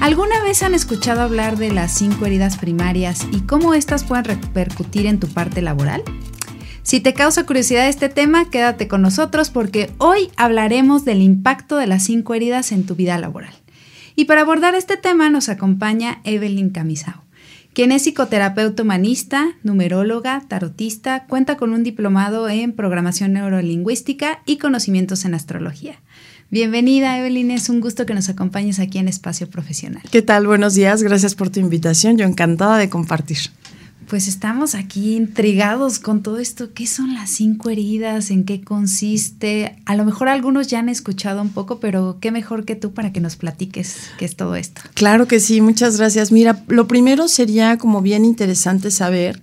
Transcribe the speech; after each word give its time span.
¿Alguna 0.00 0.42
vez 0.42 0.62
han 0.62 0.72
escuchado 0.72 1.20
hablar 1.20 1.58
de 1.58 1.70
las 1.70 1.92
cinco 1.92 2.24
heridas 2.24 2.56
primarias 2.56 3.26
y 3.32 3.42
cómo 3.42 3.74
éstas 3.74 4.02
pueden 4.02 4.24
repercutir 4.24 5.04
en 5.04 5.20
tu 5.20 5.28
parte 5.28 5.60
laboral? 5.60 6.02
Si 6.82 7.00
te 7.00 7.12
causa 7.12 7.44
curiosidad 7.44 7.86
este 7.86 8.08
tema, 8.08 8.48
quédate 8.48 8.88
con 8.88 9.02
nosotros 9.02 9.50
porque 9.50 9.90
hoy 9.98 10.30
hablaremos 10.38 11.04
del 11.04 11.20
impacto 11.20 11.76
de 11.76 11.86
las 11.86 12.02
cinco 12.02 12.32
heridas 12.32 12.72
en 12.72 12.86
tu 12.86 12.94
vida 12.94 13.18
laboral. 13.18 13.52
Y 14.16 14.24
para 14.24 14.40
abordar 14.40 14.74
este 14.74 14.96
tema 14.96 15.28
nos 15.28 15.50
acompaña 15.50 16.22
Evelyn 16.24 16.70
Camisao, 16.70 17.22
quien 17.74 17.92
es 17.92 18.02
psicoterapeuta 18.02 18.82
humanista, 18.82 19.48
numeróloga, 19.62 20.42
tarotista, 20.48 21.26
cuenta 21.26 21.58
con 21.58 21.74
un 21.74 21.84
diplomado 21.84 22.48
en 22.48 22.72
programación 22.72 23.34
neurolingüística 23.34 24.40
y 24.46 24.56
conocimientos 24.56 25.26
en 25.26 25.34
astrología. 25.34 26.00
Bienvenida, 26.52 27.16
Evelyn. 27.16 27.52
Es 27.52 27.68
un 27.68 27.80
gusto 27.80 28.06
que 28.06 28.12
nos 28.12 28.28
acompañes 28.28 28.80
aquí 28.80 28.98
en 28.98 29.06
Espacio 29.06 29.48
Profesional. 29.48 30.02
¿Qué 30.10 30.20
tal? 30.20 30.48
Buenos 30.48 30.74
días. 30.74 31.00
Gracias 31.00 31.36
por 31.36 31.48
tu 31.48 31.60
invitación. 31.60 32.18
Yo 32.18 32.26
encantada 32.26 32.76
de 32.76 32.90
compartir. 32.90 33.38
Pues 34.08 34.26
estamos 34.26 34.74
aquí 34.74 35.14
intrigados 35.14 36.00
con 36.00 36.24
todo 36.24 36.40
esto. 36.40 36.74
¿Qué 36.74 36.88
son 36.88 37.14
las 37.14 37.30
cinco 37.30 37.70
heridas? 37.70 38.32
¿En 38.32 38.42
qué 38.42 38.62
consiste? 38.62 39.76
A 39.86 39.94
lo 39.94 40.04
mejor 40.04 40.28
algunos 40.28 40.66
ya 40.66 40.80
han 40.80 40.88
escuchado 40.88 41.40
un 41.40 41.50
poco, 41.50 41.78
pero 41.78 42.18
qué 42.20 42.32
mejor 42.32 42.64
que 42.64 42.74
tú 42.74 42.92
para 42.94 43.12
que 43.12 43.20
nos 43.20 43.36
platiques 43.36 43.98
qué 44.18 44.24
es 44.24 44.34
todo 44.34 44.56
esto. 44.56 44.80
Claro 44.94 45.28
que 45.28 45.38
sí, 45.38 45.60
muchas 45.60 45.98
gracias. 45.98 46.32
Mira, 46.32 46.64
lo 46.66 46.88
primero 46.88 47.28
sería 47.28 47.78
como 47.78 48.02
bien 48.02 48.24
interesante 48.24 48.90
saber 48.90 49.40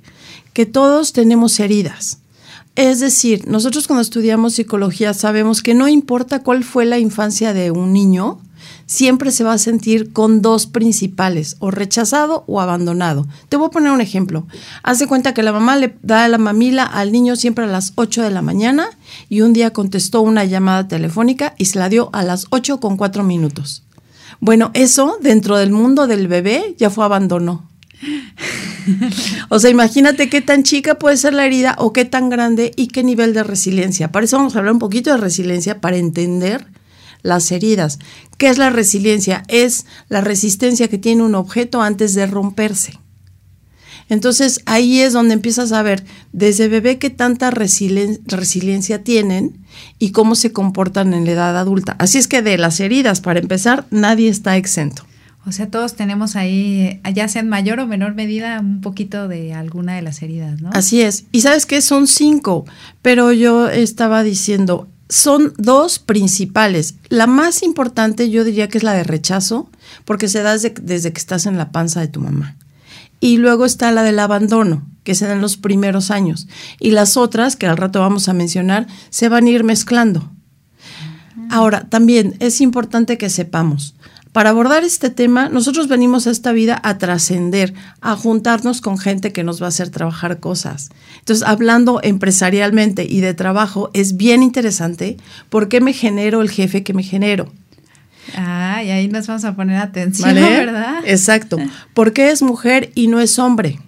que 0.51 0.65
todos 0.65 1.13
tenemos 1.13 1.57
heridas. 1.61 2.19
Es 2.77 2.99
decir, 2.99 3.47
nosotros 3.47 3.87
cuando 3.87 4.03
estudiamos 4.03 4.53
psicología 4.53 5.15
sabemos 5.15 5.63
que 5.63 5.73
no 5.73 5.87
importa 5.87 6.43
cuál 6.43 6.63
fue 6.63 6.85
la 6.85 6.99
infancia 6.99 7.51
de 7.51 7.71
un 7.71 7.91
niño, 7.91 8.39
siempre 8.85 9.31
se 9.31 9.43
va 9.43 9.53
a 9.53 9.57
sentir 9.57 10.13
con 10.13 10.43
dos 10.43 10.67
principales, 10.67 11.55
o 11.57 11.71
rechazado 11.71 12.43
o 12.45 12.61
abandonado. 12.61 13.25
Te 13.49 13.57
voy 13.57 13.65
a 13.65 13.71
poner 13.71 13.91
un 13.91 13.99
ejemplo. 13.99 14.45
Haz 14.83 14.99
de 14.99 15.07
cuenta 15.07 15.33
que 15.33 15.41
la 15.41 15.53
mamá 15.53 15.75
le 15.75 15.97
da 16.03 16.27
la 16.27 16.37
mamila 16.37 16.83
al 16.83 17.11
niño 17.11 17.35
siempre 17.35 17.65
a 17.65 17.67
las 17.67 17.93
8 17.95 18.21
de 18.21 18.29
la 18.29 18.43
mañana 18.43 18.91
y 19.27 19.41
un 19.41 19.53
día 19.53 19.73
contestó 19.73 20.21
una 20.21 20.45
llamada 20.45 20.87
telefónica 20.87 21.55
y 21.57 21.65
se 21.65 21.79
la 21.79 21.89
dio 21.89 22.11
a 22.13 22.21
las 22.21 22.45
8 22.51 22.79
con 22.79 22.95
4 22.95 23.23
minutos. 23.23 23.81
Bueno, 24.39 24.69
eso 24.75 25.17
dentro 25.19 25.57
del 25.57 25.71
mundo 25.71 26.05
del 26.05 26.27
bebé 26.27 26.75
ya 26.77 26.91
fue 26.91 27.05
abandono. 27.05 27.66
o 29.49 29.59
sea, 29.59 29.69
imagínate 29.69 30.29
qué 30.29 30.41
tan 30.41 30.63
chica 30.63 30.95
puede 30.95 31.17
ser 31.17 31.33
la 31.33 31.45
herida 31.45 31.75
o 31.79 31.93
qué 31.93 32.05
tan 32.05 32.29
grande 32.29 32.71
y 32.75 32.87
qué 32.87 33.03
nivel 33.03 33.33
de 33.33 33.43
resiliencia. 33.43 34.11
Para 34.11 34.25
eso 34.25 34.37
vamos 34.37 34.55
a 34.55 34.59
hablar 34.59 34.73
un 34.73 34.79
poquito 34.79 35.11
de 35.11 35.17
resiliencia 35.17 35.81
para 35.81 35.97
entender 35.97 36.67
las 37.23 37.51
heridas. 37.51 37.99
¿Qué 38.37 38.49
es 38.49 38.57
la 38.57 38.69
resiliencia? 38.69 39.43
Es 39.47 39.85
la 40.09 40.21
resistencia 40.21 40.87
que 40.87 40.97
tiene 40.97 41.23
un 41.23 41.35
objeto 41.35 41.81
antes 41.81 42.13
de 42.13 42.27
romperse. 42.27 42.93
Entonces 44.09 44.61
ahí 44.65 45.01
es 45.01 45.11
donde 45.11 45.33
empiezas 45.33 45.73
a 45.73 45.83
ver 45.83 46.05
desde 46.31 46.69
bebé 46.69 46.97
qué 46.97 47.09
tanta 47.09 47.51
resiliencia 47.51 49.03
tienen 49.03 49.65
y 49.99 50.11
cómo 50.11 50.35
se 50.35 50.53
comportan 50.53 51.13
en 51.13 51.25
la 51.25 51.31
edad 51.31 51.57
adulta. 51.57 51.95
Así 51.99 52.17
es 52.17 52.27
que 52.27 52.41
de 52.41 52.57
las 52.57 52.79
heridas, 52.79 53.19
para 53.19 53.39
empezar, 53.39 53.85
nadie 53.91 54.29
está 54.29 54.55
exento. 54.55 55.03
O 55.47 55.53
sea, 55.53 55.71
todos 55.71 55.93
tenemos 55.93 56.35
ahí, 56.35 56.99
ya 57.15 57.29
sea 57.29 57.41
en 57.41 57.47
mayor 57.47 57.79
o 57.79 57.87
menor 57.87 58.13
medida, 58.15 58.59
un 58.59 58.81
poquito 58.81 59.29
de 59.29 59.53
alguna 59.53 59.95
de 59.95 60.01
las 60.01 60.21
heridas, 60.21 60.61
¿no? 60.61 60.71
Así 60.73 61.01
es. 61.01 61.23
Y 61.31 61.39
sabes 61.39 61.65
que 61.65 61.81
son 61.81 62.07
cinco, 62.07 62.65
pero 63.01 63.31
yo 63.31 63.69
estaba 63.69 64.23
diciendo, 64.23 64.89
son 65.07 65.53
dos 65.57 65.99
principales. 65.99 66.95
La 67.07 67.27
más 67.27 67.63
importante 67.63 68.29
yo 68.29 68.43
diría 68.43 68.67
que 68.67 68.77
es 68.77 68.83
la 68.83 68.91
de 68.91 69.05
rechazo, 69.05 69.69
porque 70.03 70.27
se 70.27 70.41
da 70.41 70.51
desde, 70.51 70.73
desde, 70.81 71.13
que 71.13 71.19
estás 71.19 71.45
en 71.45 71.57
la 71.57 71.71
panza 71.71 72.01
de 72.01 72.09
tu 72.09 72.19
mamá. 72.19 72.57
Y 73.21 73.37
luego 73.37 73.63
está 73.63 73.89
la 73.93 74.03
del 74.03 74.19
abandono, 74.19 74.85
que 75.05 75.15
se 75.15 75.27
da 75.27 75.33
en 75.33 75.39
los 75.39 75.55
primeros 75.55 76.11
años. 76.11 76.49
Y 76.77 76.91
las 76.91 77.15
otras, 77.15 77.55
que 77.55 77.67
al 77.67 77.77
rato 77.77 78.01
vamos 78.01 78.27
a 78.27 78.33
mencionar, 78.33 78.85
se 79.11 79.29
van 79.29 79.45
a 79.45 79.49
ir 79.49 79.63
mezclando. 79.63 80.29
Ahora, 81.49 81.87
también 81.87 82.35
es 82.39 82.59
importante 82.59 83.17
que 83.17 83.29
sepamos, 83.29 83.95
para 84.37 84.51
abordar 84.51 84.83
este 84.83 85.09
tema, 85.09 85.49
nosotros 85.49 85.87
venimos 85.87 86.27
a 86.27 86.29
esta 86.29 86.51
vida 86.51 86.79
a 86.83 86.99
trascender, 86.99 87.73
a 88.01 88.15
juntarnos 88.15 88.81
con 88.81 88.99
gente 88.99 89.33
que 89.33 89.43
nos 89.43 89.59
va 89.59 89.65
a 89.65 89.69
hacer 89.69 89.89
trabajar 89.89 90.39
cosas. 90.39 90.91
Entonces, 91.17 91.43
hablando 91.43 92.01
empresarialmente 92.03 93.03
y 93.09 93.21
de 93.21 93.33
trabajo, 93.33 93.89
es 93.95 94.15
bien 94.15 94.43
interesante 94.43 95.17
por 95.49 95.69
qué 95.69 95.81
me 95.81 95.91
genero 95.91 96.43
el 96.43 96.51
jefe 96.51 96.83
que 96.83 96.93
me 96.93 97.01
genero. 97.01 97.51
Ah, 98.35 98.83
y 98.83 98.91
ahí 98.91 99.07
nos 99.07 99.25
vamos 99.25 99.43
a 99.43 99.55
poner 99.55 99.77
atención, 99.77 100.35
¿verdad? 100.35 100.99
Exacto. 101.03 101.57
¿Por 101.95 102.13
qué 102.13 102.29
es 102.29 102.43
mujer 102.43 102.91
y 102.93 103.07
no 103.07 103.19
es 103.19 103.39
hombre? 103.39 103.79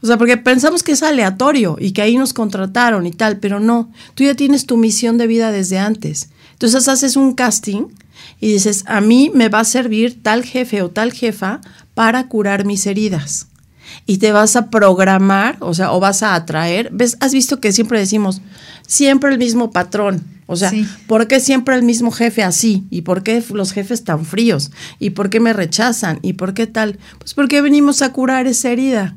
O 0.00 0.06
sea, 0.06 0.16
porque 0.16 0.38
pensamos 0.38 0.82
que 0.82 0.92
es 0.92 1.02
aleatorio 1.02 1.76
y 1.78 1.92
que 1.92 2.00
ahí 2.00 2.16
nos 2.16 2.32
contrataron 2.32 3.06
y 3.06 3.10
tal, 3.10 3.40
pero 3.40 3.60
no. 3.60 3.92
Tú 4.14 4.24
ya 4.24 4.34
tienes 4.34 4.64
tu 4.64 4.78
misión 4.78 5.18
de 5.18 5.26
vida 5.26 5.52
desde 5.52 5.78
antes. 5.78 6.30
Entonces 6.52 6.88
haces 6.88 7.16
un 7.16 7.34
casting 7.34 7.88
y 8.40 8.52
dices, 8.52 8.84
a 8.86 9.00
mí 9.00 9.30
me 9.34 9.48
va 9.48 9.60
a 9.60 9.64
servir 9.64 10.22
tal 10.22 10.44
jefe 10.44 10.82
o 10.82 10.90
tal 10.90 11.12
jefa 11.12 11.60
para 11.94 12.28
curar 12.28 12.64
mis 12.64 12.86
heridas. 12.86 13.48
Y 14.04 14.18
te 14.18 14.32
vas 14.32 14.56
a 14.56 14.68
programar, 14.68 15.56
o 15.60 15.72
sea, 15.74 15.92
o 15.92 16.00
vas 16.00 16.22
a 16.22 16.34
atraer. 16.34 16.90
¿Ves? 16.92 17.16
Has 17.20 17.32
visto 17.32 17.60
que 17.60 17.72
siempre 17.72 17.98
decimos, 17.98 18.42
siempre 18.86 19.32
el 19.32 19.38
mismo 19.38 19.70
patrón. 19.70 20.22
O 20.48 20.54
sea, 20.54 20.72
¿por 21.08 21.26
qué 21.26 21.40
siempre 21.40 21.74
el 21.74 21.82
mismo 21.82 22.12
jefe 22.12 22.44
así? 22.44 22.84
¿Y 22.90 23.02
por 23.02 23.24
qué 23.24 23.42
los 23.52 23.72
jefes 23.72 24.04
tan 24.04 24.24
fríos? 24.24 24.70
¿Y 25.00 25.10
por 25.10 25.28
qué 25.28 25.40
me 25.40 25.52
rechazan? 25.52 26.20
¿Y 26.22 26.34
por 26.34 26.54
qué 26.54 26.68
tal? 26.68 26.98
Pues 27.18 27.34
porque 27.34 27.62
venimos 27.62 28.00
a 28.02 28.12
curar 28.12 28.46
esa 28.46 28.70
herida. 28.70 29.16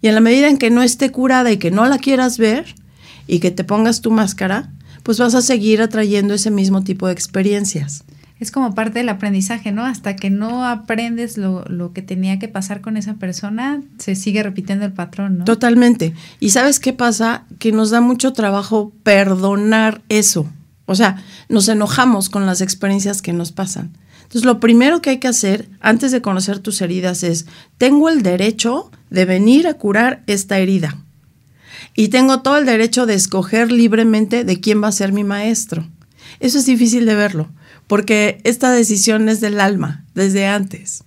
Y 0.00 0.08
en 0.08 0.14
la 0.14 0.20
medida 0.20 0.48
en 0.48 0.56
que 0.56 0.70
no 0.70 0.82
esté 0.82 1.10
curada 1.10 1.50
y 1.52 1.58
que 1.58 1.70
no 1.70 1.84
la 1.86 1.98
quieras 1.98 2.38
ver 2.38 2.74
y 3.26 3.40
que 3.40 3.50
te 3.50 3.64
pongas 3.64 4.00
tu 4.00 4.10
máscara, 4.10 4.72
pues 5.02 5.18
vas 5.18 5.34
a 5.34 5.42
seguir 5.42 5.82
atrayendo 5.82 6.32
ese 6.32 6.50
mismo 6.50 6.82
tipo 6.84 7.06
de 7.06 7.12
experiencias 7.12 8.04
es 8.38 8.50
como 8.50 8.74
parte 8.74 8.98
del 8.98 9.08
aprendizaje, 9.08 9.72
¿no? 9.72 9.84
Hasta 9.84 10.14
que 10.14 10.28
no 10.28 10.66
aprendes 10.66 11.38
lo, 11.38 11.64
lo, 11.68 11.92
que 11.92 12.02
tenía 12.02 12.38
que 12.38 12.48
pasar 12.48 12.82
con 12.82 12.98
esa 12.98 13.14
persona, 13.14 13.82
se 13.98 14.14
sigue 14.14 14.42
repitiendo 14.42 14.84
el 14.84 14.92
patrón, 14.92 15.38
¿no? 15.38 15.44
Totalmente. 15.44 16.12
Y 16.38 16.50
sabes 16.50 16.78
qué 16.78 16.92
pasa? 16.92 17.44
Que 17.58 17.72
nos 17.72 17.90
da 17.90 18.02
mucho 18.02 18.34
trabajo 18.34 18.92
perdonar 19.02 20.02
eso. 20.10 20.46
O 20.84 20.94
sea, 20.94 21.24
nos 21.48 21.68
enojamos 21.68 22.28
con 22.28 22.44
las 22.44 22.60
experiencias 22.60 23.22
que 23.22 23.32
nos 23.32 23.52
pasan. 23.52 23.96
Entonces, 24.18 24.44
lo 24.44 24.60
primero 24.60 25.00
que 25.00 25.10
hay 25.10 25.18
que 25.18 25.28
hacer 25.28 25.68
antes 25.80 26.12
de 26.12 26.20
conocer 26.20 26.58
tus 26.58 26.82
heridas 26.82 27.22
es, 27.22 27.46
tengo 27.78 28.10
el 28.10 28.22
derecho 28.22 28.90
de 29.08 29.24
venir 29.24 29.66
a 29.66 29.74
curar 29.74 30.22
esta 30.26 30.58
herida. 30.58 30.98
Y 31.94 32.08
tengo 32.08 32.42
todo 32.42 32.58
el 32.58 32.66
derecho 32.66 33.06
de 33.06 33.14
escoger 33.14 33.72
libremente 33.72 34.44
de 34.44 34.60
quién 34.60 34.82
va 34.82 34.88
a 34.88 34.92
ser 34.92 35.12
mi 35.12 35.24
maestro. 35.24 35.88
Eso 36.38 36.58
es 36.58 36.66
difícil 36.66 37.06
de 37.06 37.14
verlo 37.14 37.48
porque 37.86 38.40
esta 38.44 38.70
decisión 38.72 39.28
es 39.28 39.40
del 39.40 39.60
alma, 39.60 40.04
desde 40.14 40.46
antes. 40.46 41.04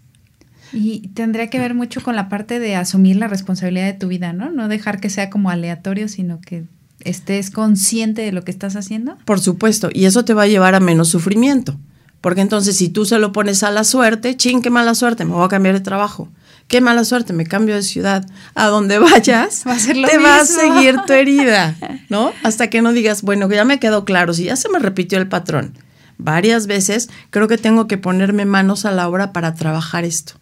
Y 0.72 1.10
tendría 1.10 1.50
que 1.50 1.60
ver 1.60 1.74
mucho 1.74 2.02
con 2.02 2.16
la 2.16 2.30
parte 2.30 2.60
de 2.60 2.76
asumir 2.76 3.16
la 3.16 3.28
responsabilidad 3.28 3.86
de 3.86 3.94
tu 3.94 4.08
vida, 4.08 4.34
¿no? 4.34 4.52
No 4.52 4.68
dejar 4.68 5.00
que 5.00 5.10
sea 5.10 5.30
como 5.30 5.50
aleatorio, 5.50 6.08
sino 6.08 6.40
que 6.40 6.66
estés 7.04 7.50
consciente 7.50 8.22
de 8.22 8.32
lo 8.32 8.44
que 8.44 8.52
estás 8.52 8.76
haciendo. 8.76 9.18
Por 9.26 9.40
supuesto, 9.40 9.90
y 9.92 10.06
eso 10.06 10.26
te 10.26 10.34
va 10.34 10.44
a 10.44 10.48
llevar 10.48 10.76
a 10.76 10.80
menos 10.80 11.10
sufrimiento. 11.10 11.78
Porque 12.22 12.42
entonces 12.42 12.78
si 12.78 12.90
tú 12.90 13.06
se 13.06 13.18
lo 13.18 13.32
pones 13.32 13.64
a 13.64 13.72
la 13.72 13.84
suerte, 13.84 14.36
ching, 14.36 14.62
qué 14.62 14.70
mala 14.70 14.94
suerte, 14.94 15.26
me 15.26 15.32
voy 15.32 15.46
a 15.46 15.50
cambiar 15.50 15.76
de 15.76 15.82
trabajo. 15.82 16.28
Qué 16.68 16.82
mala 16.82 17.04
suerte, 17.04 17.34
me 17.34 17.46
cambio 17.46 17.76
de 17.76 17.82
ciudad. 17.82 18.30
A 18.54 18.68
donde 18.68 19.00
vayas, 19.00 19.64
te 19.64 20.18
va 20.20 20.42
a 20.42 20.46
seguir 20.46 20.98
tu 21.08 21.14
herida, 21.14 21.76
¿no? 22.10 22.32
Hasta 22.44 22.70
que 22.70 22.82
no 22.82 22.92
digas, 22.92 23.24
bueno, 23.24 23.50
ya 23.50 23.66
me 23.66 23.80
quedó 23.80 24.06
claro, 24.06 24.34
si 24.34 24.44
ya 24.46 24.56
se 24.56 24.70
me 24.70 24.78
repitió 24.78 25.18
el 25.18 25.28
patrón 25.28 25.74
varias 26.20 26.68
veces, 26.68 27.10
creo 27.32 27.48
que 27.48 27.58
tengo 27.58 27.88
que 27.88 27.98
ponerme 27.98 28.46
manos 28.46 28.86
a 28.86 28.92
la 28.92 29.10
obra 29.10 29.34
para 29.34 29.56
trabajar 29.56 30.06
esto. 30.06 30.34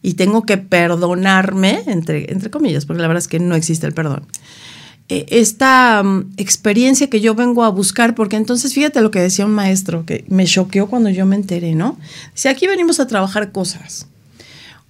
Y 0.00 0.14
tengo 0.14 0.46
que 0.46 0.56
perdonarme, 0.56 1.82
entre, 1.86 2.32
entre 2.32 2.50
comillas, 2.50 2.86
porque 2.86 3.02
la 3.02 3.08
verdad 3.08 3.22
es 3.22 3.28
que 3.28 3.38
no 3.38 3.54
existe 3.54 3.86
el 3.86 3.92
perdón. 3.92 4.26
E, 5.08 5.26
esta 5.28 6.02
mm, 6.02 6.32
experiencia 6.38 7.10
que 7.10 7.20
yo 7.20 7.34
vengo 7.34 7.64
a 7.64 7.68
buscar, 7.68 8.14
porque 8.14 8.36
entonces 8.36 8.72
fíjate 8.72 9.00
lo 9.00 9.10
que 9.10 9.20
decía 9.20 9.44
un 9.44 9.52
maestro, 9.52 10.06
que 10.06 10.24
me 10.28 10.46
choqueó 10.46 10.86
cuando 10.88 11.10
yo 11.10 11.26
me 11.26 11.36
enteré, 11.36 11.74
¿no? 11.74 11.98
Si 12.34 12.48
aquí 12.48 12.66
venimos 12.66 12.98
a 12.98 13.06
trabajar 13.06 13.52
cosas. 13.52 14.06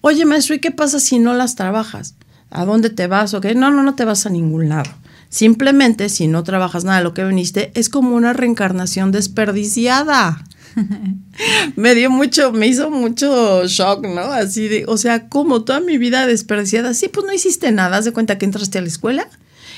Oye, 0.01 0.25
maestro, 0.25 0.55
¿y 0.55 0.61
qué 0.61 0.71
pasa 0.71 1.01
si 1.01 1.19
no 1.19 1.35
las 1.35 1.57
trabajas? 1.57 2.15
¿A 2.51 2.65
dónde 2.65 2.91
te 2.91 3.07
vas? 3.07 3.35
¿O 3.35 3.41
No, 3.41 3.71
no, 3.71 3.83
no 3.83 3.95
te 3.95 4.05
vas 4.05 4.27
a 4.27 4.31
ningún 4.31 4.69
lado. 4.69 4.91
Simplemente, 5.33 6.11
si 6.11 6.29
no 6.29 6.45
trabajas 6.45 6.85
nada 6.85 6.99
de 6.99 7.05
lo 7.05 7.15
que 7.15 7.25
viniste, 7.25 7.73
es 7.75 7.89
como 7.89 8.15
una 8.15 8.35
reencarnación 8.35 9.13
desperdiciada. 9.13 10.45
me 11.77 11.95
dio 11.95 12.11
mucho, 12.11 12.53
me 12.53 12.67
hizo 12.67 12.91
mucho 12.91 13.65
shock, 13.67 14.07
¿no? 14.07 14.21
Así 14.21 14.69
de, 14.69 14.85
o 14.87 14.99
sea, 14.99 15.31
como 15.31 15.65
toda 15.65 15.81
mi 15.81 15.97
vida 15.97 16.27
desperdiciada. 16.27 16.93
Sí, 16.93 17.09
pues 17.09 17.25
no 17.25 17.33
hiciste 17.33 17.73
nada. 17.73 17.97
Haz 17.97 18.05
de 18.05 18.13
cuenta 18.13 18.37
que 18.37 18.45
entraste 18.45 18.77
a 18.77 18.83
la 18.83 18.89
escuela 18.89 19.27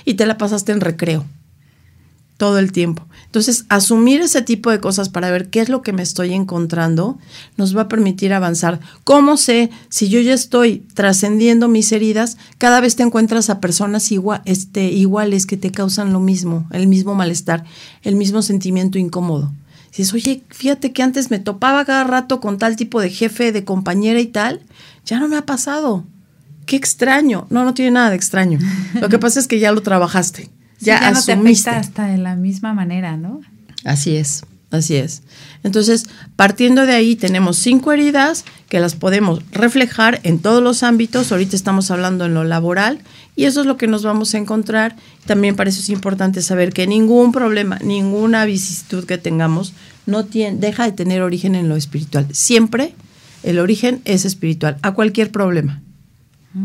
y 0.04 0.14
te 0.14 0.26
la 0.26 0.38
pasaste 0.38 0.72
en 0.72 0.80
recreo 0.80 1.24
todo 2.36 2.58
el 2.58 2.72
tiempo. 2.72 3.06
Entonces, 3.26 3.64
asumir 3.69 4.20
ese 4.20 4.42
tipo 4.42 4.70
de 4.70 4.81
cosas 4.81 5.08
para 5.08 5.31
ver 5.31 5.50
qué 5.50 5.60
es 5.60 5.69
lo 5.69 5.82
que 5.82 5.92
me 5.92 6.02
estoy 6.02 6.32
encontrando 6.32 7.19
nos 7.56 7.76
va 7.76 7.82
a 7.82 7.88
permitir 7.88 8.32
avanzar. 8.32 8.81
¿Cómo 9.04 9.36
sé 9.36 9.70
si 9.88 10.08
yo 10.08 10.20
ya 10.20 10.34
estoy 10.34 10.84
trascendiendo 10.94 11.69
mis 11.69 11.92
heridas? 11.92 12.36
Cada 12.58 12.81
vez 12.81 12.96
te 12.96 13.02
encuentras 13.02 13.50
a 13.50 13.60
personas 13.60 14.10
igual, 14.10 14.42
este, 14.44 14.90
iguales 14.90 15.46
que 15.46 15.56
te 15.56 15.70
causan 15.70 16.12
lo 16.12 16.20
mismo, 16.20 16.66
el 16.72 16.86
mismo 16.86 17.14
malestar, 17.14 17.64
el 18.02 18.16
mismo 18.16 18.42
sentimiento 18.42 18.98
incómodo. 18.98 19.52
Si 19.90 20.02
es, 20.02 20.12
oye, 20.12 20.42
fíjate 20.48 20.92
que 20.92 21.04
antes 21.04 21.30
me 21.30 21.38
topaba 21.38 21.84
cada 21.84 22.02
rato 22.02 22.40
con 22.40 22.58
tal 22.58 22.75
tipo 22.75 23.00
de 23.00 23.10
jefe, 23.10 23.52
de 23.52 23.64
compañera 23.64 24.20
y 24.20 24.26
tal, 24.26 24.60
ya 25.04 25.20
no 25.20 25.28
me 25.28 25.37
ha 25.37 25.46
pasado. 25.46 26.04
Qué 26.66 26.75
extraño. 26.75 27.46
No, 27.50 27.64
no 27.64 27.75
tiene 27.75 27.92
nada 27.92 28.10
de 28.10 28.16
extraño. 28.16 28.58
Lo 28.94 29.08
que 29.08 29.20
pasa 29.20 29.38
es 29.38 29.46
que 29.46 29.60
ya 29.60 29.70
lo 29.70 29.82
trabajaste 29.82 30.50
ya, 30.84 31.10
no 31.10 31.22
te 31.22 31.32
afecta 31.32 31.78
hasta 31.78 32.06
de 32.06 32.19
la 32.19 32.36
misma 32.36 32.75
manera, 32.75 33.16
¿no? 33.16 33.40
Así 33.84 34.16
es, 34.16 34.44
así 34.70 34.96
es. 34.96 35.22
Entonces, 35.62 36.06
partiendo 36.36 36.86
de 36.86 36.92
ahí, 36.92 37.16
tenemos 37.16 37.56
cinco 37.58 37.92
heridas 37.92 38.44
que 38.69 38.81
las 38.81 38.94
podemos 38.94 39.42
reflejar 39.52 40.20
en 40.22 40.38
todos 40.38 40.62
los 40.62 40.82
ámbitos. 40.82 41.32
Ahorita 41.32 41.56
estamos 41.56 41.90
hablando 41.90 42.26
en 42.26 42.34
lo 42.34 42.44
laboral 42.44 43.00
y 43.36 43.44
eso 43.44 43.60
es 43.60 43.66
lo 43.66 43.76
que 43.76 43.86
nos 43.86 44.02
vamos 44.02 44.34
a 44.34 44.38
encontrar. 44.38 44.96
También 45.26 45.56
para 45.56 45.70
eso 45.70 45.81
es 45.81 45.90
importante 45.90 46.42
saber 46.42 46.72
que 46.72 46.87
ningún 46.87 47.32
problema, 47.32 47.78
ninguna 47.82 48.44
vicisitud 48.44 49.04
que 49.04 49.19
tengamos 49.19 49.75
no 50.06 50.25
tiene, 50.25 50.58
deja 50.58 50.84
de 50.84 50.92
tener 50.92 51.22
origen 51.22 51.54
en 51.54 51.69
lo 51.69 51.76
espiritual. 51.76 52.26
Siempre 52.32 52.94
el 53.42 53.58
origen 53.58 54.00
es 54.04 54.25
espiritual, 54.25 54.78
a 54.82 54.92
cualquier 54.92 55.30
problema. 55.30 55.80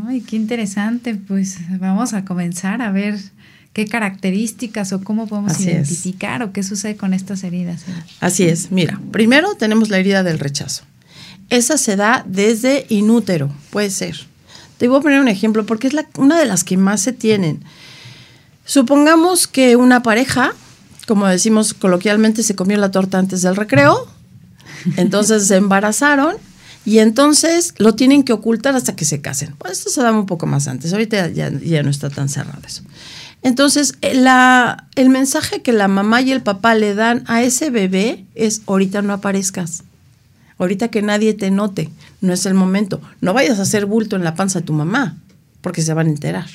Ay, 0.06 0.22
qué 0.22 0.36
interesante. 0.36 1.16
Pues 1.16 1.58
vamos 1.80 2.14
a 2.14 2.26
comenzar 2.26 2.82
a 2.82 2.92
ver 2.92 3.20
qué 3.80 3.88
características 3.90 4.92
o 4.92 5.02
cómo 5.02 5.26
podemos 5.26 5.58
identificar 5.62 6.44
o 6.44 6.52
qué 6.52 6.64
sucede 6.64 6.98
con 6.98 7.14
estas 7.14 7.46
heridas. 7.46 7.86
Así 8.20 8.44
es, 8.44 8.72
mira, 8.72 9.00
primero 9.14 9.56
tenemos 9.56 9.88
la 9.90 10.00
herida 10.00 10.22
del 10.22 10.38
rechazo. 10.38 10.84
Esa 11.50 11.78
se 11.78 11.96
da 11.96 12.26
desde 12.28 12.86
inútero, 12.90 13.50
puede 13.70 13.90
ser. 13.90 14.18
Te 14.78 14.90
voy 14.90 15.00
a 15.00 15.02
poner 15.02 15.22
un 15.22 15.30
ejemplo 15.30 15.66
porque 15.66 15.88
es 15.88 15.94
la, 15.94 16.06
una 16.18 16.38
de 16.38 16.46
las 16.46 16.66
que 16.66 16.76
más 16.76 17.00
se 17.00 17.14
tienen. 17.14 17.64
Supongamos 18.66 19.48
que 19.48 19.78
una 19.78 20.04
pareja, 20.04 20.52
como 21.08 21.26
decimos 21.26 21.74
coloquialmente, 21.74 22.44
se 22.44 22.56
comió 22.56 22.78
la 22.78 22.92
torta 22.92 23.18
antes 23.18 23.44
del 23.44 23.56
recreo, 23.56 24.10
entonces 24.98 25.48
se 25.48 25.56
embarazaron 25.56 26.36
y 26.84 27.00
entonces 27.00 27.76
lo 27.78 27.96
tienen 27.96 28.24
que 28.24 28.34
ocultar 28.34 28.76
hasta 28.76 28.98
que 28.98 29.06
se 29.06 29.22
casen. 29.22 29.56
Pues 29.58 29.78
esto 29.78 29.90
se 29.90 30.02
da 30.02 30.12
un 30.12 30.26
poco 30.26 30.48
más 30.48 30.68
antes, 30.68 30.92
ahorita 30.92 31.30
ya, 31.30 31.50
ya 31.50 31.82
no 31.82 31.90
está 31.90 32.10
tan 32.10 32.28
cerrado 32.28 32.60
eso. 32.68 32.84
Entonces, 33.42 33.94
eh, 34.02 34.24
el 34.96 35.10
mensaje 35.10 35.62
que 35.62 35.72
la 35.72 35.88
mamá 35.88 36.22
y 36.22 36.32
el 36.32 36.42
papá 36.42 36.76
le 36.76 36.94
dan 36.94 37.24
a 37.28 37.42
ese 37.42 37.70
bebé 37.70 38.26
es, 38.36 38.62
ahorita 38.68 39.02
no 39.02 39.14
aparezcas, 39.14 39.84
ahorita 40.58 40.90
que 40.90 41.02
nadie 41.02 41.34
te 41.34 41.50
note, 41.52 41.90
no 42.22 42.34
es 42.34 42.46
el 42.46 42.54
momento, 42.54 43.02
no 43.22 43.34
vayas 43.34 43.60
a 43.60 43.64
hacer 43.64 43.86
bulto 43.86 44.16
en 44.16 44.24
la 44.24 44.36
panza 44.36 44.60
de 44.60 44.66
tu 44.66 44.74
mamá, 44.74 45.18
porque 45.62 45.82
se 45.82 45.94
van 45.94 46.08
a 46.08 46.12
enterar. 46.12 46.50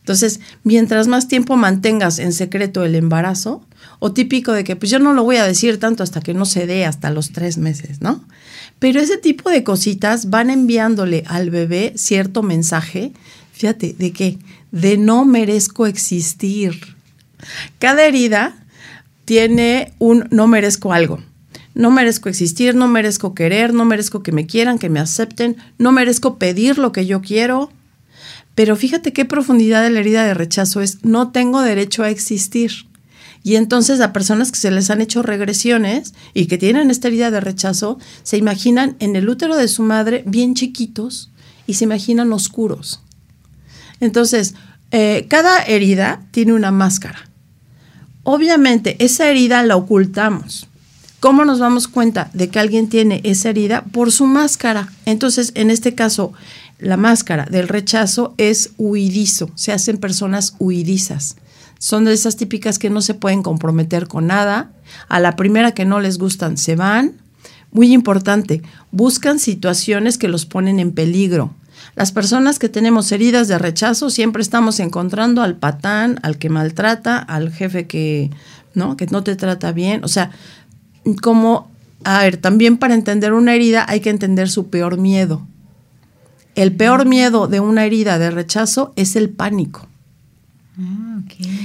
Entonces, 0.00 0.40
mientras 0.62 1.06
más 1.08 1.28
tiempo 1.28 1.56
mantengas 1.56 2.18
en 2.18 2.32
secreto 2.32 2.84
el 2.84 2.94
embarazo, 2.94 3.62
o 3.98 4.12
típico 4.12 4.52
de 4.52 4.64
que 4.64 4.76
pues 4.76 4.90
yo 4.90 4.98
no 4.98 5.12
lo 5.12 5.24
voy 5.24 5.36
a 5.36 5.44
decir 5.44 5.78
tanto 5.78 6.02
hasta 6.02 6.20
que 6.20 6.32
no 6.34 6.44
se 6.44 6.66
dé, 6.66 6.86
hasta 6.86 7.10
los 7.10 7.32
tres 7.32 7.58
meses, 7.58 8.00
¿no? 8.00 8.24
Pero 8.78 9.00
ese 9.00 9.18
tipo 9.18 9.50
de 9.50 9.64
cositas 9.64 10.30
van 10.30 10.50
enviándole 10.50 11.24
al 11.26 11.50
bebé 11.50 11.92
cierto 11.96 12.42
mensaje, 12.42 13.12
fíjate, 13.52 13.94
¿de 13.98 14.12
qué? 14.12 14.38
De 14.72 14.98
no 14.98 15.24
merezco 15.24 15.86
existir. 15.86 16.96
Cada 17.78 18.04
herida 18.04 18.56
tiene 19.24 19.92
un 19.98 20.26
no 20.30 20.46
merezco 20.46 20.92
algo. 20.92 21.22
No 21.74 21.90
merezco 21.90 22.28
existir, 22.28 22.74
no 22.74 22.88
merezco 22.88 23.34
querer, 23.34 23.72
no 23.72 23.84
merezco 23.84 24.22
que 24.22 24.32
me 24.32 24.46
quieran, 24.46 24.78
que 24.78 24.88
me 24.88 25.00
acepten, 25.00 25.56
no 25.78 25.92
merezco 25.92 26.38
pedir 26.38 26.78
lo 26.78 26.92
que 26.92 27.06
yo 27.06 27.20
quiero. 27.20 27.70
Pero 28.54 28.74
fíjate 28.74 29.12
qué 29.12 29.24
profundidad 29.24 29.82
de 29.84 29.90
la 29.90 30.00
herida 30.00 30.24
de 30.24 30.34
rechazo 30.34 30.80
es, 30.80 31.04
no 31.04 31.30
tengo 31.30 31.62
derecho 31.62 32.02
a 32.02 32.10
existir. 32.10 32.88
Y 33.44 33.54
entonces 33.54 34.00
a 34.00 34.12
personas 34.12 34.50
que 34.50 34.58
se 34.58 34.72
les 34.72 34.90
han 34.90 35.00
hecho 35.00 35.22
regresiones 35.22 36.14
y 36.34 36.46
que 36.46 36.58
tienen 36.58 36.90
esta 36.90 37.06
herida 37.06 37.30
de 37.30 37.40
rechazo, 37.40 37.98
se 38.24 38.36
imaginan 38.36 38.96
en 38.98 39.14
el 39.14 39.28
útero 39.28 39.56
de 39.56 39.68
su 39.68 39.84
madre 39.84 40.24
bien 40.26 40.54
chiquitos 40.54 41.30
y 41.66 41.74
se 41.74 41.84
imaginan 41.84 42.32
oscuros. 42.32 43.00
Entonces, 44.00 44.54
eh, 44.90 45.26
cada 45.28 45.58
herida 45.64 46.22
tiene 46.30 46.52
una 46.52 46.70
máscara. 46.70 47.28
Obviamente, 48.22 48.96
esa 49.02 49.28
herida 49.28 49.62
la 49.62 49.76
ocultamos. 49.76 50.68
¿Cómo 51.20 51.44
nos 51.44 51.58
damos 51.58 51.88
cuenta 51.88 52.30
de 52.32 52.48
que 52.48 52.60
alguien 52.60 52.88
tiene 52.88 53.20
esa 53.24 53.50
herida? 53.50 53.84
Por 53.84 54.12
su 54.12 54.26
máscara. 54.26 54.92
Entonces, 55.04 55.50
en 55.54 55.70
este 55.70 55.94
caso, 55.94 56.32
la 56.78 56.96
máscara 56.96 57.46
del 57.46 57.66
rechazo 57.66 58.34
es 58.38 58.70
huidizo. 58.78 59.50
Se 59.56 59.72
hacen 59.72 59.98
personas 59.98 60.54
huidizas. 60.58 61.36
Son 61.78 62.04
de 62.04 62.12
esas 62.12 62.36
típicas 62.36 62.78
que 62.78 62.90
no 62.90 63.00
se 63.00 63.14
pueden 63.14 63.42
comprometer 63.42 64.06
con 64.06 64.28
nada. 64.28 64.70
A 65.08 65.18
la 65.20 65.34
primera 65.34 65.72
que 65.72 65.84
no 65.84 66.00
les 66.00 66.18
gustan, 66.18 66.56
se 66.56 66.76
van. 66.76 67.14
Muy 67.70 67.92
importante, 67.92 68.62
buscan 68.92 69.38
situaciones 69.38 70.18
que 70.18 70.28
los 70.28 70.46
ponen 70.46 70.78
en 70.78 70.92
peligro. 70.92 71.52
Las 71.98 72.12
personas 72.12 72.60
que 72.60 72.68
tenemos 72.68 73.10
heridas 73.10 73.48
de 73.48 73.58
rechazo 73.58 74.08
siempre 74.08 74.40
estamos 74.40 74.78
encontrando 74.78 75.42
al 75.42 75.56
patán, 75.56 76.20
al 76.22 76.38
que 76.38 76.48
maltrata, 76.48 77.18
al 77.18 77.50
jefe 77.50 77.88
que 77.88 78.30
no, 78.72 78.96
que 78.96 79.06
no 79.06 79.24
te 79.24 79.34
trata 79.34 79.72
bien. 79.72 80.04
O 80.04 80.08
sea, 80.08 80.30
como, 81.20 81.68
a 82.04 82.22
ver, 82.22 82.36
también 82.36 82.76
para 82.76 82.94
entender 82.94 83.32
una 83.32 83.52
herida 83.52 83.84
hay 83.88 83.98
que 83.98 84.10
entender 84.10 84.48
su 84.48 84.70
peor 84.70 84.96
miedo. 84.96 85.44
El 86.54 86.70
peor 86.70 87.04
miedo 87.04 87.48
de 87.48 87.58
una 87.58 87.84
herida 87.84 88.20
de 88.20 88.30
rechazo 88.30 88.92
es 88.94 89.16
el 89.16 89.30
pánico. 89.30 89.88
Ah, 90.78 91.18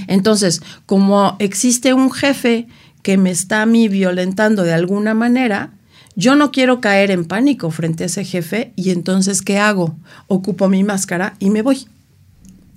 Entonces, 0.07 0.63
como 0.87 1.35
existe 1.37 1.94
un 1.94 2.09
jefe 2.11 2.68
que 3.04 3.18
me 3.18 3.30
está 3.30 3.61
a 3.61 3.68
mí 3.68 3.87
violentando 3.87 4.63
de 4.63 4.73
alguna 4.73 5.13
manera, 5.13 5.73
yo 6.16 6.36
no 6.36 6.52
quiero 6.52 6.82
caer 6.82 7.12
en 7.12 7.26
pánico 7.26 7.72
frente 7.72 8.04
a 8.04 8.08
ese 8.08 8.26
jefe 8.26 8.74
y 8.76 8.92
entonces 8.92 9.42
¿qué 9.42 9.58
hago? 9.58 9.96
Ocupo 10.28 10.70
mi 10.70 10.84
máscara 10.84 11.36
y 11.40 11.50
me 11.50 11.62
voy. 11.62 11.88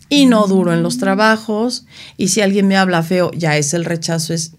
Y 0.09 0.27
no 0.27 0.47
duro 0.47 0.73
en 0.73 0.83
los 0.83 0.99
trabajos 0.99 1.87
y 2.17 2.29
si 2.29 2.41
alguien 2.41 2.69
me 2.69 2.77
habla 2.77 3.03
feo, 3.03 3.31
ya 3.33 3.57
es 3.57 3.75
el 3.75 3.85
rechazo, 3.85 4.33
es 4.33 4.53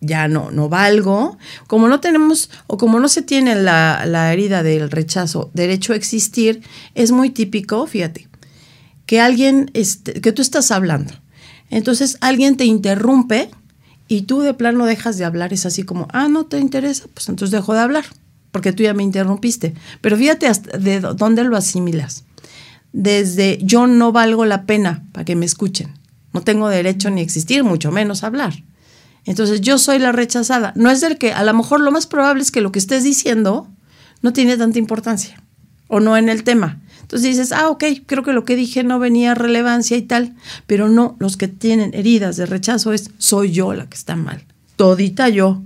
ya 0.00 0.28
no, 0.28 0.50
no 0.50 0.68
valgo. 0.68 1.38
Como 1.66 1.88
no 1.88 2.00
tenemos 2.00 2.50
o 2.66 2.76
como 2.76 3.00
no 3.00 3.08
se 3.08 3.22
tiene 3.22 3.54
la, 3.54 4.04
la 4.06 4.32
herida 4.32 4.62
del 4.62 4.90
rechazo 4.90 5.50
derecho 5.54 5.92
a 5.92 5.96
existir, 5.96 6.62
es 6.94 7.12
muy 7.12 7.30
típico, 7.30 7.86
fíjate, 7.86 8.28
que 9.06 9.20
alguien, 9.20 9.70
este, 9.74 10.20
que 10.20 10.32
tú 10.32 10.42
estás 10.42 10.70
hablando. 10.70 11.14
Entonces 11.68 12.16
alguien 12.20 12.56
te 12.56 12.64
interrumpe 12.64 13.50
y 14.10 14.22
tú 14.22 14.40
de 14.40 14.54
plano 14.54 14.86
dejas 14.86 15.18
de 15.18 15.24
hablar, 15.24 15.52
es 15.52 15.66
así 15.66 15.84
como, 15.84 16.08
ah, 16.10 16.26
no 16.26 16.44
te 16.44 16.58
interesa, 16.58 17.04
pues 17.14 17.28
entonces 17.28 17.52
dejo 17.52 17.74
de 17.74 17.78
hablar, 17.78 18.04
porque 18.50 18.72
tú 18.72 18.82
ya 18.82 18.92
me 18.92 19.04
interrumpiste. 19.04 19.72
Pero 20.00 20.16
fíjate 20.16 20.50
de 20.80 20.98
dónde 20.98 21.44
lo 21.44 21.56
asimilas. 21.56 22.24
Desde 22.92 23.60
yo 23.62 23.86
no 23.86 24.10
valgo 24.10 24.44
la 24.44 24.64
pena 24.66 25.04
para 25.12 25.24
que 25.24 25.36
me 25.36 25.46
escuchen. 25.46 25.94
No 26.32 26.40
tengo 26.40 26.68
derecho 26.68 27.08
ni 27.10 27.20
existir, 27.20 27.62
mucho 27.62 27.92
menos 27.92 28.24
hablar. 28.24 28.52
Entonces 29.26 29.60
yo 29.60 29.78
soy 29.78 30.00
la 30.00 30.10
rechazada. 30.10 30.72
No 30.74 30.90
es 30.90 31.00
del 31.00 31.16
que 31.16 31.32
a 31.32 31.44
lo 31.44 31.54
mejor 31.54 31.80
lo 31.80 31.92
más 31.92 32.08
probable 32.08 32.42
es 32.42 32.50
que 32.50 32.62
lo 32.62 32.72
que 32.72 32.80
estés 32.80 33.04
diciendo 33.04 33.68
no 34.22 34.32
tiene 34.32 34.56
tanta 34.56 34.80
importancia 34.80 35.40
o 35.86 36.00
no 36.00 36.16
en 36.16 36.28
el 36.28 36.42
tema. 36.42 36.80
Entonces 37.10 37.28
dices, 37.28 37.50
ah, 37.50 37.70
ok, 37.70 37.82
creo 38.06 38.22
que 38.22 38.32
lo 38.32 38.44
que 38.44 38.54
dije 38.54 38.84
no 38.84 39.00
venía 39.00 39.34
relevancia 39.34 39.96
y 39.96 40.02
tal, 40.02 40.32
pero 40.68 40.88
no, 40.88 41.16
los 41.18 41.36
que 41.36 41.48
tienen 41.48 41.92
heridas 41.92 42.36
de 42.36 42.46
rechazo 42.46 42.92
es, 42.92 43.10
soy 43.18 43.50
yo 43.50 43.74
la 43.74 43.88
que 43.88 43.96
está 43.96 44.14
mal, 44.14 44.44
todita 44.76 45.28
yo, 45.28 45.60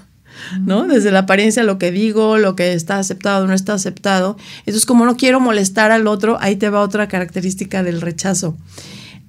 ¿no? 0.60 0.86
Desde 0.86 1.10
la 1.10 1.20
apariencia, 1.20 1.64
lo 1.64 1.78
que 1.78 1.90
digo, 1.90 2.38
lo 2.38 2.54
que 2.54 2.74
está 2.74 3.00
aceptado, 3.00 3.48
no 3.48 3.54
está 3.54 3.74
aceptado. 3.74 4.36
Entonces, 4.58 4.86
como 4.86 5.04
no 5.04 5.16
quiero 5.16 5.40
molestar 5.40 5.90
al 5.90 6.06
otro, 6.06 6.38
ahí 6.40 6.54
te 6.54 6.70
va 6.70 6.80
otra 6.80 7.08
característica 7.08 7.82
del 7.82 8.00
rechazo. 8.00 8.56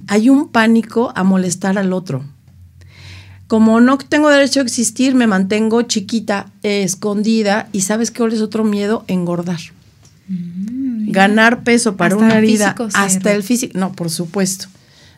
Hay 0.06 0.30
un 0.30 0.50
pánico 0.50 1.14
a 1.16 1.24
molestar 1.24 1.80
al 1.80 1.94
otro. 1.94 2.24
Como 3.48 3.82
no 3.82 3.98
tengo 3.98 4.30
derecho 4.30 4.60
a 4.60 4.64
existir, 4.64 5.16
me 5.16 5.26
mantengo 5.26 5.82
chiquita, 5.82 6.52
escondida, 6.62 7.70
y 7.72 7.82
¿sabes 7.82 8.12
qué 8.12 8.24
es 8.24 8.42
otro 8.42 8.64
miedo? 8.64 9.04
Engordar. 9.08 9.62
Mm 10.28 10.85
ganar 11.12 11.64
peso 11.64 11.96
para 11.98 12.16
Hasta 12.16 12.26
una 12.26 12.38
herida, 12.38 12.76
hasta 12.94 13.32
el 13.34 13.44
físico, 13.44 13.78
no, 13.78 13.92
por 13.94 14.10
supuesto. 14.10 14.68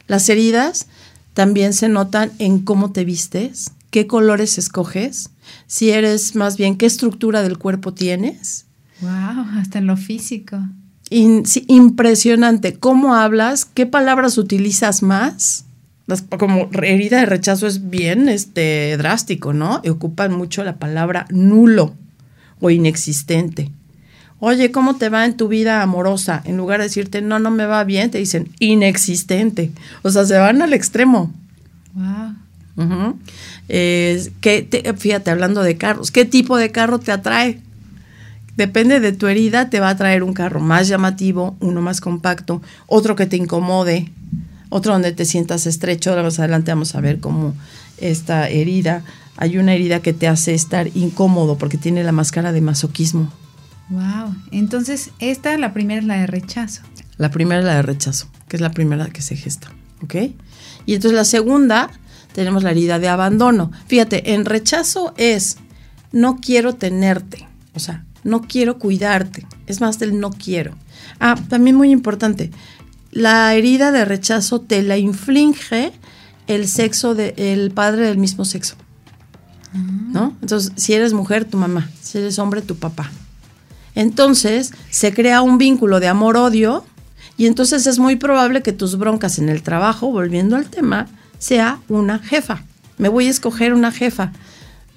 Las 0.08 0.29
heridas 0.29 0.88
también 1.34 1.74
se 1.74 1.89
notan 1.89 2.32
en 2.39 2.60
cómo 2.60 2.91
te 2.91 3.06
vistes, 3.06 3.72
qué 3.91 4.08
colores 4.08 4.58
escoges, 4.58 5.29
si 5.67 5.91
eres 5.91 6.36
más 6.36 6.58
bien 6.58 6.77
qué 6.77 6.86
estructura 6.86 7.41
del 7.41 7.58
cuerpo 7.58 7.94
tienes. 7.94 8.65
Wow, 9.01 9.46
hasta 9.60 9.79
en 9.79 9.88
lo 9.88 9.98
físico. 9.98 10.58
In- 11.10 11.46
sí, 11.46 11.63
impresionante. 11.67 12.74
¿Cómo 12.74 13.15
hablas? 13.15 13.65
¿Qué 13.65 13.86
palabras 13.86 14.38
utilizas 14.38 15.03
más? 15.03 15.65
Las- 16.08 16.24
como 16.24 16.70
herida 16.74 17.20
de 17.20 17.25
rechazo 17.25 17.67
es 17.67 17.89
bien 17.89 18.29
este, 18.29 18.96
drástico, 18.98 19.53
¿no? 19.53 19.82
Y 19.84 19.89
ocupan 19.89 20.34
mucho 20.34 20.63
la 20.63 20.77
palabra 20.77 21.27
nulo 21.29 21.94
o 22.60 22.70
inexistente. 22.70 23.72
Oye, 24.39 24.72
¿cómo 24.72 24.96
te 24.98 25.10
va 25.10 25.25
en 25.25 25.36
tu 25.36 25.48
vida 25.48 25.82
amorosa? 25.82 26.41
En 26.46 26.58
lugar 26.58 26.79
de 26.79 26.86
decirte, 26.86 27.22
no, 27.22 27.39
no 27.39 27.50
me 27.50 27.65
va 27.65 27.84
bien, 27.84 28.12
te 28.12 28.20
dicen 28.20 28.50
inexistente. 28.60 29.72
O 30.03 30.12
sea, 30.12 30.25
se 30.25 30.38
van 30.38 30.62
al 30.62 30.74
extremo. 30.74 31.34
Wow. 31.96 32.36
Ujú. 32.86 33.17
Eh, 33.70 34.29
¿qué 34.41 34.62
te- 34.62 34.94
fíjate, 34.94 35.32
hablando 35.32 35.63
de 35.63 35.77
carros, 35.77 36.12
¿qué 36.12 36.25
tipo 36.25 36.58
de 36.58 36.72
carro 36.72 37.00
te 37.00 37.12
atrae? 37.12 37.62
Depende 38.56 39.00
de 39.00 39.12
tu 39.12 39.27
herida, 39.27 39.70
te 39.72 39.79
va 39.79 39.89
a 39.89 39.98
traer 39.98 40.22
un 40.24 40.34
carro 40.34 40.60
más 40.60 40.88
llamativo, 40.88 41.56
uno 41.60 41.82
más 41.82 42.01
compacto, 42.01 42.62
otro 42.88 43.15
que 43.15 43.25
te 43.25 43.38
incomode, 43.38 44.12
otro 44.70 44.94
donde 44.94 45.12
te 45.12 45.25
sientas 45.25 45.65
estrecho. 45.65 46.12
Ahora 46.12 46.24
más 46.24 46.38
adelante 46.39 46.72
vamos 46.72 46.94
a 46.94 47.01
ver 47.01 47.20
cómo 47.20 47.56
esta 48.00 48.48
herida, 48.50 49.03
hay 49.38 49.58
una 49.58 49.74
herida 49.74 50.00
que 50.01 50.13
te 50.13 50.27
hace 50.27 50.53
estar 50.53 50.89
incómodo 50.96 51.58
porque 51.58 51.77
tiene 51.77 52.03
la 52.03 52.12
máscara 52.12 52.51
de 52.51 52.62
masoquismo. 52.62 53.32
Wow. 53.89 54.36
Entonces, 54.51 55.12
esta, 55.20 55.58
la 55.58 55.74
primera 55.74 56.01
es 56.01 56.08
la 56.08 56.17
de 56.17 56.27
rechazo. 56.27 56.82
La 57.17 57.32
primera 57.32 57.60
es 57.60 57.65
la 57.65 57.75
de 57.75 57.82
rechazo, 57.82 58.27
que 58.48 58.58
es 58.58 58.62
la 58.62 58.72
primera 58.72 59.08
que 59.08 59.22
se 59.22 59.36
gesta, 59.36 59.72
¿ok? 60.03 60.15
Y 60.86 60.94
entonces 60.94 61.13
la 61.13 61.25
segunda 61.25 61.89
tenemos 62.34 62.63
la 62.63 62.72
herida 62.72 63.00
de 63.00 63.08
abandono. 63.08 63.72
Fíjate, 63.88 64.34
en 64.34 64.46
rechazo 64.46 65.13
es 65.17 65.58
no 66.12 66.38
quiero 66.38 66.74
tenerte, 66.74 67.48
o 67.74 67.79
sea, 67.79 68.06
no 68.24 68.41
quiero 68.41 68.77
cuidarte, 68.77 69.48
es 69.65 69.82
más 69.82 69.98
del 70.00 70.20
no 70.20 70.32
quiero. 70.32 70.75
Ah, 71.20 71.36
también 71.50 71.75
muy 71.75 71.91
importante, 71.91 72.51
la 73.12 73.56
herida 73.56 73.91
de 73.91 74.06
rechazo 74.06 74.62
te 74.62 74.84
la 74.84 74.98
inflige 74.98 75.91
el 76.46 76.67
sexo 76.67 77.15
del 77.15 77.72
padre 77.72 78.06
del 78.06 78.17
mismo 78.17 78.46
sexo. 78.46 78.75
¿No? 79.74 80.36
Entonces, 80.41 80.72
si 80.75 80.94
eres 80.94 81.13
mujer, 81.13 81.46
tu 81.46 81.58
mamá, 81.58 81.89
si 82.01 82.17
eres 82.17 82.39
hombre, 82.39 82.62
tu 82.62 82.77
papá. 82.77 83.12
Entonces 83.98 84.74
se 84.92 85.12
crea 85.12 85.42
un 85.42 85.58
vínculo 85.58 86.00
de 86.00 86.08
amor-odio 86.08 86.86
y 87.36 87.48
entonces 87.48 87.88
es 87.88 87.98
muy 87.98 88.16
probable 88.16 88.62
que 88.62 88.72
tus 88.72 88.96
broncas 88.96 89.39
en 89.39 89.50
el 89.50 89.63
trabajo, 89.63 90.12
volviendo 90.12 90.56
al 90.56 90.70
tema, 90.70 91.08
sea 91.39 91.80
una 91.89 92.20
jefa. 92.20 92.63
Me 93.00 93.10
voy 93.10 93.25
a 93.25 93.32
escoger 93.32 93.74
una 93.74 93.92
jefa, 93.92 94.34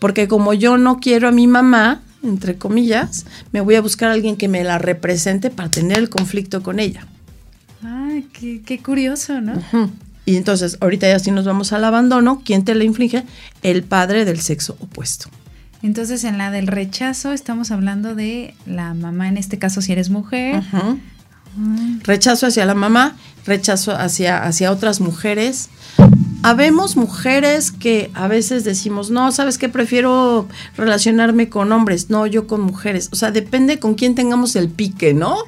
porque 0.00 0.28
como 0.28 0.52
yo 0.52 0.76
no 0.76 1.00
quiero 1.00 1.28
a 1.28 1.32
mi 1.32 1.46
mamá, 1.46 2.02
entre 2.22 2.58
comillas, 2.58 3.24
me 3.52 3.62
voy 3.62 3.76
a 3.76 3.80
buscar 3.80 4.10
a 4.10 4.12
alguien 4.12 4.36
que 4.36 4.48
me 4.48 4.64
la 4.64 4.76
represente 4.76 5.48
para 5.48 5.70
tener 5.70 5.96
el 5.96 6.10
conflicto 6.10 6.62
con 6.62 6.78
ella. 6.78 7.06
Ay, 7.82 8.28
qué, 8.34 8.60
qué 8.60 8.82
curioso, 8.82 9.40
¿no? 9.40 9.54
Y 10.26 10.36
entonces, 10.36 10.76
ahorita 10.78 11.08
ya 11.08 11.18
sí 11.18 11.30
nos 11.30 11.46
vamos 11.46 11.72
al 11.72 11.84
abandono, 11.84 12.42
¿quién 12.44 12.66
te 12.66 12.74
la 12.74 12.84
inflige? 12.84 13.24
El 13.62 13.82
padre 13.82 14.26
del 14.26 14.42
sexo 14.42 14.76
opuesto. 14.78 15.30
Entonces, 15.82 16.24
en 16.24 16.38
la 16.38 16.50
del 16.50 16.66
rechazo 16.66 17.32
estamos 17.32 17.70
hablando 17.70 18.14
de 18.14 18.54
la 18.66 18.94
mamá, 18.94 19.28
en 19.28 19.36
este 19.36 19.58
caso 19.58 19.80
si 19.80 19.92
eres 19.92 20.10
mujer. 20.10 20.62
Rechazo 22.04 22.46
hacia 22.46 22.64
la 22.64 22.74
mamá, 22.74 23.16
rechazo 23.44 23.92
hacia, 23.92 24.44
hacia 24.44 24.70
otras 24.70 25.00
mujeres. 25.00 25.68
Habemos 26.42 26.96
mujeres 26.96 27.72
que 27.72 28.10
a 28.14 28.28
veces 28.28 28.64
decimos, 28.64 29.10
no, 29.10 29.32
¿sabes 29.32 29.58
qué? 29.58 29.68
Prefiero 29.68 30.48
relacionarme 30.76 31.48
con 31.48 31.72
hombres, 31.72 32.08
no, 32.08 32.26
yo 32.26 32.46
con 32.46 32.60
mujeres. 32.60 33.08
O 33.12 33.16
sea, 33.16 33.30
depende 33.30 33.78
con 33.78 33.94
quién 33.94 34.14
tengamos 34.14 34.56
el 34.56 34.68
pique, 34.68 35.12
¿no? 35.12 35.38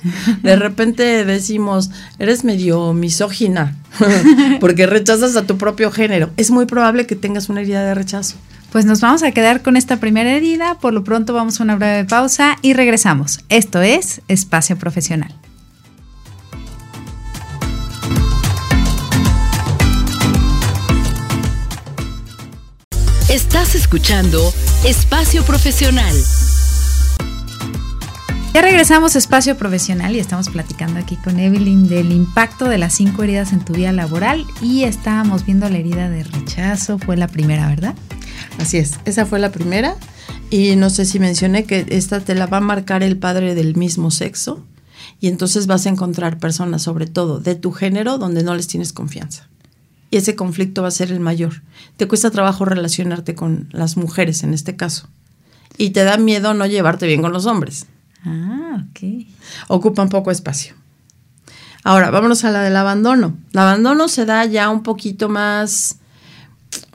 De 0.43 0.57
repente 0.57 1.25
decimos, 1.25 1.91
eres 2.19 2.45
medio 2.45 2.93
misógina, 2.95 3.77
porque 4.61 4.87
rechazas 4.87 5.37
a 5.37 5.47
tu 5.47 5.57
propio 5.57 5.91
género. 5.91 6.31
Es 6.37 6.51
muy 6.51 6.67
probable 6.67 7.07
que 7.07 7.17
tengas 7.17 7.49
una 7.49 7.61
herida 7.61 7.85
de 7.85 7.95
rechazo. 7.95 8.37
Pues 8.73 8.87
nos 8.87 9.03
vamos 9.03 9.23
a 9.23 9.33
quedar 9.33 9.61
con 9.61 9.77
esta 9.77 9.99
primera 9.99 10.33
herida. 10.33 10.79
Por 10.79 10.95
lo 10.95 11.05
pronto 11.05 11.35
vamos 11.35 11.61
a 11.61 11.63
una 11.63 11.77
breve 11.77 12.07
pausa 12.07 12.57
y 12.63 12.73
regresamos. 12.73 13.41
Esto 13.51 13.83
es 13.83 14.23
Espacio 14.29 14.79
Profesional. 14.79 15.35
Estás 23.29 23.75
escuchando 23.75 24.41
Espacio 24.87 25.43
Profesional. 25.45 26.17
Ya 28.55 28.63
regresamos 28.63 29.17
a 29.17 29.19
Espacio 29.19 29.59
Profesional 29.59 30.17
y 30.17 30.19
estamos 30.19 30.49
platicando 30.49 30.99
aquí 30.99 31.17
con 31.17 31.39
Evelyn 31.39 31.89
del 31.89 32.11
impacto 32.11 32.71
de 32.71 32.79
las 32.79 32.95
cinco 32.95 33.23
heridas 33.23 33.53
en 33.53 33.63
tu 33.63 33.75
vida 33.75 33.93
laboral 33.93 34.47
y 34.63 34.85
estábamos 34.85 35.45
viendo 35.45 35.69
la 35.69 35.77
herida 35.77 36.09
de 36.09 36.25
rechazo, 36.25 36.99
fue 36.99 37.19
la 37.19 37.29
primera, 37.29 37.69
¿verdad? 37.69 37.95
Así 38.59 38.79
es, 38.79 38.99
esa 39.05 39.27
fue 39.27 39.39
la 39.39 39.53
primera. 39.53 39.97
Y 40.51 40.77
no 40.77 40.91
sé 40.91 41.05
si 41.05 41.19
mencioné 41.19 41.65
que 41.65 41.87
esta 41.89 42.21
te 42.21 42.35
la 42.35 42.47
va 42.47 42.59
a 42.59 42.61
marcar 42.61 43.03
el 43.03 43.17
padre 43.17 43.55
del 43.55 43.75
mismo 43.75 44.11
sexo. 44.11 44.65
Y 45.19 45.29
entonces 45.29 45.67
vas 45.67 45.87
a 45.87 45.89
encontrar 45.89 46.39
personas, 46.39 46.83
sobre 46.83 47.07
todo 47.07 47.41
de 47.41 47.55
tu 47.55 47.73
género, 47.73 48.19
donde 48.19 48.43
no 48.43 48.55
les 48.55 48.67
tienes 48.67 48.93
confianza. 48.93 49.49
Y 50.11 50.19
ese 50.19 50.37
conflicto 50.37 50.83
va 50.83 50.89
a 50.89 50.91
ser 50.91 51.11
el 51.11 51.21
mayor. 51.21 51.63
Te 51.97 52.07
cuesta 52.07 52.31
trabajo 52.31 52.65
relacionarte 52.67 53.35
con 53.35 53.69
las 53.73 53.97
mujeres 53.97 54.43
en 54.43 54.53
este 54.53 54.77
caso. 54.77 55.09
Y 55.79 55.91
te 55.91 56.05
da 56.05 56.19
miedo 56.19 56.53
no 56.53 56.67
llevarte 56.67 57.07
bien 57.07 57.23
con 57.23 57.33
los 57.33 57.47
hombres. 57.47 57.87
Ah, 58.25 58.85
ok. 58.91 59.27
Ocupan 59.69 60.11
poco 60.11 60.31
espacio. 60.31 60.75
Ahora, 61.83 62.11
vámonos 62.11 62.45
a 62.45 62.51
la 62.51 62.63
del 62.63 62.77
abandono. 62.77 63.37
El 63.53 63.61
abandono 63.61 64.07
se 64.09 64.27
da 64.27 64.45
ya 64.45 64.69
un 64.69 64.83
poquito 64.83 65.29
más, 65.29 65.97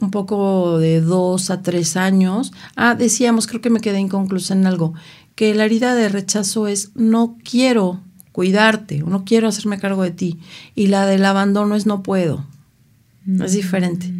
un 0.01 0.11
poco 0.11 0.79
de 0.79 1.01
dos 1.01 1.49
a 1.49 1.61
tres 1.61 1.97
años. 1.97 2.51
Ah, 2.75 2.95
decíamos, 2.95 3.47
creo 3.47 3.61
que 3.61 3.69
me 3.69 3.81
quedé 3.81 3.99
inconclusa 3.99 4.53
en 4.53 4.65
algo, 4.65 4.93
que 5.35 5.53
la 5.53 5.65
herida 5.65 5.95
de 5.95 6.09
rechazo 6.09 6.67
es 6.67 6.91
no 6.95 7.37
quiero 7.43 7.99
cuidarte 8.31 9.01
o 9.03 9.07
no 9.07 9.25
quiero 9.25 9.47
hacerme 9.47 9.79
cargo 9.79 10.03
de 10.03 10.11
ti. 10.11 10.39
Y 10.75 10.87
la 10.87 11.05
del 11.05 11.25
abandono 11.25 11.75
es 11.75 11.85
no 11.85 12.03
puedo. 12.03 12.45
Es 13.43 13.53
diferente. 13.53 14.13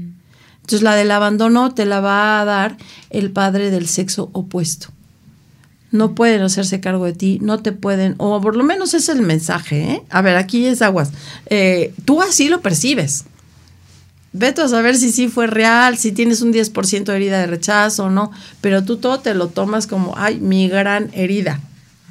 Entonces 0.68 0.82
la 0.82 0.96
del 0.96 1.12
abandono 1.12 1.74
te 1.74 1.86
la 1.86 2.02
va 2.02 2.42
a 2.42 2.46
dar 2.46 2.78
el 3.10 3.32
padre 3.32 3.72
del 3.72 3.88
sexo 3.88 4.30
opuesto. 4.34 4.90
No 5.92 6.14
pueden 6.14 6.42
hacerse 6.42 6.82
cargo 6.82 7.06
de 7.06 7.14
ti, 7.14 7.40
no 7.42 7.60
te 7.60 7.72
pueden, 7.72 8.16
o 8.18 8.42
por 8.42 8.58
lo 8.58 8.66
menos 8.66 8.94
es 8.94 9.08
el 9.08 9.22
mensaje, 9.22 9.84
¿eh? 9.84 10.04
A 10.10 10.22
ver, 10.22 10.36
aquí 10.36 10.66
es 10.66 10.82
aguas. 10.82 11.14
Eh, 11.46 11.94
tú 12.04 12.22
así 12.22 12.50
lo 12.50 12.60
percibes. 12.60 13.24
Vete 14.34 14.62
a 14.62 14.68
saber 14.68 14.96
si 14.98 15.12
sí 15.12 15.30
fue 15.30 15.48
real, 15.48 15.98
si 15.98 16.12
tienes 16.12 16.42
un 16.42 16.54
10% 16.54 17.06
de 17.06 17.16
herida 17.16 17.40
de 17.40 17.48
rechazo 17.48 18.06
o 18.06 18.10
no, 18.10 18.32
pero 18.62 18.84
tú 18.84 18.98
todo 18.98 19.20
te 19.20 19.34
lo 19.34 19.48
tomas 19.48 19.88
como, 19.88 20.14
ay, 20.18 20.40
mi 20.40 20.68
gran 20.68 21.10
herida. 21.14 21.62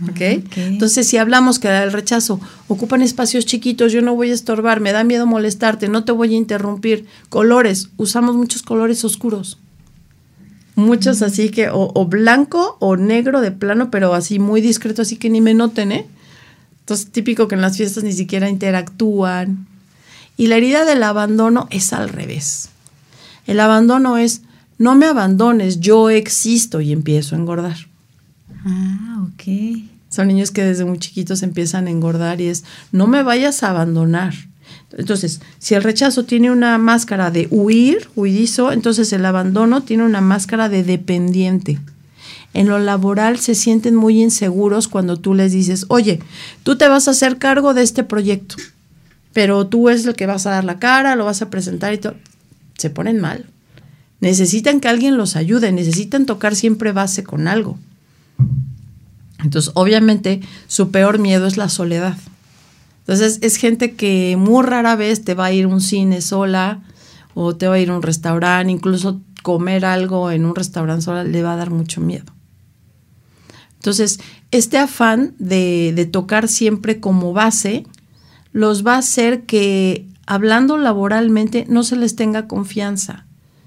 ¿ok? 0.02 0.11
ok. 0.46 0.56
Entonces, 0.56 1.06
si 1.06 1.16
hablamos 1.16 1.58
que 1.58 1.68
el 1.68 1.92
rechazo 1.92 2.40
ocupan 2.68 3.02
espacios 3.02 3.46
chiquitos, 3.46 3.92
yo 3.92 4.02
no 4.02 4.14
voy 4.14 4.30
a 4.30 4.35
estorbar, 4.35 4.80
me 4.80 4.92
da 4.92 5.04
miedo 5.04 5.26
molestarte, 5.26 5.88
no 5.88 6.04
te 6.04 6.12
voy 6.12 6.35
a 6.35 6.37
interrumpir. 6.37 7.06
Colores, 7.28 7.90
usamos 7.96 8.37
muchos 8.37 8.62
colores 8.62 9.04
oscuros. 9.04 9.58
Muchos 10.75 11.23
así 11.23 11.50
que, 11.50 11.70
o, 11.70 11.90
o 11.94 12.06
blanco 12.06 12.76
o 12.80 12.96
negro 12.96 13.40
de 13.40 13.50
plano, 13.50 13.90
pero 13.90 14.12
así 14.12 14.38
muy 14.38 14.61
discreto, 14.61 15.02
así 15.02 15.16
que 15.16 15.30
ni 15.30 15.40
me 15.40 15.54
noten, 15.54 15.92
¿eh? 15.92 16.06
Entonces, 16.80 17.11
típico 17.11 17.49
que 17.49 17.54
en 17.54 17.62
las 17.62 17.76
fiestas 17.76 18.04
ni 18.04 18.12
siquiera 18.12 18.49
interactúan. 18.49 19.66
Y 20.37 20.49
la 20.49 20.57
herida 20.57 20.85
del 20.85 21.02
abandono 21.02 21.66
es 21.71 21.93
al 21.93 22.09
revés. 22.09 22.71
El 23.47 23.61
abandono 23.61 24.19
es, 24.19 24.43
no 24.78 24.95
me 24.95 25.07
abandones, 25.07 25.81
yo 25.81 26.11
existo 26.11 26.81
y 26.81 26.93
empiezo 26.93 27.35
a 27.35 27.38
engordar. 27.38 27.76
Ah, 28.64 29.26
ok. 29.28 29.83
Son 30.11 30.28
niños 30.28 30.50
que 30.50 30.64
desde 30.64 30.85
muy 30.85 30.99
chiquitos 30.99 31.43
empiezan 31.43 31.87
a 31.87 31.90
engordar 31.90 32.40
y 32.40 32.47
es, 32.47 32.64
no 32.93 33.07
me 33.07 33.23
vayas 33.23 33.62
a 33.62 33.71
abandonar. 33.71 34.35
Entonces, 34.97 35.40
si 35.59 35.75
el 35.75 35.83
rechazo 35.83 36.25
tiene 36.25 36.50
una 36.50 36.78
máscara 36.78 37.31
de 37.31 37.49
huir, 37.50 38.09
huidizo, 38.14 38.73
entonces 38.73 39.12
el 39.12 39.25
abandono 39.25 39.83
tiene 39.83 40.05
una 40.05 40.21
máscara 40.21 40.69
de 40.69 40.85
dependiente. 40.85 41.78
En 42.55 42.69
lo 42.69 42.78
laboral 42.78 43.38
se 43.38 43.55
sienten 43.55 43.95
muy 43.95 44.23
inseguros 44.23 44.88
cuando 44.88 45.19
tú 45.19 45.35
les 45.35 45.52
dices, 45.52 45.85
oye, 45.88 46.21
tú 46.62 46.76
te 46.76 46.88
vas 46.88 47.09
a 47.09 47.11
hacer 47.11 47.38
cargo 47.38 47.75
de 47.75 47.83
este 47.83 48.02
proyecto, 48.02 48.57
pero 49.37 49.66
tú 49.66 49.90
es 49.90 50.07
el 50.07 50.14
que 50.14 50.25
vas 50.25 50.47
a 50.47 50.50
dar 50.50 50.64
la 50.64 50.78
cara, 50.78 51.14
lo 51.14 51.26
vas 51.26 51.43
a 51.43 51.50
presentar 51.50 51.93
y 51.93 51.99
todo. 51.99 52.14
Se 52.78 52.88
ponen 52.88 53.21
mal. 53.21 53.45
Necesitan 54.19 54.81
que 54.81 54.88
alguien 54.88 55.19
los 55.19 55.37
ayude, 55.37 55.73
necesitan 55.73 56.25
tocar 56.25 56.57
siempre 56.57 56.93
base 56.93 57.23
con 57.23 57.47
algo. 57.47 57.78
Entonces, 59.45 59.73
obviamente, 59.75 60.40
su 60.69 60.90
peor 60.90 61.19
miedo 61.19 61.47
es 61.47 61.59
la 61.59 61.69
soledad. 61.69 62.16
Entonces, 63.00 63.40
es 63.43 63.57
gente 63.57 63.93
que 63.93 64.37
muy 64.38 64.64
rara 64.64 64.97
vez 64.97 65.23
te 65.23 65.35
va 65.35 65.45
a 65.45 65.52
ir 65.52 65.66
a 65.66 65.69
un 65.69 65.83
cine 65.83 66.23
sola 66.23 66.81
o 67.35 67.55
te 67.55 67.69
va 67.69 67.75
a 67.75 67.78
ir 67.78 67.90
a 67.90 67.97
un 67.97 68.02
restaurante, 68.02 68.73
incluso 68.73 69.21
comer 69.43 69.85
algo 69.85 70.31
en 70.31 70.47
un 70.47 70.55
restaurante 70.55 71.05
sola 71.05 71.25
le 71.25 71.43
va 71.43 71.52
a 71.52 71.57
dar 71.57 71.69
mucho 71.69 72.00
miedo. 72.00 72.33
Entonces, 73.75 74.19
este 74.50 74.78
afán 74.78 75.35
de, 75.38 75.93
de 75.95 76.07
tocar 76.07 76.49
siempre 76.49 77.00
como 77.00 77.35
base 77.35 77.85
los 78.56 78.86
va 78.86 78.94
a 78.94 78.98
hacer 78.98 79.44
que, 79.44 80.06
hablando 80.26 80.78
laboralmente, 80.78 81.66
no 81.68 81.82
se 81.82 81.96
les 81.96 82.16
tenga 82.16 82.48
confianza 82.48 83.26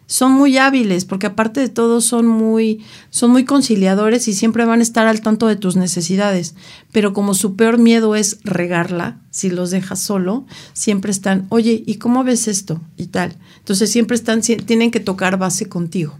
son 0.10 0.32
muy 0.32 0.58
hábiles 0.58 1.06
porque 1.06 1.28
aparte 1.28 1.60
de 1.60 1.70
todo 1.70 2.02
son 2.02 2.26
muy 2.26 2.84
son 3.12 3.30
muy 3.30 3.46
conciliadores 3.46 4.28
y 4.28 4.34
siempre 4.34 4.66
van 4.66 4.80
a 4.80 4.82
estar 4.82 5.06
al 5.06 5.22
tanto 5.22 5.46
de 5.46 5.56
tus 5.56 5.76
necesidades, 5.76 6.56
pero 6.92 7.14
como 7.14 7.36
su 7.36 7.56
peor 7.56 7.78
miedo 7.78 8.16
es 8.16 8.40
regarla, 8.44 9.20
si 9.30 9.52
los 9.52 9.70
dejas 9.70 10.02
solo, 10.02 10.48
siempre 10.74 11.12
están, 11.12 11.46
"Oye, 11.50 11.84
¿y 11.86 11.96
cómo 11.96 12.24
ves 12.24 12.48
esto?" 12.48 12.82
y 12.98 13.06
tal. 13.06 13.36
Entonces 13.60 13.92
siempre 13.92 14.16
están 14.16 14.42
tienen 14.42 14.90
que 14.90 15.00
tocar 15.00 15.38
base 15.38 15.70
contigo. 15.70 16.18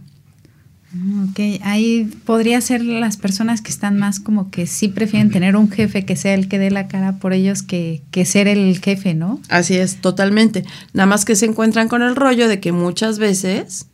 Ok, 0.92 1.60
ahí 1.62 2.10
podría 2.24 2.60
ser 2.60 2.82
las 2.82 3.16
personas 3.16 3.62
que 3.62 3.70
están 3.70 3.96
más 3.96 4.18
como 4.18 4.50
que 4.50 4.66
sí 4.66 4.88
prefieren 4.88 5.30
tener 5.30 5.54
un 5.54 5.70
jefe 5.70 6.04
que 6.04 6.16
sea 6.16 6.34
el 6.34 6.48
que 6.48 6.58
dé 6.58 6.72
la 6.72 6.88
cara 6.88 7.18
por 7.18 7.32
ellos 7.32 7.62
que, 7.62 8.02
que 8.10 8.24
ser 8.24 8.48
el 8.48 8.76
jefe, 8.80 9.14
¿no? 9.14 9.40
Así 9.48 9.76
es, 9.76 10.00
totalmente. 10.00 10.64
Nada 10.92 11.06
más 11.06 11.24
que 11.24 11.36
se 11.36 11.46
encuentran 11.46 11.86
con 11.86 12.02
el 12.02 12.16
rollo 12.16 12.48
de 12.48 12.58
que 12.58 12.72
muchas 12.72 13.20
veces 13.20 13.86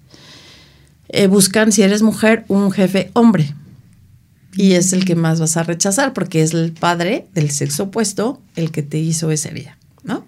eh, 1.11 1.27
buscan, 1.27 1.71
si 1.71 1.83
eres 1.83 2.01
mujer, 2.01 2.47
un 2.49 2.71
jefe 2.73 3.11
hombre. 3.13 3.55
Y 4.55 4.73
es 4.73 4.95
el 4.95 5.05
que 5.05 5.17
más 5.17 5.39
vas 5.39 5.59
a 5.59 5.65
rechazar 5.65 6.15
porque 6.15 6.41
es 6.41 6.55
el 6.55 6.73
padre 6.73 7.27
del 7.35 7.51
sexo 7.51 7.85
opuesto 7.85 8.41
el 8.55 8.71
que 8.71 8.83
te 8.83 8.97
hizo 8.97 9.31
esa 9.31 9.51
herida, 9.51 9.77
¿no? 10.03 10.25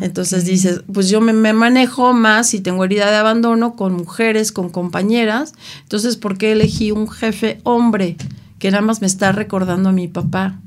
Entonces 0.00 0.44
dices, 0.44 0.82
pues 0.92 1.08
yo 1.08 1.20
me, 1.20 1.32
manejo 1.52 2.12
más 2.12 2.54
y 2.54 2.60
tengo 2.60 2.84
herida 2.84 3.10
de 3.10 3.16
abandono 3.16 3.76
con 3.76 3.94
mujeres, 3.94 4.52
con 4.52 4.70
compañeras. 4.70 5.52
Entonces, 5.82 6.16
¿por 6.16 6.38
qué 6.38 6.52
elegí 6.52 6.92
un 6.92 7.08
jefe 7.08 7.60
hombre 7.62 8.16
que 8.58 8.70
nada 8.70 8.82
más 8.82 9.00
me 9.00 9.06
está 9.06 9.32
recordando 9.32 9.90
a 9.90 9.92
mi 9.92 10.08
papá? 10.08 10.60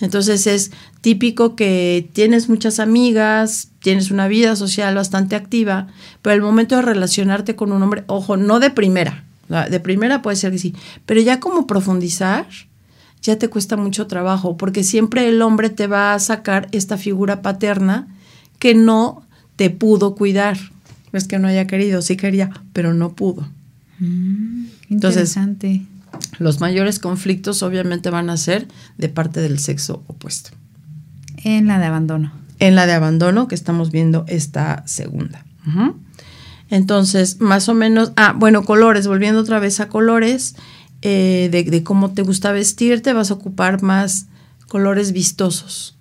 Entonces 0.00 0.48
es 0.48 0.72
típico 1.00 1.54
que 1.54 2.08
tienes 2.12 2.48
muchas 2.48 2.80
amigas, 2.80 3.68
tienes 3.80 4.10
una 4.10 4.26
vida 4.26 4.56
social 4.56 4.96
bastante 4.96 5.36
activa, 5.36 5.86
pero 6.22 6.34
el 6.34 6.42
momento 6.42 6.74
de 6.74 6.82
relacionarte 6.82 7.54
con 7.54 7.70
un 7.70 7.82
hombre, 7.84 8.02
ojo, 8.08 8.36
no 8.36 8.58
de 8.58 8.70
primera, 8.70 9.24
de 9.48 9.78
primera 9.78 10.20
puede 10.20 10.36
ser 10.36 10.50
que 10.50 10.58
sí, 10.58 10.74
pero 11.06 11.20
ya 11.20 11.38
como 11.38 11.68
profundizar, 11.68 12.46
ya 13.22 13.38
te 13.38 13.48
cuesta 13.48 13.76
mucho 13.76 14.08
trabajo, 14.08 14.56
porque 14.56 14.82
siempre 14.82 15.28
el 15.28 15.40
hombre 15.40 15.70
te 15.70 15.86
va 15.86 16.14
a 16.14 16.18
sacar 16.18 16.68
esta 16.72 16.96
figura 16.96 17.40
paterna 17.40 18.08
que 18.62 18.76
no 18.76 19.26
te 19.56 19.70
pudo 19.70 20.14
cuidar. 20.14 20.56
No 21.12 21.18
es 21.18 21.26
que 21.26 21.40
no 21.40 21.48
haya 21.48 21.66
querido, 21.66 22.00
sí 22.00 22.16
quería, 22.16 22.48
pero 22.72 22.94
no 22.94 23.12
pudo. 23.16 23.48
Mm, 23.98 24.66
interesante. 24.88 25.82
los 26.38 26.60
mayores 26.60 27.00
conflictos 27.00 27.64
obviamente 27.64 28.08
van 28.10 28.30
a 28.30 28.36
ser 28.36 28.68
de 28.98 29.08
parte 29.08 29.40
del 29.40 29.58
sexo 29.58 30.04
opuesto. 30.06 30.50
En 31.42 31.66
la 31.66 31.80
de 31.80 31.86
abandono. 31.86 32.32
En 32.60 32.76
la 32.76 32.86
de 32.86 32.92
abandono, 32.92 33.48
que 33.48 33.56
estamos 33.56 33.90
viendo 33.90 34.24
esta 34.28 34.84
segunda. 34.86 35.44
Entonces, 36.70 37.40
más 37.40 37.68
o 37.68 37.74
menos, 37.74 38.12
ah, 38.14 38.32
bueno, 38.38 38.64
colores, 38.64 39.08
volviendo 39.08 39.40
otra 39.40 39.58
vez 39.58 39.80
a 39.80 39.88
colores, 39.88 40.54
eh, 41.02 41.48
de, 41.50 41.64
de, 41.64 41.82
cómo 41.82 42.12
te 42.12 42.22
gusta 42.22 42.52
vestirte, 42.52 43.12
vas 43.12 43.32
a 43.32 43.34
ocupar 43.34 43.82
más 43.82 44.26
colores 44.68 45.10
vistosos. 45.10 45.96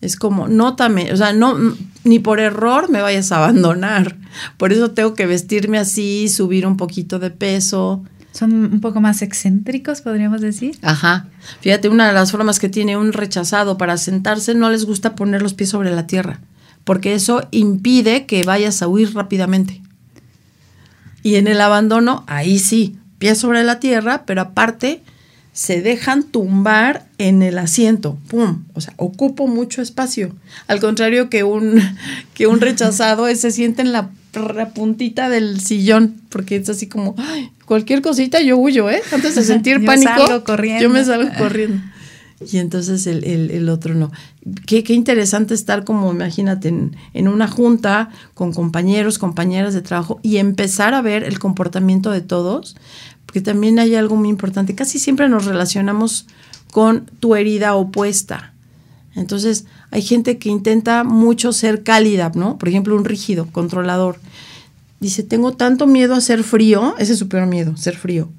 Es 0.00 0.16
como, 0.16 0.46
nótame, 0.46 1.12
o 1.12 1.16
sea, 1.16 1.32
no, 1.32 1.56
ni 2.04 2.20
por 2.20 2.38
error 2.38 2.88
me 2.88 3.00
vayas 3.00 3.32
a 3.32 3.38
abandonar. 3.38 4.16
Por 4.56 4.72
eso 4.72 4.92
tengo 4.92 5.14
que 5.14 5.26
vestirme 5.26 5.78
así, 5.78 6.28
subir 6.28 6.66
un 6.66 6.76
poquito 6.76 7.18
de 7.18 7.30
peso. 7.30 8.04
Son 8.30 8.52
un 8.52 8.80
poco 8.80 9.00
más 9.00 9.22
excéntricos, 9.22 10.00
podríamos 10.02 10.40
decir. 10.40 10.78
Ajá. 10.82 11.26
Fíjate, 11.60 11.88
una 11.88 12.06
de 12.06 12.12
las 12.12 12.30
formas 12.30 12.60
que 12.60 12.68
tiene 12.68 12.96
un 12.96 13.12
rechazado 13.12 13.76
para 13.76 13.96
sentarse, 13.96 14.54
no 14.54 14.70
les 14.70 14.84
gusta 14.84 15.16
poner 15.16 15.42
los 15.42 15.54
pies 15.54 15.70
sobre 15.70 15.90
la 15.90 16.06
tierra, 16.06 16.40
porque 16.84 17.14
eso 17.14 17.48
impide 17.50 18.26
que 18.26 18.44
vayas 18.44 18.82
a 18.82 18.88
huir 18.88 19.14
rápidamente. 19.14 19.82
Y 21.24 21.34
en 21.34 21.48
el 21.48 21.60
abandono, 21.60 22.22
ahí 22.28 22.60
sí, 22.60 22.98
pies 23.18 23.38
sobre 23.38 23.64
la 23.64 23.80
tierra, 23.80 24.22
pero 24.26 24.42
aparte 24.42 25.02
se 25.58 25.82
dejan 25.82 26.22
tumbar 26.22 27.08
en 27.18 27.42
el 27.42 27.58
asiento, 27.58 28.16
¡pum! 28.28 28.62
O 28.74 28.80
sea, 28.80 28.94
ocupo 28.96 29.48
mucho 29.48 29.82
espacio. 29.82 30.32
Al 30.68 30.78
contrario 30.78 31.28
que 31.30 31.42
un, 31.42 31.82
que 32.34 32.46
un 32.46 32.60
rechazado 32.60 33.26
se 33.34 33.50
siente 33.50 33.82
en 33.82 33.90
la, 33.90 34.10
puntita 34.72 35.28
del 35.28 35.58
sillón, 35.58 36.14
porque 36.28 36.54
es 36.54 36.68
así 36.68 36.86
como, 36.86 37.16
cualquier 37.64 38.02
cosita 38.02 38.40
yo 38.40 38.56
huyo, 38.56 38.88
¿eh? 38.88 39.02
Antes 39.10 39.34
de 39.34 39.42
sentir 39.42 39.84
pánico, 39.84 40.44
yo 40.80 40.90
me 40.90 41.04
salgo 41.04 41.28
corriendo. 41.36 41.82
Y 42.52 42.58
entonces 42.58 43.08
el, 43.08 43.68
otro 43.68 43.96
no. 43.96 44.12
Qué, 44.64 44.84
qué, 44.84 44.94
interesante 44.94 45.54
estar 45.54 45.82
como, 45.82 46.12
imagínate, 46.12 46.68
en, 46.68 46.94
en, 47.14 47.26
una 47.26 47.48
junta 47.48 48.10
con 48.34 48.52
compañeros, 48.52 49.18
compañeras 49.18 49.74
de 49.74 49.82
trabajo 49.82 50.20
y 50.22 50.36
empezar 50.36 50.94
a 50.94 51.02
ver 51.02 51.24
el 51.24 51.40
comportamiento 51.40 52.12
de 52.12 52.20
todos, 52.20 52.76
porque 53.28 53.42
también 53.42 53.78
hay 53.78 53.94
algo 53.94 54.16
muy 54.16 54.30
importante. 54.30 54.74
Casi 54.74 54.98
siempre 54.98 55.28
nos 55.28 55.44
relacionamos 55.44 56.26
con 56.70 57.04
tu 57.20 57.36
herida 57.36 57.74
opuesta. 57.74 58.54
Entonces, 59.14 59.66
hay 59.90 60.00
gente 60.00 60.38
que 60.38 60.48
intenta 60.48 61.04
mucho 61.04 61.52
ser 61.52 61.82
cálida, 61.82 62.32
¿no? 62.34 62.56
Por 62.56 62.70
ejemplo, 62.70 62.96
un 62.96 63.04
rígido, 63.04 63.46
controlador. 63.52 64.18
Dice, 64.98 65.22
tengo 65.24 65.52
tanto 65.52 65.86
miedo 65.86 66.14
a 66.14 66.22
ser 66.22 66.42
frío, 66.42 66.94
ese 66.98 67.12
es 67.12 67.18
su 67.18 67.28
peor 67.28 67.46
miedo, 67.46 67.76
ser 67.76 67.98
frío, 67.98 68.30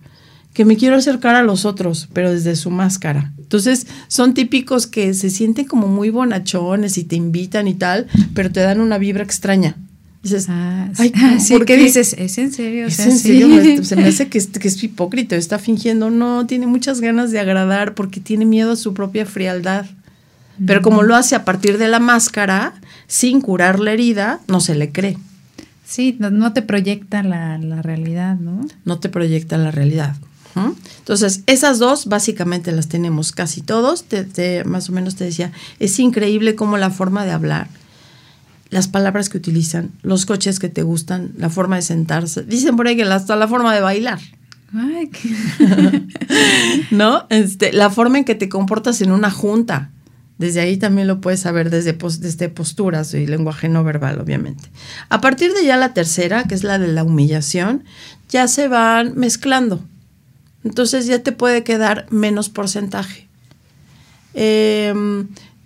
que 0.55 0.65
me 0.65 0.75
quiero 0.75 0.95
acercar 0.95 1.35
a 1.35 1.43
los 1.43 1.65
otros, 1.65 2.09
pero 2.11 2.31
desde 2.31 2.55
su 2.55 2.71
máscara. 2.71 3.31
Entonces, 3.37 3.85
son 4.07 4.33
típicos 4.33 4.87
que 4.87 5.13
se 5.13 5.29
sienten 5.29 5.65
como 5.65 5.87
muy 5.87 6.09
bonachones 6.09 6.97
y 6.97 7.03
te 7.03 7.15
invitan 7.15 7.67
y 7.67 7.75
tal, 7.75 8.07
pero 8.33 8.51
te 8.51 8.61
dan 8.61 8.81
una 8.81 8.97
vibra 8.97 9.23
extraña. 9.23 9.75
Dices, 10.21 10.47
ah, 10.49 10.89
ay, 10.97 11.13
¿por 11.49 11.65
qué? 11.65 11.77
dices? 11.77 12.13
¿Es 12.17 12.37
en 12.37 12.51
serio? 12.51 12.87
¿Es 12.87 12.99
en 12.99 13.17
serio? 13.17 13.83
Se 13.83 13.95
me 13.95 14.07
hace 14.07 14.27
que 14.27 14.37
es, 14.37 14.47
que 14.47 14.67
es 14.67 14.83
hipócrita, 14.83 15.35
está 15.35 15.59
fingiendo. 15.59 16.09
No, 16.09 16.45
tiene 16.45 16.67
muchas 16.67 16.99
ganas 16.99 17.31
de 17.31 17.39
agradar 17.39 17.95
porque 17.95 18.19
tiene 18.19 18.45
miedo 18.45 18.73
a 18.73 18.75
su 18.75 18.93
propia 18.93 19.25
frialdad. 19.25 19.85
Pero 20.65 20.81
como 20.81 21.03
lo 21.03 21.15
hace 21.15 21.35
a 21.35 21.45
partir 21.45 21.77
de 21.77 21.87
la 21.87 21.99
máscara, 21.99 22.73
sin 23.07 23.39
curar 23.39 23.79
la 23.79 23.93
herida, 23.93 24.41
no 24.49 24.59
se 24.59 24.75
le 24.75 24.91
cree. 24.91 25.17
Sí, 25.85 26.17
no, 26.19 26.51
te 26.51 26.61
proyecta 26.61 27.23
la, 27.23 27.57
realidad, 27.81 28.35
¿no? 28.35 28.67
No 28.83 28.99
te 28.99 29.07
proyecta 29.07 29.57
la 29.57 29.71
realidad. 29.71 30.17
Entonces, 30.97 31.43
esas 31.45 31.79
dos 31.79 32.07
básicamente 32.07 32.73
las 32.73 32.89
tenemos 32.89 33.31
casi 33.31 33.61
todos. 33.61 34.03
más 34.65 34.89
o 34.89 34.91
menos 34.91 35.15
te 35.15 35.23
decía, 35.23 35.53
es 35.79 35.97
increíble 35.97 36.55
cómo 36.55 36.77
la 36.77 36.89
forma 36.89 37.23
de 37.23 37.31
hablar 37.31 37.69
las 38.69 38.87
palabras 38.87 39.29
que 39.29 39.37
utilizan, 39.37 39.91
los 40.03 40.25
coches 40.25 40.59
que 40.59 40.69
te 40.69 40.83
gustan, 40.83 41.31
la 41.37 41.49
forma 41.49 41.75
de 41.75 41.81
sentarse. 41.81 42.43
Dicen 42.43 42.75
por 42.75 42.87
ahí 42.87 42.95
que 42.95 43.03
hasta 43.03 43.35
la 43.35 43.47
forma 43.47 43.73
de 43.73 43.81
bailar. 43.81 44.19
Ay, 44.73 45.09
¿No? 46.91 47.25
Este, 47.29 47.73
la 47.73 47.89
forma 47.89 48.19
en 48.19 48.25
que 48.25 48.35
te 48.35 48.49
comportas 48.49 49.01
en 49.01 49.11
una 49.11 49.31
junta. 49.31 49.89
Desde 50.37 50.61
ahí 50.61 50.77
también 50.77 51.07
lo 51.07 51.19
puedes 51.19 51.41
saber 51.41 51.69
desde, 51.69 51.93
desde 51.93 52.49
posturas 52.49 53.13
y 53.13 53.25
lenguaje 53.25 53.67
no 53.67 53.83
verbal, 53.83 54.21
obviamente. 54.21 54.69
A 55.09 55.19
partir 55.19 55.53
de 55.53 55.65
ya 55.65 55.75
la 55.75 55.93
tercera, 55.93 56.43
que 56.43 56.55
es 56.55 56.63
la 56.63 56.77
de 56.77 56.87
la 56.87 57.03
humillación, 57.03 57.83
ya 58.29 58.47
se 58.47 58.67
van 58.67 59.17
mezclando. 59.17 59.83
Entonces 60.63 61.07
ya 61.07 61.19
te 61.19 61.31
puede 61.31 61.63
quedar 61.63 62.05
menos 62.11 62.49
porcentaje. 62.49 63.27
Eh, 64.35 64.93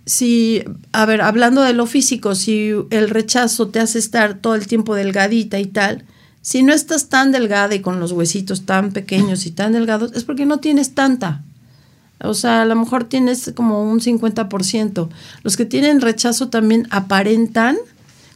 si, 0.06 0.62
a 0.92 1.06
ver, 1.06 1.22
hablando 1.22 1.62
de 1.62 1.72
lo 1.72 1.86
físico, 1.86 2.34
si 2.34 2.72
el 2.90 3.10
rechazo 3.10 3.68
te 3.68 3.80
hace 3.80 3.98
estar 3.98 4.38
todo 4.38 4.54
el 4.54 4.66
tiempo 4.66 4.94
delgadita 4.94 5.58
y 5.58 5.66
tal, 5.66 6.04
si 6.42 6.62
no 6.62 6.74
estás 6.74 7.08
tan 7.08 7.32
delgada 7.32 7.74
y 7.74 7.80
con 7.80 8.00
los 8.00 8.12
huesitos 8.12 8.66
tan 8.66 8.92
pequeños 8.92 9.46
y 9.46 9.50
tan 9.50 9.72
delgados, 9.72 10.12
es 10.12 10.24
porque 10.24 10.44
no 10.44 10.58
tienes 10.58 10.94
tanta. 10.94 11.42
O 12.20 12.34
sea, 12.34 12.62
a 12.62 12.64
lo 12.66 12.76
mejor 12.76 13.04
tienes 13.04 13.52
como 13.54 13.90
un 13.90 14.00
50%. 14.00 15.08
Los 15.42 15.56
que 15.56 15.64
tienen 15.64 16.00
rechazo 16.00 16.48
también 16.48 16.86
aparentan 16.90 17.76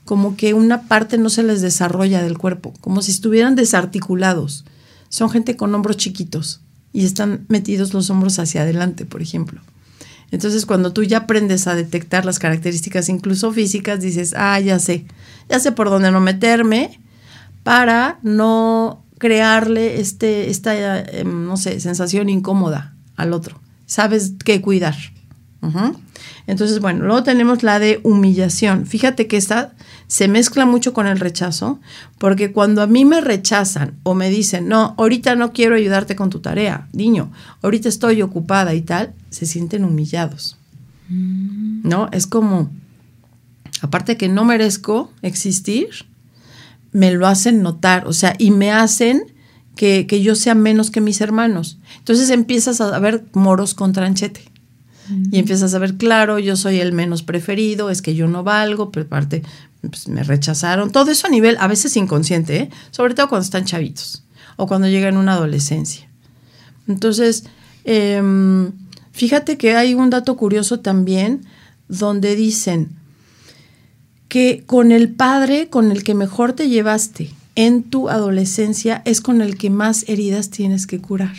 como 0.04 0.36
que 0.36 0.54
una 0.54 0.82
parte 0.88 1.18
no 1.18 1.28
se 1.28 1.42
les 1.42 1.60
desarrolla 1.60 2.22
del 2.22 2.38
cuerpo, 2.38 2.72
como 2.80 3.02
si 3.02 3.10
estuvieran 3.10 3.56
desarticulados. 3.56 4.64
Son 5.10 5.28
gente 5.28 5.56
con 5.56 5.74
hombros 5.74 5.98
chiquitos 5.98 6.60
y 6.94 7.04
están 7.04 7.44
metidos 7.48 7.92
los 7.92 8.08
hombros 8.08 8.38
hacia 8.38 8.62
adelante, 8.62 9.04
por 9.04 9.20
ejemplo. 9.20 9.60
Entonces, 10.30 10.66
cuando 10.66 10.92
tú 10.92 11.02
ya 11.04 11.18
aprendes 11.18 11.66
a 11.66 11.74
detectar 11.74 12.24
las 12.24 12.38
características 12.38 13.08
incluso 13.08 13.52
físicas, 13.52 14.00
dices, 14.00 14.34
ah, 14.36 14.60
ya 14.60 14.78
sé, 14.78 15.06
ya 15.48 15.58
sé 15.58 15.72
por 15.72 15.88
dónde 15.88 16.10
no 16.10 16.20
meterme 16.20 17.00
para 17.62 18.18
no 18.22 19.02
crearle 19.18 20.00
este, 20.00 20.50
esta, 20.50 21.00
em, 21.00 21.46
no 21.46 21.56
sé, 21.56 21.80
sensación 21.80 22.28
incómoda 22.28 22.94
al 23.16 23.32
otro. 23.32 23.60
sabes 23.86 24.32
qué 24.44 24.60
cuidar. 24.60 24.94
Entonces, 26.46 26.80
bueno, 26.80 27.04
luego 27.04 27.22
tenemos 27.22 27.62
la 27.62 27.78
de 27.78 28.00
humillación. 28.04 28.86
Fíjate 28.86 29.26
que 29.26 29.36
esta 29.36 29.74
se 30.06 30.28
mezcla 30.28 30.64
mucho 30.64 30.92
con 30.92 31.06
el 31.06 31.20
rechazo, 31.20 31.80
porque 32.18 32.52
cuando 32.52 32.80
a 32.80 32.86
mí 32.86 33.04
me 33.04 33.20
rechazan 33.20 33.98
o 34.04 34.14
me 34.14 34.30
dicen, 34.30 34.68
no, 34.68 34.94
ahorita 34.96 35.34
no 35.34 35.52
quiero 35.52 35.74
ayudarte 35.74 36.16
con 36.16 36.30
tu 36.30 36.40
tarea, 36.40 36.88
niño, 36.92 37.30
ahorita 37.62 37.88
estoy 37.88 38.22
ocupada 38.22 38.74
y 38.74 38.82
tal, 38.82 39.12
se 39.30 39.46
sienten 39.46 39.84
humillados. 39.84 40.56
Mm. 41.08 41.86
¿No? 41.86 42.08
Es 42.12 42.26
como, 42.26 42.70
aparte 43.82 44.16
que 44.16 44.28
no 44.28 44.44
merezco 44.44 45.12
existir, 45.22 45.88
me 46.92 47.12
lo 47.12 47.26
hacen 47.26 47.62
notar, 47.62 48.06
o 48.06 48.14
sea, 48.14 48.34
y 48.38 48.50
me 48.50 48.72
hacen 48.72 49.34
que, 49.76 50.06
que 50.06 50.22
yo 50.22 50.34
sea 50.34 50.54
menos 50.54 50.90
que 50.90 51.02
mis 51.02 51.20
hermanos. 51.20 51.78
Entonces 51.98 52.30
empiezas 52.30 52.80
a 52.80 52.98
ver 52.98 53.26
moros 53.34 53.74
con 53.74 53.92
tranchete. 53.92 54.47
Y 55.30 55.38
empiezas 55.38 55.74
a 55.74 55.78
ver, 55.78 55.96
claro, 55.96 56.38
yo 56.38 56.56
soy 56.56 56.80
el 56.80 56.92
menos 56.92 57.22
preferido, 57.22 57.90
es 57.90 58.02
que 58.02 58.14
yo 58.14 58.26
no 58.26 58.44
valgo, 58.44 58.90
pero 58.90 59.06
aparte 59.06 59.42
pues, 59.80 60.08
me 60.08 60.22
rechazaron. 60.22 60.90
Todo 60.90 61.10
eso 61.10 61.26
a 61.26 61.30
nivel, 61.30 61.56
a 61.60 61.66
veces 61.66 61.96
inconsciente, 61.96 62.56
¿eh? 62.56 62.70
sobre 62.90 63.14
todo 63.14 63.28
cuando 63.28 63.44
están 63.44 63.64
chavitos 63.64 64.24
o 64.56 64.66
cuando 64.66 64.88
llegan 64.88 65.16
a 65.16 65.20
una 65.20 65.32
adolescencia. 65.34 66.08
Entonces, 66.88 67.44
em, 67.84 68.72
fíjate 69.12 69.56
que 69.56 69.76
hay 69.76 69.94
un 69.94 70.10
dato 70.10 70.36
curioso 70.36 70.80
también 70.80 71.42
donde 71.88 72.36
dicen 72.36 72.90
que 74.28 74.64
con 74.66 74.92
el 74.92 75.10
padre 75.10 75.68
con 75.68 75.90
el 75.90 76.02
que 76.04 76.14
mejor 76.14 76.52
te 76.52 76.68
llevaste 76.68 77.30
en 77.54 77.82
tu 77.82 78.08
adolescencia 78.08 79.02
es 79.04 79.20
con 79.20 79.40
el 79.40 79.56
que 79.56 79.70
más 79.70 80.04
heridas 80.08 80.50
tienes 80.50 80.86
que 80.86 81.00
curar. 81.00 81.34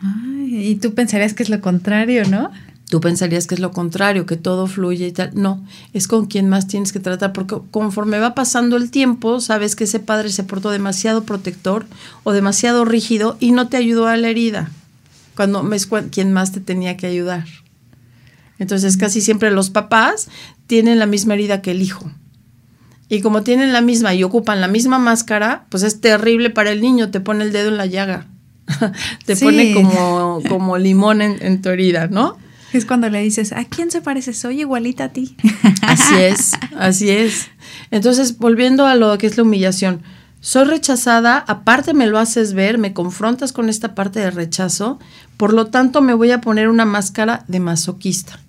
Ay, 0.00 0.68
y 0.68 0.74
tú 0.76 0.94
pensarías 0.94 1.34
que 1.34 1.42
es 1.42 1.48
lo 1.48 1.60
contrario, 1.60 2.24
¿no? 2.28 2.50
Tú 2.92 3.00
pensarías 3.00 3.46
que 3.46 3.54
es 3.54 3.60
lo 3.62 3.70
contrario, 3.70 4.26
que 4.26 4.36
todo 4.36 4.66
fluye 4.66 5.06
y 5.06 5.12
tal. 5.12 5.30
No, 5.32 5.64
es 5.94 6.06
con 6.06 6.26
quien 6.26 6.50
más 6.50 6.66
tienes 6.66 6.92
que 6.92 7.00
tratar, 7.00 7.32
porque 7.32 7.56
conforme 7.70 8.18
va 8.18 8.34
pasando 8.34 8.76
el 8.76 8.90
tiempo, 8.90 9.40
sabes 9.40 9.76
que 9.76 9.84
ese 9.84 9.98
padre 9.98 10.28
se 10.28 10.44
portó 10.44 10.70
demasiado 10.70 11.24
protector 11.24 11.86
o 12.22 12.32
demasiado 12.32 12.84
rígido 12.84 13.38
y 13.40 13.52
no 13.52 13.68
te 13.68 13.78
ayudó 13.78 14.08
a 14.08 14.18
la 14.18 14.28
herida, 14.28 14.70
cuando 15.36 15.72
es 15.72 15.88
quien 16.10 16.34
más 16.34 16.52
te 16.52 16.60
tenía 16.60 16.98
que 16.98 17.06
ayudar. 17.06 17.46
Entonces, 18.58 18.98
casi 18.98 19.22
siempre 19.22 19.50
los 19.50 19.70
papás 19.70 20.28
tienen 20.66 20.98
la 20.98 21.06
misma 21.06 21.32
herida 21.32 21.62
que 21.62 21.70
el 21.70 21.80
hijo. 21.80 22.10
Y 23.08 23.22
como 23.22 23.42
tienen 23.42 23.72
la 23.72 23.80
misma 23.80 24.12
y 24.12 24.22
ocupan 24.22 24.60
la 24.60 24.68
misma 24.68 24.98
máscara, 24.98 25.64
pues 25.70 25.82
es 25.82 26.02
terrible 26.02 26.50
para 26.50 26.72
el 26.72 26.82
niño, 26.82 27.10
te 27.10 27.20
pone 27.20 27.42
el 27.42 27.52
dedo 27.52 27.70
en 27.70 27.78
la 27.78 27.86
llaga. 27.86 28.26
te 29.24 29.34
pone 29.34 29.72
como, 29.72 30.42
como 30.46 30.76
limón 30.76 31.22
en, 31.22 31.38
en 31.40 31.62
tu 31.62 31.70
herida, 31.70 32.08
¿no? 32.08 32.41
Es 32.72 32.86
cuando 32.86 33.08
le 33.08 33.20
dices, 33.20 33.52
¿a 33.52 33.64
quién 33.64 33.90
se 33.90 34.00
parece? 34.00 34.32
Soy 34.32 34.60
igualita 34.60 35.04
a 35.04 35.08
ti. 35.10 35.36
Así 35.82 36.14
es, 36.16 36.52
así 36.76 37.10
es. 37.10 37.48
Entonces, 37.90 38.38
volviendo 38.38 38.86
a 38.86 38.94
lo 38.94 39.16
que 39.18 39.26
es 39.26 39.36
la 39.36 39.42
humillación, 39.42 40.02
soy 40.40 40.64
rechazada, 40.64 41.38
aparte 41.38 41.92
me 41.92 42.06
lo 42.06 42.18
haces 42.18 42.52
ver, 42.54 42.78
me 42.78 42.92
confrontas 42.92 43.52
con 43.52 43.68
esta 43.68 43.94
parte 43.94 44.20
de 44.20 44.30
rechazo, 44.30 44.98
por 45.36 45.52
lo 45.52 45.66
tanto 45.66 46.02
me 46.02 46.14
voy 46.14 46.30
a 46.30 46.40
poner 46.40 46.68
una 46.68 46.84
máscara 46.84 47.44
de 47.46 47.60
masoquista. 47.60 48.40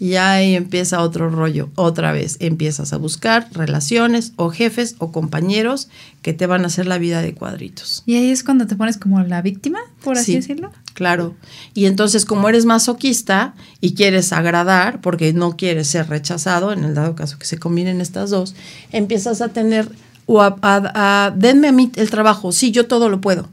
Y 0.00 0.14
ahí 0.14 0.54
empieza 0.54 1.02
otro 1.02 1.28
rollo, 1.28 1.70
otra 1.74 2.12
vez 2.12 2.36
empiezas 2.38 2.92
a 2.92 2.98
buscar 2.98 3.48
relaciones 3.52 4.32
o 4.36 4.50
jefes 4.50 4.94
o 4.98 5.10
compañeros 5.10 5.88
que 6.22 6.32
te 6.32 6.46
van 6.46 6.62
a 6.62 6.68
hacer 6.68 6.86
la 6.86 6.98
vida 6.98 7.20
de 7.20 7.34
cuadritos. 7.34 8.04
Y 8.06 8.14
ahí 8.14 8.30
es 8.30 8.44
cuando 8.44 8.66
te 8.66 8.76
pones 8.76 8.96
como 8.96 9.20
la 9.22 9.42
víctima, 9.42 9.80
por 10.04 10.16
así 10.16 10.36
decirlo. 10.36 10.70
Claro. 10.94 11.34
Y 11.74 11.86
entonces 11.86 12.24
como 12.24 12.48
eres 12.48 12.64
masoquista 12.64 13.54
y 13.80 13.94
quieres 13.94 14.32
agradar, 14.32 15.00
porque 15.00 15.32
no 15.32 15.56
quieres 15.56 15.88
ser 15.88 16.08
rechazado, 16.08 16.72
en 16.72 16.84
el 16.84 16.94
dado 16.94 17.16
caso 17.16 17.38
que 17.38 17.46
se 17.46 17.58
combinen 17.58 18.00
estas 18.00 18.30
dos, 18.30 18.54
empiezas 18.92 19.40
a 19.40 19.48
tener 19.48 19.90
o 20.26 20.42
a, 20.42 20.58
a 20.62 21.30
denme 21.34 21.68
a 21.68 21.72
mí 21.72 21.90
el 21.96 22.10
trabajo, 22.10 22.52
sí, 22.52 22.70
yo 22.70 22.86
todo 22.86 23.08
lo 23.08 23.20
puedo 23.20 23.48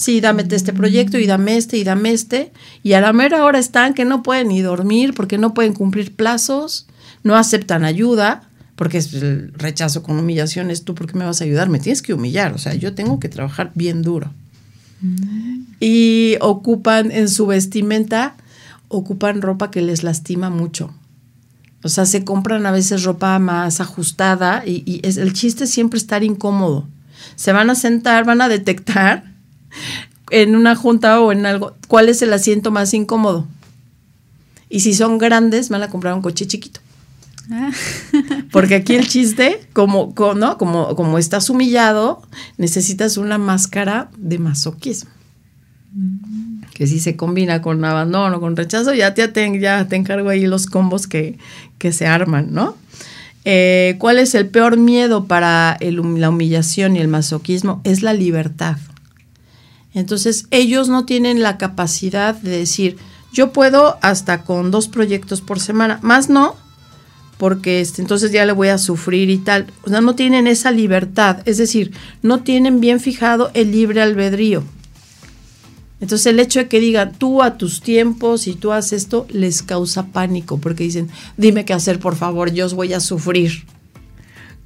sí, 0.00 0.22
dame 0.22 0.46
este 0.50 0.72
proyecto 0.72 1.18
y 1.18 1.26
dame 1.26 1.58
este 1.58 1.76
y 1.76 1.84
dame 1.84 2.12
este. 2.12 2.52
Y 2.82 2.94
a 2.94 3.02
la 3.02 3.12
mera 3.12 3.44
hora 3.44 3.58
están 3.58 3.92
que 3.92 4.06
no 4.06 4.22
pueden 4.22 4.48
ni 4.48 4.62
dormir 4.62 5.12
porque 5.14 5.36
no 5.36 5.52
pueden 5.52 5.74
cumplir 5.74 6.16
plazos, 6.16 6.86
no 7.22 7.36
aceptan 7.36 7.84
ayuda, 7.84 8.48
porque 8.76 8.96
es 8.96 9.12
el 9.12 9.52
rechazo 9.52 10.02
con 10.02 10.18
humillación 10.18 10.70
es 10.70 10.84
tú, 10.84 10.94
¿por 10.94 11.06
qué 11.06 11.18
me 11.18 11.26
vas 11.26 11.42
a 11.42 11.44
ayudar? 11.44 11.68
Me 11.68 11.80
tienes 11.80 12.00
que 12.00 12.14
humillar, 12.14 12.54
o 12.54 12.58
sea, 12.58 12.74
yo 12.74 12.94
tengo 12.94 13.20
que 13.20 13.28
trabajar 13.28 13.72
bien 13.74 14.00
duro. 14.00 14.32
Mm. 15.02 15.64
Y 15.80 16.36
ocupan 16.40 17.10
en 17.10 17.28
su 17.28 17.46
vestimenta, 17.46 18.36
ocupan 18.88 19.42
ropa 19.42 19.70
que 19.70 19.82
les 19.82 20.02
lastima 20.02 20.48
mucho. 20.48 20.94
O 21.82 21.90
sea, 21.90 22.06
se 22.06 22.24
compran 22.24 22.64
a 22.64 22.70
veces 22.70 23.04
ropa 23.04 23.38
más 23.38 23.82
ajustada 23.82 24.62
y, 24.66 24.82
y 24.86 25.06
es, 25.06 25.18
el 25.18 25.34
chiste 25.34 25.64
es 25.64 25.70
siempre 25.70 25.98
estar 25.98 26.24
incómodo. 26.24 26.88
Se 27.36 27.52
van 27.52 27.68
a 27.68 27.74
sentar, 27.74 28.24
van 28.24 28.40
a 28.40 28.48
detectar 28.48 29.29
en 30.30 30.56
una 30.56 30.76
junta 30.76 31.20
o 31.20 31.32
en 31.32 31.46
algo, 31.46 31.74
¿cuál 31.88 32.08
es 32.08 32.22
el 32.22 32.32
asiento 32.32 32.70
más 32.70 32.94
incómodo? 32.94 33.46
Y 34.68 34.80
si 34.80 34.94
son 34.94 35.18
grandes, 35.18 35.68
van 35.68 35.82
a 35.82 35.88
comprar 35.88 36.14
un 36.14 36.22
coche 36.22 36.46
chiquito. 36.46 36.80
Ah. 37.50 37.70
Porque 38.52 38.76
aquí 38.76 38.94
el 38.94 39.08
chiste, 39.08 39.60
como, 39.72 40.14
como, 40.14 40.56
como, 40.56 40.94
como 40.94 41.18
estás 41.18 41.50
humillado, 41.50 42.22
necesitas 42.56 43.16
una 43.16 43.38
máscara 43.38 44.08
de 44.16 44.38
masoquismo. 44.38 45.10
Mm. 45.92 46.60
Que 46.72 46.86
si 46.86 47.00
se 47.00 47.16
combina 47.16 47.60
con 47.60 47.84
abandono, 47.84 48.40
con 48.40 48.56
rechazo, 48.56 48.94
ya 48.94 49.12
te, 49.12 49.60
ya 49.60 49.88
te 49.88 49.96
encargo 49.96 50.28
ahí 50.28 50.46
los 50.46 50.66
combos 50.66 51.08
que, 51.08 51.36
que 51.78 51.92
se 51.92 52.06
arman, 52.06 52.52
¿no? 52.52 52.76
Eh, 53.44 53.96
¿Cuál 53.98 54.18
es 54.18 54.34
el 54.34 54.48
peor 54.48 54.76
miedo 54.76 55.24
para 55.24 55.78
la 55.80 56.28
humillación 56.28 56.96
y 56.96 57.00
el 57.00 57.08
masoquismo? 57.08 57.80
Es 57.84 58.02
la 58.02 58.12
libertad. 58.12 58.76
Entonces 59.94 60.46
ellos 60.50 60.88
no 60.88 61.04
tienen 61.04 61.42
la 61.42 61.58
capacidad 61.58 62.34
de 62.34 62.58
decir, 62.58 62.96
yo 63.32 63.52
puedo 63.52 63.98
hasta 64.02 64.44
con 64.44 64.70
dos 64.70 64.88
proyectos 64.88 65.40
por 65.40 65.60
semana, 65.60 65.98
más 66.02 66.28
no, 66.28 66.56
porque 67.38 67.80
este, 67.80 68.02
entonces 68.02 68.32
ya 68.32 68.44
le 68.44 68.52
voy 68.52 68.68
a 68.68 68.78
sufrir 68.78 69.30
y 69.30 69.38
tal. 69.38 69.66
O 69.84 69.88
sea, 69.88 70.00
no 70.00 70.14
tienen 70.14 70.46
esa 70.46 70.70
libertad, 70.70 71.38
es 71.46 71.58
decir, 71.58 71.92
no 72.22 72.42
tienen 72.42 72.80
bien 72.80 73.00
fijado 73.00 73.50
el 73.54 73.72
libre 73.72 74.02
albedrío. 74.02 74.62
Entonces 76.00 76.26
el 76.26 76.40
hecho 76.40 76.60
de 76.60 76.68
que 76.68 76.80
digan 76.80 77.12
tú 77.12 77.42
a 77.42 77.58
tus 77.58 77.82
tiempos 77.82 78.46
y 78.46 78.54
tú 78.54 78.72
haces 78.72 79.02
esto 79.02 79.26
les 79.28 79.62
causa 79.62 80.06
pánico 80.06 80.58
porque 80.58 80.84
dicen, 80.84 81.08
dime 81.36 81.64
qué 81.66 81.74
hacer 81.74 81.98
por 81.98 82.16
favor, 82.16 82.52
yo 82.52 82.64
os 82.64 82.74
voy 82.74 82.94
a 82.94 83.00
sufrir. 83.00 83.64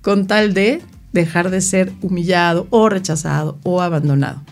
Con 0.00 0.26
tal 0.26 0.54
de 0.54 0.80
dejar 1.12 1.50
de 1.50 1.60
ser 1.60 1.92
humillado 2.02 2.68
o 2.70 2.88
rechazado 2.88 3.58
o 3.64 3.80
abandonado 3.80 4.42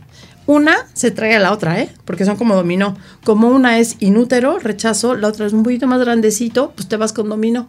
una 0.53 0.77
se 0.93 1.11
trae 1.11 1.35
a 1.35 1.41
la 1.41 1.53
otra, 1.53 1.81
¿eh? 1.81 1.89
Porque 2.05 2.25
son 2.25 2.37
como 2.37 2.55
dominó. 2.55 2.97
Como 3.25 3.49
una 3.49 3.79
es 3.79 3.97
inútero, 4.01 4.59
rechazo, 4.59 5.15
la 5.15 5.29
otra 5.29 5.47
es 5.47 5.53
un 5.53 5.63
poquito 5.63 5.87
más 5.87 6.01
grandecito, 6.01 6.73
pues 6.77 6.89
te 6.89 6.97
vas 6.97 7.13
con 7.13 7.29
dominó. 7.29 7.69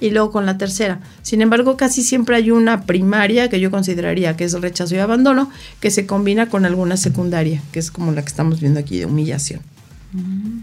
Y 0.00 0.10
luego 0.10 0.30
con 0.30 0.46
la 0.46 0.56
tercera. 0.56 1.00
Sin 1.20 1.42
embargo, 1.42 1.76
casi 1.76 2.02
siempre 2.02 2.36
hay 2.36 2.50
una 2.50 2.86
primaria 2.86 3.50
que 3.50 3.60
yo 3.60 3.70
consideraría 3.70 4.34
que 4.36 4.44
es 4.44 4.58
rechazo 4.58 4.94
y 4.94 4.98
abandono, 4.98 5.50
que 5.78 5.90
se 5.90 6.06
combina 6.06 6.48
con 6.48 6.64
alguna 6.64 6.96
secundaria, 6.96 7.62
que 7.70 7.80
es 7.80 7.90
como 7.90 8.10
la 8.12 8.22
que 8.22 8.28
estamos 8.28 8.60
viendo 8.60 8.80
aquí 8.80 8.98
de 8.98 9.04
humillación. 9.04 9.60
Mm. 10.12 10.60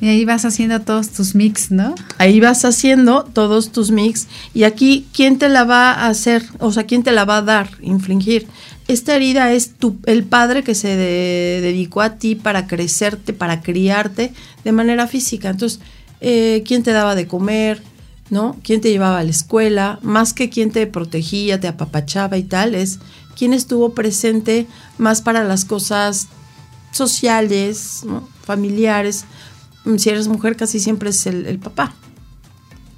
Y 0.00 0.08
ahí 0.08 0.24
vas 0.24 0.44
haciendo 0.44 0.80
todos 0.80 1.10
tus 1.10 1.34
mix, 1.34 1.70
¿no? 1.70 1.94
Ahí 2.18 2.40
vas 2.40 2.64
haciendo 2.64 3.24
todos 3.24 3.70
tus 3.70 3.90
mix. 3.90 4.26
Y 4.52 4.64
aquí, 4.64 5.06
¿quién 5.14 5.38
te 5.38 5.48
la 5.48 5.64
va 5.64 5.92
a 5.92 6.08
hacer? 6.08 6.44
O 6.58 6.72
sea, 6.72 6.84
¿quién 6.84 7.02
te 7.04 7.12
la 7.12 7.24
va 7.24 7.38
a 7.38 7.42
dar, 7.42 7.70
infligir? 7.80 8.46
Esta 8.86 9.16
herida 9.16 9.52
es 9.52 9.74
tu, 9.74 9.96
el 10.04 10.24
padre 10.24 10.62
que 10.62 10.74
se 10.74 10.88
dedicó 10.96 12.02
a 12.02 12.16
ti 12.16 12.34
para 12.34 12.66
crecerte, 12.66 13.32
para 13.32 13.62
criarte 13.62 14.32
de 14.62 14.72
manera 14.72 15.06
física. 15.06 15.50
Entonces, 15.50 15.80
eh, 16.20 16.62
¿quién 16.66 16.82
te 16.82 16.92
daba 16.92 17.14
de 17.14 17.26
comer? 17.26 17.82
¿No? 18.30 18.56
¿Quién 18.62 18.80
te 18.80 18.90
llevaba 18.90 19.18
a 19.18 19.24
la 19.24 19.30
escuela? 19.30 19.98
Más 20.02 20.32
que 20.32 20.50
quién 20.50 20.70
te 20.70 20.86
protegía, 20.86 21.60
te 21.60 21.68
apapachaba 21.68 22.36
y 22.36 22.42
tal, 22.42 22.74
es 22.74 22.98
quién 23.36 23.52
estuvo 23.52 23.94
presente 23.94 24.66
más 24.98 25.22
para 25.22 25.44
las 25.44 25.64
cosas 25.64 26.28
sociales, 26.90 28.04
familiares. 28.42 29.24
Si 29.96 30.08
eres 30.10 30.28
mujer, 30.28 30.56
casi 30.56 30.78
siempre 30.78 31.10
es 31.10 31.26
el, 31.26 31.46
el 31.46 31.58
papá. 31.58 31.94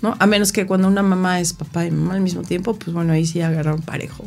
¿no? 0.02 0.14
A 0.18 0.26
menos 0.26 0.52
que 0.52 0.66
cuando 0.66 0.88
una 0.88 1.02
mamá 1.02 1.40
es 1.40 1.52
papá 1.52 1.86
y 1.86 1.90
mamá 1.90 2.14
al 2.14 2.20
mismo 2.20 2.42
tiempo, 2.42 2.74
pues 2.74 2.92
bueno, 2.92 3.12
ahí 3.12 3.26
sí 3.26 3.40
agarraron 3.40 3.82
parejo. 3.82 4.24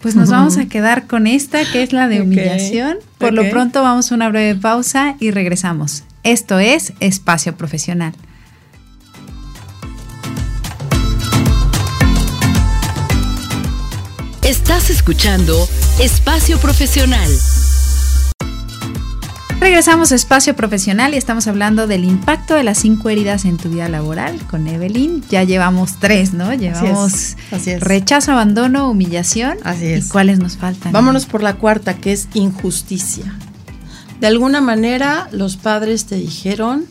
Pues 0.00 0.14
nos 0.14 0.30
vamos 0.30 0.58
a 0.58 0.66
quedar 0.66 1.06
con 1.08 1.26
esta, 1.26 1.64
que 1.64 1.82
es 1.82 1.92
la 1.92 2.06
de 2.06 2.22
humillación. 2.22 2.98
Por 3.18 3.32
lo 3.32 3.48
pronto 3.50 3.82
vamos 3.82 4.12
a 4.12 4.14
una 4.14 4.28
breve 4.28 4.58
pausa 4.58 5.16
y 5.18 5.32
regresamos. 5.32 6.04
Esto 6.22 6.58
es 6.60 6.92
Espacio 7.00 7.56
Profesional. 7.56 8.12
Estás 14.42 14.90
escuchando 14.90 15.68
Espacio 15.98 16.58
Profesional. 16.58 17.28
Regresamos 19.60 20.12
a 20.12 20.14
Espacio 20.14 20.54
Profesional 20.54 21.14
y 21.14 21.16
estamos 21.16 21.48
hablando 21.48 21.88
del 21.88 22.04
impacto 22.04 22.54
de 22.54 22.62
las 22.62 22.78
cinco 22.78 23.10
heridas 23.10 23.44
en 23.44 23.56
tu 23.56 23.68
vida 23.68 23.88
laboral 23.88 24.38
con 24.48 24.68
Evelyn. 24.68 25.24
Ya 25.28 25.42
llevamos 25.42 25.98
tres, 25.98 26.32
¿no? 26.32 26.54
Llevamos 26.54 27.36
rechazo, 27.80 28.32
abandono, 28.32 28.88
humillación. 28.88 29.58
Así 29.64 29.86
es. 29.86 30.06
¿Y 30.06 30.08
cuáles 30.10 30.38
nos 30.38 30.56
faltan? 30.56 30.92
Vámonos 30.92 31.26
por 31.26 31.42
la 31.42 31.54
cuarta, 31.54 31.96
que 31.96 32.12
es 32.12 32.28
injusticia. 32.34 33.34
De 34.20 34.28
alguna 34.28 34.60
manera 34.60 35.28
los 35.32 35.56
padres 35.56 36.06
te 36.06 36.14
dijeron 36.14 36.86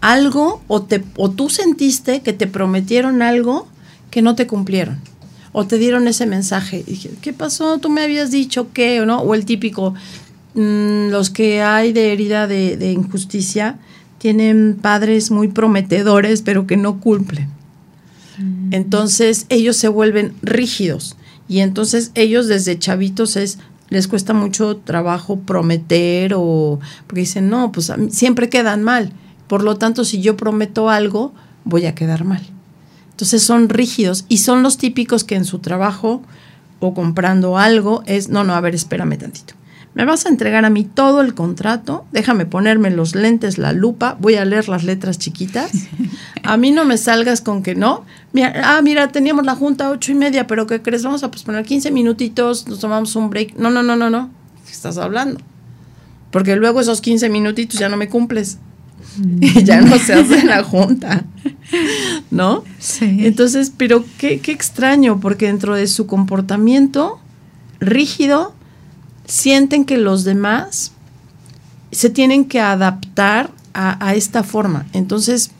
algo 0.00 0.60
o, 0.66 0.82
te, 0.82 1.04
o 1.16 1.30
tú 1.30 1.50
sentiste 1.50 2.20
que 2.20 2.32
te 2.32 2.48
prometieron 2.48 3.22
algo 3.22 3.68
que 4.10 4.22
no 4.22 4.34
te 4.34 4.48
cumplieron 4.48 5.00
o 5.52 5.66
te 5.66 5.78
dieron 5.78 6.08
ese 6.08 6.26
mensaje. 6.26 6.82
dije, 6.86 7.10
¿qué 7.20 7.32
pasó? 7.32 7.78
Tú 7.78 7.90
me 7.90 8.02
habías 8.02 8.30
dicho 8.30 8.72
qué 8.72 9.00
o 9.00 9.06
no. 9.06 9.20
O 9.20 9.34
el 9.34 9.44
típico, 9.44 9.94
Mm, 10.54 11.08
los 11.08 11.30
que 11.30 11.62
hay 11.62 11.92
de 11.92 12.12
herida 12.12 12.46
de, 12.46 12.92
injusticia 12.92 13.78
tienen 14.18 14.78
padres 14.80 15.30
muy 15.30 15.48
prometedores, 15.48 16.42
pero 16.42 16.66
que 16.66 16.76
no 16.76 17.00
cumplen. 17.00 17.48
Mm. 18.38 18.74
Entonces 18.74 19.46
ellos 19.48 19.76
se 19.76 19.88
vuelven 19.88 20.34
rígidos 20.42 21.16
y 21.48 21.60
entonces 21.60 22.12
ellos 22.14 22.48
desde 22.48 22.78
chavitos 22.78 23.36
es 23.36 23.58
les 23.88 24.08
cuesta 24.08 24.32
mucho 24.32 24.78
trabajo 24.78 25.40
prometer 25.40 26.32
o 26.34 26.80
porque 27.06 27.20
dicen, 27.20 27.50
"No, 27.50 27.72
pues 27.72 27.92
siempre 28.10 28.48
quedan 28.48 28.82
mal. 28.82 29.12
Por 29.48 29.62
lo 29.62 29.76
tanto, 29.76 30.04
si 30.04 30.22
yo 30.22 30.34
prometo 30.36 30.88
algo, 30.88 31.34
voy 31.64 31.84
a 31.84 31.94
quedar 31.94 32.24
mal." 32.24 32.42
Entonces 33.10 33.42
son 33.42 33.68
rígidos 33.68 34.24
y 34.28 34.38
son 34.38 34.62
los 34.62 34.78
típicos 34.78 35.24
que 35.24 35.34
en 35.34 35.44
su 35.44 35.58
trabajo 35.58 36.22
o 36.80 36.94
comprando 36.94 37.58
algo 37.58 38.02
es, 38.06 38.30
"No, 38.30 38.44
no, 38.44 38.54
a 38.54 38.60
ver, 38.60 38.74
espérame 38.74 39.18
tantito." 39.18 39.54
Me 39.94 40.06
vas 40.06 40.24
a 40.24 40.30
entregar 40.30 40.64
a 40.64 40.70
mí 40.70 40.84
todo 40.84 41.20
el 41.20 41.34
contrato, 41.34 42.06
déjame 42.12 42.46
ponerme 42.46 42.90
los 42.90 43.14
lentes, 43.14 43.58
la 43.58 43.72
lupa, 43.72 44.16
voy 44.18 44.36
a 44.36 44.44
leer 44.44 44.68
las 44.68 44.84
letras 44.84 45.18
chiquitas. 45.18 45.70
A 46.44 46.56
mí 46.56 46.70
no 46.70 46.84
me 46.84 46.96
salgas 46.96 47.40
con 47.40 47.62
que 47.62 47.74
no. 47.74 48.04
ah, 48.64 48.80
mira, 48.82 49.08
teníamos 49.12 49.44
la 49.44 49.54
junta 49.54 49.86
a 49.86 49.90
ocho 49.90 50.10
y 50.10 50.16
media, 50.16 50.46
pero 50.48 50.66
¿qué 50.66 50.82
crees? 50.82 51.04
Vamos 51.04 51.22
a 51.22 51.30
posponer 51.30 51.64
15 51.64 51.92
minutitos, 51.92 52.66
nos 52.66 52.80
tomamos 52.80 53.14
un 53.14 53.30
break. 53.30 53.54
No, 53.56 53.70
no, 53.70 53.82
no, 53.82 53.94
no, 53.94 54.10
no. 54.10 54.30
¿Qué 54.66 54.72
estás 54.72 54.98
hablando? 54.98 55.38
Porque 56.32 56.56
luego 56.56 56.80
esos 56.80 57.00
15 57.00 57.28
minutitos 57.28 57.78
ya 57.78 57.88
no 57.88 57.96
me 57.96 58.08
cumples. 58.08 58.58
y 59.40 59.62
ya 59.64 59.82
no 59.82 59.98
se 59.98 60.14
hace 60.14 60.44
la 60.44 60.64
junta. 60.64 61.24
¿No? 62.30 62.64
Sí. 62.78 63.18
Entonces, 63.20 63.72
pero 63.76 64.04
qué, 64.18 64.40
qué 64.40 64.50
extraño, 64.50 65.20
porque 65.20 65.46
dentro 65.46 65.76
de 65.76 65.86
su 65.86 66.06
comportamiento 66.06 67.20
rígido, 67.78 68.54
sienten 69.26 69.84
que 69.84 69.96
los 69.96 70.24
demás 70.24 70.92
se 71.90 72.10
tienen 72.10 72.46
que 72.46 72.60
adaptar 72.60 73.50
a, 73.74 74.14
esta 74.14 74.42
forma. 74.42 74.86
Entonces, 74.92 75.50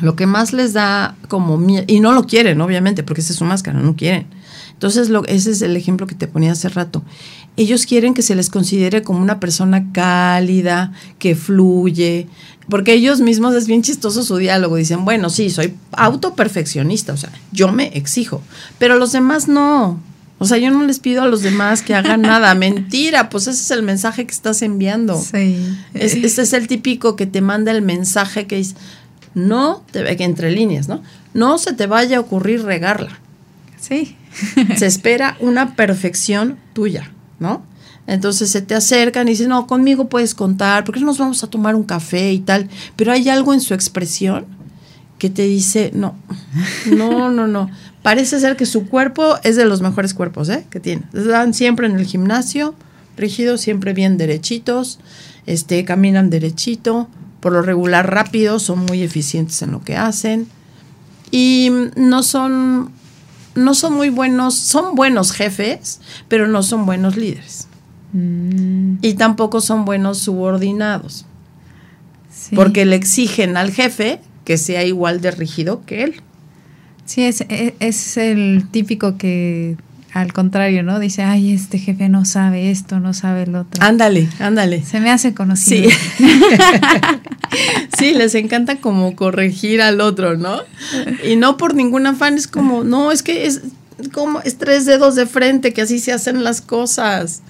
lo 0.00 0.16
que 0.16 0.26
más 0.26 0.52
les 0.52 0.72
da 0.72 1.16
como 1.28 1.58
miedo, 1.58 1.84
y 1.86 2.00
no 2.00 2.12
lo 2.12 2.26
quieren, 2.26 2.60
obviamente, 2.60 3.02
porque 3.02 3.20
esa 3.20 3.32
es 3.32 3.38
su 3.38 3.44
máscara, 3.44 3.80
no 3.80 3.94
quieren. 3.94 4.26
Entonces, 4.72 5.10
ese 5.28 5.50
es 5.50 5.62
el 5.62 5.76
ejemplo 5.76 6.06
que 6.06 6.14
te 6.14 6.26
ponía 6.26 6.52
hace 6.52 6.68
rato. 6.68 7.02
Ellos 7.56 7.86
quieren 7.86 8.14
que 8.14 8.22
se 8.22 8.34
les 8.34 8.50
considere 8.50 9.02
como 9.02 9.20
una 9.20 9.38
persona 9.38 9.92
cálida, 9.92 10.92
que 11.18 11.36
fluye, 11.36 12.26
porque 12.68 12.94
ellos 12.94 13.20
mismos 13.20 13.54
es 13.54 13.66
bien 13.66 13.82
chistoso 13.82 14.22
su 14.22 14.36
diálogo. 14.36 14.76
Dicen, 14.76 15.04
bueno, 15.04 15.30
sí, 15.30 15.50
soy 15.50 15.74
autoperfeccionista, 15.92 17.12
o 17.12 17.16
sea, 17.16 17.30
yo 17.52 17.70
me 17.70 17.88
exijo, 17.96 18.42
pero 18.78 18.98
los 18.98 19.12
demás 19.12 19.48
no. 19.48 20.00
O 20.38 20.46
sea, 20.46 20.58
yo 20.58 20.70
no 20.70 20.84
les 20.84 20.98
pido 20.98 21.22
a 21.22 21.26
los 21.26 21.42
demás 21.42 21.82
que 21.82 21.94
hagan 21.94 22.22
nada. 22.22 22.54
Mentira, 22.56 23.30
pues 23.30 23.46
ese 23.46 23.62
es 23.62 23.70
el 23.70 23.82
mensaje 23.82 24.26
que 24.26 24.32
estás 24.32 24.62
enviando. 24.62 25.20
Sí. 25.20 25.76
este 25.94 26.26
es 26.26 26.52
el 26.52 26.66
típico 26.66 27.16
que 27.16 27.26
te 27.26 27.40
manda 27.40 27.70
el 27.70 27.82
mensaje 27.82 28.46
que 28.46 28.58
es, 28.58 28.74
no, 29.34 29.84
te, 29.90 30.16
que 30.16 30.24
entre 30.24 30.50
líneas, 30.50 30.88
¿no? 30.88 31.02
No 31.32 31.58
se 31.58 31.72
te 31.72 31.86
vaya 31.86 32.18
a 32.18 32.20
ocurrir 32.20 32.62
regarla. 32.62 33.18
Sí. 33.80 34.16
se 34.76 34.86
espera 34.86 35.36
una 35.40 35.76
perfección 35.76 36.58
tuya, 36.72 37.12
¿no? 37.38 37.62
Entonces 38.06 38.50
se 38.50 38.60
te 38.60 38.74
acercan 38.74 39.28
y 39.28 39.30
dicen, 39.30 39.48
no, 39.48 39.66
conmigo 39.66 40.08
puedes 40.08 40.34
contar, 40.34 40.84
porque 40.84 41.00
no 41.00 41.06
nos 41.06 41.18
vamos 41.18 41.42
a 41.42 41.46
tomar 41.46 41.74
un 41.74 41.84
café 41.84 42.32
y 42.32 42.40
tal. 42.40 42.68
Pero 42.96 43.12
hay 43.12 43.28
algo 43.28 43.54
en 43.54 43.60
su 43.60 43.72
expresión 43.72 44.44
que 45.18 45.30
te 45.30 45.42
dice, 45.42 45.90
no, 45.94 46.16
no, 46.86 47.30
no, 47.30 47.46
no 47.46 47.70
parece 48.04 48.38
ser 48.38 48.56
que 48.56 48.66
su 48.66 48.86
cuerpo 48.86 49.36
es 49.44 49.56
de 49.56 49.64
los 49.64 49.80
mejores 49.80 50.12
cuerpos 50.12 50.50
¿eh? 50.50 50.66
que 50.68 50.78
tiene. 50.78 51.04
Están 51.14 51.54
siempre 51.54 51.86
en 51.86 51.98
el 51.98 52.04
gimnasio, 52.04 52.74
rígidos, 53.16 53.62
siempre 53.62 53.94
bien 53.94 54.18
derechitos, 54.18 55.00
este, 55.46 55.86
caminan 55.86 56.28
derechito, 56.28 57.08
por 57.40 57.54
lo 57.54 57.62
regular 57.62 58.12
rápidos, 58.12 58.64
son 58.64 58.80
muy 58.80 59.02
eficientes 59.02 59.62
en 59.62 59.72
lo 59.72 59.80
que 59.80 59.96
hacen 59.96 60.46
y 61.30 61.70
no 61.96 62.22
son, 62.22 62.90
no 63.54 63.72
son 63.72 63.94
muy 63.94 64.10
buenos, 64.10 64.54
son 64.54 64.94
buenos 64.94 65.32
jefes, 65.32 66.02
pero 66.28 66.46
no 66.46 66.62
son 66.62 66.84
buenos 66.84 67.16
líderes. 67.16 67.68
Mm. 68.12 68.96
Y 69.00 69.14
tampoco 69.14 69.62
son 69.62 69.86
buenos 69.86 70.18
subordinados. 70.18 71.24
Porque 72.54 72.84
le 72.84 72.96
exigen 72.96 73.56
al 73.56 73.70
jefe 73.70 74.20
que 74.44 74.58
sea 74.58 74.84
igual 74.84 75.22
de 75.22 75.30
rígido 75.30 75.82
que 75.86 76.04
él. 76.04 76.22
Sí, 77.06 77.22
es, 77.22 77.42
e, 77.42 77.74
es, 77.80 78.16
el 78.16 78.66
típico 78.70 79.16
que 79.18 79.76
al 80.12 80.32
contrario, 80.32 80.84
¿no? 80.84 81.00
Dice, 81.00 81.22
ay, 81.22 81.52
este 81.52 81.78
jefe 81.78 82.08
no 82.08 82.24
sabe 82.24 82.70
esto, 82.70 83.00
no 83.00 83.12
sabe 83.12 83.46
lo 83.46 83.62
otro. 83.62 83.82
Ándale, 83.82 84.28
ándale. 84.38 84.84
Se 84.84 85.00
me 85.00 85.10
hace 85.10 85.34
conocido. 85.34 85.90
Sí. 85.90 86.26
sí, 87.98 88.14
les 88.14 88.36
encanta 88.36 88.76
como 88.76 89.16
corregir 89.16 89.82
al 89.82 90.00
otro, 90.00 90.36
¿no? 90.36 90.60
Y 91.28 91.34
no 91.34 91.56
por 91.56 91.74
ningún 91.74 92.06
afán, 92.06 92.36
es 92.36 92.46
como, 92.46 92.84
no, 92.84 93.10
es 93.10 93.24
que 93.24 93.46
es 93.46 93.62
como 94.12 94.40
es 94.40 94.56
tres 94.56 94.86
dedos 94.86 95.16
de 95.16 95.26
frente, 95.26 95.72
que 95.72 95.82
así 95.82 95.98
se 95.98 96.12
hacen 96.12 96.44
las 96.44 96.60
cosas. 96.60 97.42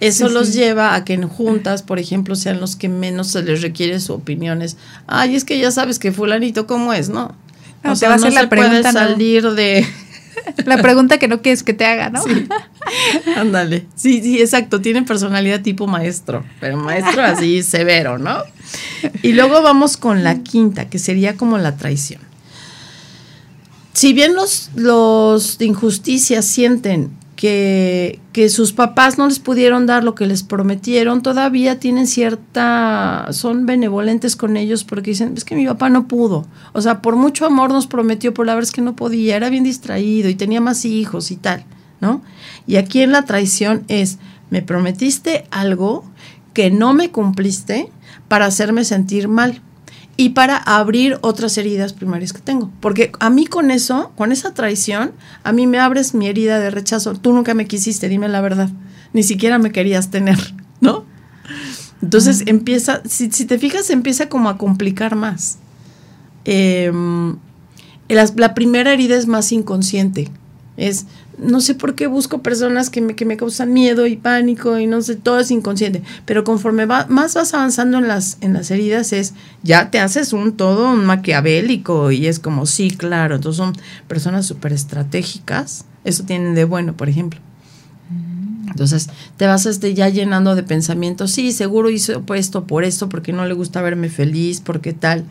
Eso 0.00 0.28
los 0.28 0.52
lleva 0.52 0.96
a 0.96 1.04
que 1.04 1.14
en 1.14 1.28
juntas, 1.28 1.82
por 1.82 2.00
ejemplo, 2.00 2.34
sean 2.34 2.60
los 2.60 2.74
que 2.74 2.88
menos 2.88 3.28
se 3.28 3.42
les 3.42 3.62
requiere 3.62 4.00
su 4.00 4.12
opiniones. 4.14 4.76
Ay, 5.06 5.36
es 5.36 5.44
que 5.44 5.58
ya 5.58 5.70
sabes 5.70 6.00
que 6.00 6.10
fulanito 6.10 6.66
cómo 6.66 6.92
es, 6.92 7.08
¿no? 7.08 7.36
O 7.84 7.96
sea, 7.96 8.08
va 8.08 8.14
a 8.16 8.18
ser 8.18 8.32
la 8.32 8.48
pregunta 8.48 8.92
salir 8.92 9.50
de 9.50 9.86
la 10.64 10.78
pregunta 10.78 11.18
que 11.18 11.28
no 11.28 11.42
quieres 11.42 11.62
que 11.62 11.74
te 11.74 11.84
haga, 11.84 12.10
¿no? 12.10 12.22
Sí. 12.22 12.46
Ándale. 13.36 13.86
Sí, 13.94 14.20
sí, 14.22 14.40
exacto. 14.40 14.80
Tiene 14.80 15.02
personalidad 15.02 15.62
tipo 15.62 15.86
maestro, 15.86 16.44
pero 16.60 16.76
maestro 16.76 17.22
así 17.22 17.62
severo, 17.62 18.18
¿no? 18.18 18.38
Y 19.22 19.32
luego 19.32 19.62
vamos 19.62 19.96
con 19.96 20.24
la 20.24 20.42
quinta, 20.42 20.88
que 20.88 20.98
sería 20.98 21.36
como 21.36 21.58
la 21.58 21.76
traición. 21.76 22.20
Si 23.92 24.12
bien 24.12 24.34
los, 24.34 24.70
los 24.74 25.58
de 25.58 25.66
injusticia 25.66 26.42
sienten 26.42 27.10
que, 28.32 28.48
sus 28.48 28.72
papás 28.72 29.18
no 29.18 29.28
les 29.28 29.38
pudieron 29.38 29.84
dar 29.84 30.02
lo 30.02 30.14
que 30.14 30.26
les 30.26 30.42
prometieron, 30.42 31.22
todavía 31.22 31.78
tienen 31.78 32.06
cierta, 32.06 33.28
son 33.32 33.66
benevolentes 33.66 34.34
con 34.34 34.56
ellos 34.56 34.82
porque 34.82 35.10
dicen, 35.10 35.34
es 35.36 35.44
que 35.44 35.54
mi 35.54 35.66
papá 35.66 35.90
no 35.90 36.08
pudo. 36.08 36.46
O 36.72 36.80
sea, 36.80 37.02
por 37.02 37.16
mucho 37.16 37.44
amor 37.44 37.70
nos 37.70 37.86
prometió, 37.86 38.32
por 38.32 38.46
la 38.46 38.54
verdad 38.54 38.68
es 38.68 38.74
que 38.74 38.80
no 38.80 38.96
podía, 38.96 39.36
era 39.36 39.50
bien 39.50 39.62
distraído 39.62 40.30
y 40.30 40.34
tenía 40.34 40.62
más 40.62 40.86
hijos 40.86 41.30
y 41.30 41.36
tal, 41.36 41.66
¿no? 42.00 42.22
Y 42.66 42.76
aquí 42.76 43.02
en 43.02 43.12
la 43.12 43.26
traición 43.26 43.84
es, 43.88 44.18
me 44.48 44.62
prometiste 44.62 45.46
algo 45.50 46.04
que 46.54 46.70
no 46.70 46.94
me 46.94 47.10
cumpliste 47.10 47.90
para 48.28 48.46
hacerme 48.46 48.84
sentir 48.84 49.28
mal 49.28 49.60
y 50.16 50.30
para 50.30 50.56
abrir 50.56 51.18
otras 51.22 51.58
heridas 51.58 51.92
primarias 51.92 52.32
que 52.32 52.40
tengo. 52.40 52.70
Porque 52.80 53.12
a 53.20 53.30
mí 53.30 53.46
con 53.46 53.70
eso, 53.70 54.12
con 54.16 54.32
esa 54.32 54.54
traición, 54.54 55.12
a 55.42 55.52
mí 55.52 55.66
me 55.66 55.78
abres 55.78 56.14
mi 56.14 56.28
herida 56.28 56.58
de 56.58 56.70
rechazo. 56.70 57.14
Tú 57.14 57.32
nunca 57.32 57.54
me 57.54 57.66
quisiste, 57.66 58.08
dime 58.08 58.28
la 58.28 58.40
verdad. 58.40 58.70
Ni 59.12 59.22
siquiera 59.22 59.58
me 59.58 59.72
querías 59.72 60.10
tener, 60.10 60.38
¿no? 60.80 61.04
Entonces 62.02 62.44
empieza, 62.46 63.02
si, 63.08 63.28
te 63.28 63.58
fijas, 63.58 63.90
empieza 63.90 64.28
como 64.28 64.48
a 64.48 64.58
complicar 64.58 65.16
más. 65.16 65.58
Em, 66.44 67.36
la 68.08 68.54
primera 68.54 68.92
herida 68.92 69.16
es 69.16 69.26
más 69.26 69.50
inconsciente. 69.52 70.30
Es, 70.76 71.06
no 71.38 71.60
sé 71.60 71.74
por 71.74 71.94
qué 71.94 72.06
busco 72.06 72.42
personas 72.42 72.90
que 72.90 73.00
me, 73.00 73.14
que 73.14 73.24
me 73.24 73.36
causan 73.36 73.72
miedo 73.72 74.06
y 74.06 74.16
pánico 74.16 74.78
y 74.78 74.86
no 74.86 75.02
sé, 75.02 75.16
todo 75.16 75.40
es 75.40 75.50
inconsciente. 75.50 76.02
Pero 76.24 76.44
conforme 76.44 76.86
va, 76.86 77.06
más 77.08 77.34
vas 77.34 77.54
avanzando 77.54 77.98
en 77.98 78.08
las, 78.08 78.38
en 78.40 78.52
las 78.52 78.70
heridas 78.70 79.12
es, 79.12 79.34
ya 79.62 79.90
te 79.90 79.98
haces 79.98 80.32
un 80.32 80.56
todo 80.56 80.92
un 80.92 81.04
maquiavélico 81.04 82.10
y 82.10 82.26
es 82.26 82.38
como, 82.38 82.66
sí, 82.66 82.90
claro. 82.90 83.36
Entonces 83.36 83.56
son 83.56 83.72
personas 84.06 84.46
súper 84.46 84.72
estratégicas. 84.72 85.84
Eso 86.04 86.24
tienen 86.24 86.54
de 86.54 86.64
bueno, 86.64 86.96
por 86.96 87.08
ejemplo. 87.08 87.40
Mm. 88.10 88.68
Entonces 88.68 89.08
te 89.36 89.46
vas 89.46 89.66
este, 89.66 89.94
ya 89.94 90.08
llenando 90.08 90.54
de 90.54 90.62
pensamientos, 90.62 91.32
sí, 91.32 91.52
seguro 91.52 91.90
hizo 91.90 92.22
esto 92.34 92.64
por 92.64 92.84
esto, 92.84 93.08
porque 93.08 93.32
no 93.32 93.46
le 93.46 93.54
gusta 93.54 93.82
verme 93.82 94.08
feliz, 94.08 94.60
porque 94.60 94.92
tal. 94.92 95.24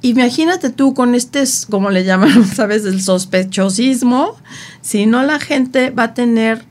Imagínate 0.00 0.70
tú 0.70 0.94
con 0.94 1.14
este, 1.14 1.42
como 1.70 1.90
le 1.90 2.04
llaman, 2.04 2.46
¿sabes? 2.54 2.84
El 2.84 3.02
sospechosismo, 3.02 4.36
si 4.80 5.06
no 5.06 5.22
la 5.22 5.40
gente 5.40 5.90
va 5.90 6.04
a 6.04 6.14
tener 6.14 6.64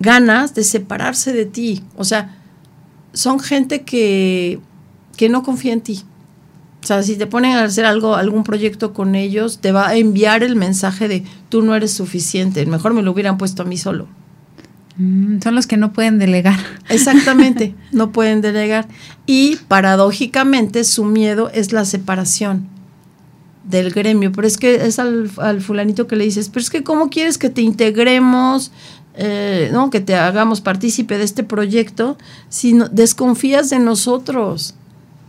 ganas 0.00 0.54
de 0.54 0.64
separarse 0.64 1.32
de 1.32 1.46
ti. 1.46 1.82
O 1.96 2.04
sea, 2.04 2.36
son 3.12 3.40
gente 3.40 3.82
que, 3.82 4.60
que 5.16 5.28
no 5.28 5.42
confía 5.42 5.72
en 5.72 5.80
ti. 5.80 6.02
O 6.82 6.86
sea, 6.86 7.02
si 7.02 7.16
te 7.16 7.26
ponen 7.26 7.56
a 7.56 7.64
hacer 7.64 7.84
algo, 7.84 8.14
algún 8.14 8.44
proyecto 8.44 8.94
con 8.94 9.14
ellos, 9.14 9.58
te 9.58 9.72
va 9.72 9.88
a 9.88 9.96
enviar 9.96 10.42
el 10.42 10.56
mensaje 10.56 11.08
de 11.08 11.24
tú 11.48 11.62
no 11.62 11.74
eres 11.74 11.92
suficiente. 11.92 12.64
Mejor 12.66 12.94
me 12.94 13.02
lo 13.02 13.12
hubieran 13.12 13.38
puesto 13.38 13.62
a 13.62 13.66
mí 13.66 13.76
solo. 13.76 14.06
Mm, 14.98 15.40
son 15.40 15.54
los 15.54 15.66
que 15.66 15.76
no 15.76 15.92
pueden 15.92 16.18
delegar. 16.18 16.58
Exactamente, 16.88 17.74
no 17.92 18.12
pueden 18.12 18.40
delegar. 18.40 18.86
Y 19.26 19.56
paradójicamente 19.68 20.84
su 20.84 21.04
miedo 21.04 21.50
es 21.54 21.72
la 21.72 21.84
separación 21.84 22.68
del 23.64 23.90
gremio. 23.90 24.32
Pero 24.32 24.46
es 24.46 24.58
que 24.58 24.86
es 24.86 24.98
al, 24.98 25.30
al 25.38 25.60
fulanito 25.60 26.06
que 26.06 26.16
le 26.16 26.24
dices, 26.24 26.48
pero 26.48 26.60
es 26.60 26.70
que 26.70 26.82
¿cómo 26.82 27.10
quieres 27.10 27.38
que 27.38 27.50
te 27.50 27.62
integremos? 27.62 28.72
Eh, 29.20 29.70
¿no? 29.72 29.90
que 29.90 29.98
te 29.98 30.14
hagamos 30.14 30.60
partícipe 30.60 31.18
de 31.18 31.24
este 31.24 31.42
proyecto 31.42 32.16
si 32.48 32.72
no, 32.72 32.88
desconfías 32.88 33.68
de 33.68 33.80
nosotros. 33.80 34.76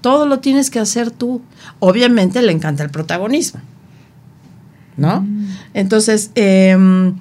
Todo 0.01 0.27
lo 0.27 0.39
tienes 0.39 0.69
que 0.69 0.79
hacer 0.79 1.09
tú. 1.09 1.41
Obviamente 1.79 2.41
le 2.43 2.51
encanta 2.51 2.83
el 2.83 2.91
protagonismo. 2.91 3.61
¿No? 4.95 5.21
Mm. 5.21 5.47
Entonces, 5.73 6.29
em, 6.35 7.15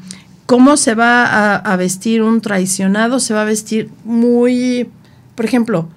¿cómo 0.49 0.79
se 0.79 0.95
va 0.95 1.57
a, 1.57 1.77
vestir 1.77 2.23
un 2.23 2.41
traicionado? 2.41 3.21
Se 3.21 3.35
va 3.35 3.43
a 3.43 3.45
vestir 3.45 3.91
muy, 4.05 4.89
por 5.35 5.45
ejemplo, 5.45 5.91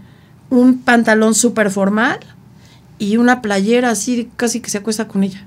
un 0.50 0.80
pantalón 0.80 1.36
súper 1.36 1.72
formal 1.72 2.20
y 3.00 3.16
una 3.16 3.42
playera 3.42 3.92
así, 3.92 4.30
casi 4.36 4.60
que 4.60 4.70
se 4.70 4.80
acuesta 4.80 5.08
con 5.08 5.24
ella. 5.24 5.46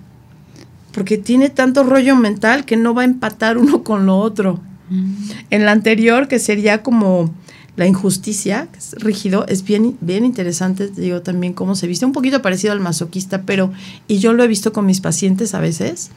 Porque 0.92 1.18
tiene 1.18 1.50
tanto 1.50 1.84
rollo 1.84 2.16
mental 2.16 2.64
que 2.64 2.78
no 2.78 2.94
va 2.94 3.02
a 3.02 3.04
empatar 3.04 3.58
uno 3.58 3.84
con 3.84 4.06
lo 4.06 4.16
otro. 4.16 4.58
Mm. 4.88 5.14
En 5.50 5.66
la 5.66 5.72
anterior, 5.72 6.26
que 6.26 6.38
sería 6.38 6.82
como 6.82 7.30
la 7.76 7.86
injusticia, 7.86 8.68
que 8.72 8.78
es 8.78 8.92
rígido, 8.92 9.44
es 9.48 9.64
bien, 9.64 9.98
bien 10.00 10.24
interesante, 10.24 10.88
digo 10.88 11.20
también 11.20 11.52
cómo 11.52 11.74
se 11.74 11.86
viste, 11.86 12.06
un 12.06 12.12
poquito 12.12 12.40
parecido 12.40 12.72
al 12.72 12.80
masoquista, 12.80 13.42
pero, 13.42 13.70
y 14.08 14.16
yo 14.16 14.32
lo 14.32 14.44
he 14.44 14.48
visto 14.48 14.72
con 14.72 14.86
mis 14.86 15.02
pacientes 15.02 15.52
a 15.52 15.60
veces, 15.60 16.10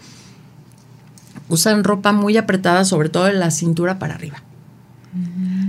usan 1.49 1.83
ropa 1.83 2.11
muy 2.11 2.37
apretada, 2.37 2.85
sobre 2.85 3.09
todo 3.09 3.27
en 3.27 3.39
la 3.39 3.51
cintura 3.51 3.99
para 3.99 4.15
arriba. 4.15 4.43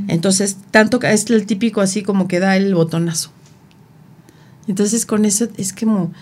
Entonces, 0.09 0.57
tanto 0.71 0.99
que 0.99 1.12
es 1.12 1.29
el 1.31 1.47
típico 1.47 1.81
así 1.81 2.03
como 2.03 2.29
que 2.29 2.41
da 2.41 2.57
el 2.57 2.75
botonazo. 2.75 3.31
Entonces, 4.67 5.07
con 5.07 5.25
eso 5.25 5.49
es 5.57 5.73
como, 5.73 6.12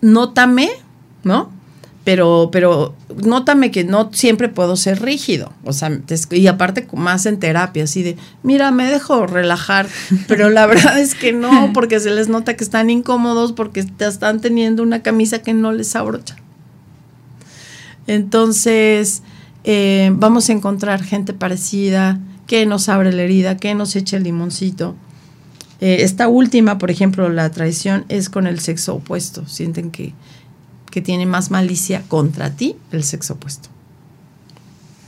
nótame, 0.00 0.70
¿no? 1.22 1.50
pero, 2.04 2.50
pero 2.52 2.94
nótame 3.24 3.70
que 3.70 3.82
no 3.82 4.10
siempre 4.12 4.48
puedo 4.48 4.76
ser 4.76 5.02
rígido, 5.02 5.52
o 5.64 5.72
sea, 5.72 5.90
y 6.30 6.46
aparte 6.46 6.86
más 6.92 7.24
en 7.24 7.38
terapia, 7.38 7.84
así 7.84 8.02
de, 8.02 8.16
mira, 8.42 8.70
me 8.70 8.86
dejo 8.86 9.26
relajar, 9.26 9.88
pero 10.28 10.50
la 10.50 10.66
verdad 10.66 11.00
es 11.00 11.14
que 11.14 11.32
no, 11.32 11.72
porque 11.72 11.98
se 12.00 12.10
les 12.10 12.28
nota 12.28 12.54
que 12.54 12.64
están 12.64 12.90
incómodos 12.90 13.52
porque 13.52 13.84
están 13.98 14.40
teniendo 14.40 14.82
una 14.82 15.02
camisa 15.02 15.40
que 15.40 15.54
no 15.54 15.72
les 15.72 15.96
abrocha. 15.96 16.36
Entonces, 18.06 19.22
eh, 19.64 20.10
vamos 20.14 20.48
a 20.48 20.52
encontrar 20.52 21.02
gente 21.02 21.32
parecida, 21.32 22.20
que 22.46 22.66
nos 22.66 22.88
abre 22.88 23.12
la 23.12 23.22
herida, 23.22 23.56
que 23.56 23.74
nos 23.74 23.96
eche 23.96 24.16
el 24.16 24.24
limoncito. 24.24 24.94
Eh, 25.80 25.98
esta 26.00 26.28
última, 26.28 26.78
por 26.78 26.90
ejemplo, 26.90 27.28
la 27.28 27.50
traición 27.50 28.04
es 28.08 28.28
con 28.28 28.46
el 28.46 28.60
sexo 28.60 28.96
opuesto, 28.96 29.46
sienten 29.48 29.90
que 29.90 30.12
que 30.94 31.02
tiene 31.02 31.26
más 31.26 31.50
malicia 31.50 32.02
contra 32.06 32.50
ti, 32.50 32.76
el 32.92 33.02
sexo 33.02 33.32
opuesto. 33.32 33.68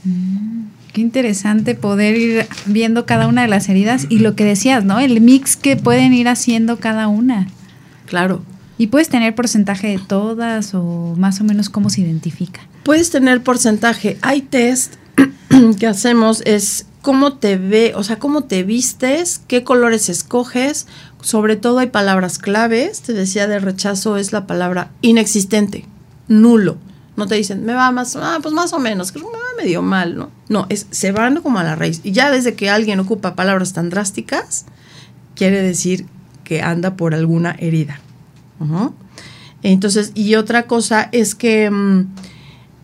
Mm, 0.03 0.65
qué 0.91 0.99
interesante 0.99 1.75
poder 1.75 2.17
ir 2.17 2.45
viendo 2.65 3.05
cada 3.05 3.25
una 3.25 3.43
de 3.43 3.47
las 3.47 3.69
heridas 3.69 4.05
y 4.09 4.19
lo 4.19 4.35
que 4.35 4.43
decías, 4.43 4.83
¿no? 4.83 4.99
El 4.99 5.21
mix 5.21 5.55
que 5.55 5.77
pueden 5.77 6.13
ir 6.13 6.27
haciendo 6.27 6.77
cada 6.81 7.07
una. 7.07 7.47
Claro. 8.05 8.43
¿Y 8.77 8.87
puedes 8.87 9.09
tener 9.09 9.33
porcentaje 9.33 9.87
de 9.87 9.99
todas 9.99 10.73
o 10.75 11.15
más 11.17 11.41
o 11.41 11.43
menos 11.43 11.69
cómo 11.69 11.89
se 11.89 12.01
identifica? 12.01 12.61
Puedes 12.83 13.09
tener 13.09 13.41
porcentaje. 13.41 14.17
Hay 14.21 14.41
test 14.41 14.95
que 15.79 15.87
hacemos 15.87 16.41
es 16.45 16.85
cómo 17.01 17.33
te 17.33 17.57
ve, 17.57 17.93
o 17.95 18.03
sea, 18.03 18.19
cómo 18.19 18.43
te 18.43 18.63
vistes, 18.63 19.41
qué 19.47 19.63
colores 19.63 20.09
escoges, 20.09 20.87
sobre 21.21 21.55
todo 21.55 21.79
hay 21.79 21.87
palabras 21.87 22.37
claves, 22.37 23.01
te 23.01 23.13
decía 23.13 23.47
de 23.47 23.59
rechazo 23.59 24.17
es 24.17 24.33
la 24.33 24.45
palabra 24.45 24.91
inexistente, 25.01 25.85
nulo. 26.27 26.77
No 27.15 27.25
te 27.25 27.35
dicen, 27.35 27.65
me 27.65 27.73
va 27.73 27.91
más, 27.91 28.15
ah, 28.15 28.37
pues 28.43 28.53
más 28.53 28.73
o 28.73 28.79
menos, 28.79 29.15
me 29.15 29.21
va 29.21 29.29
medio 29.57 29.81
mal, 29.81 30.17
¿no? 30.17 30.29
No, 30.49 30.67
es, 30.69 30.85
se 30.91 31.11
van 31.11 31.41
como 31.41 31.57
a 31.57 31.63
la 31.63 31.75
raíz. 31.75 32.01
Y 32.03 32.11
ya 32.11 32.29
desde 32.29 32.53
que 32.53 32.69
alguien 32.69 32.99
ocupa 32.99 33.33
palabras 33.33 33.73
tan 33.73 33.89
drásticas, 33.89 34.65
quiere 35.33 35.63
decir 35.63 36.05
que 36.43 36.61
anda 36.61 36.95
por 36.95 37.15
alguna 37.15 37.55
herida. 37.57 37.99
Entonces, 39.63 40.11
y 40.13 40.35
otra 40.35 40.63
cosa 40.63 41.09
es 41.11 41.35
que 41.35 41.69
mm, 41.69 42.07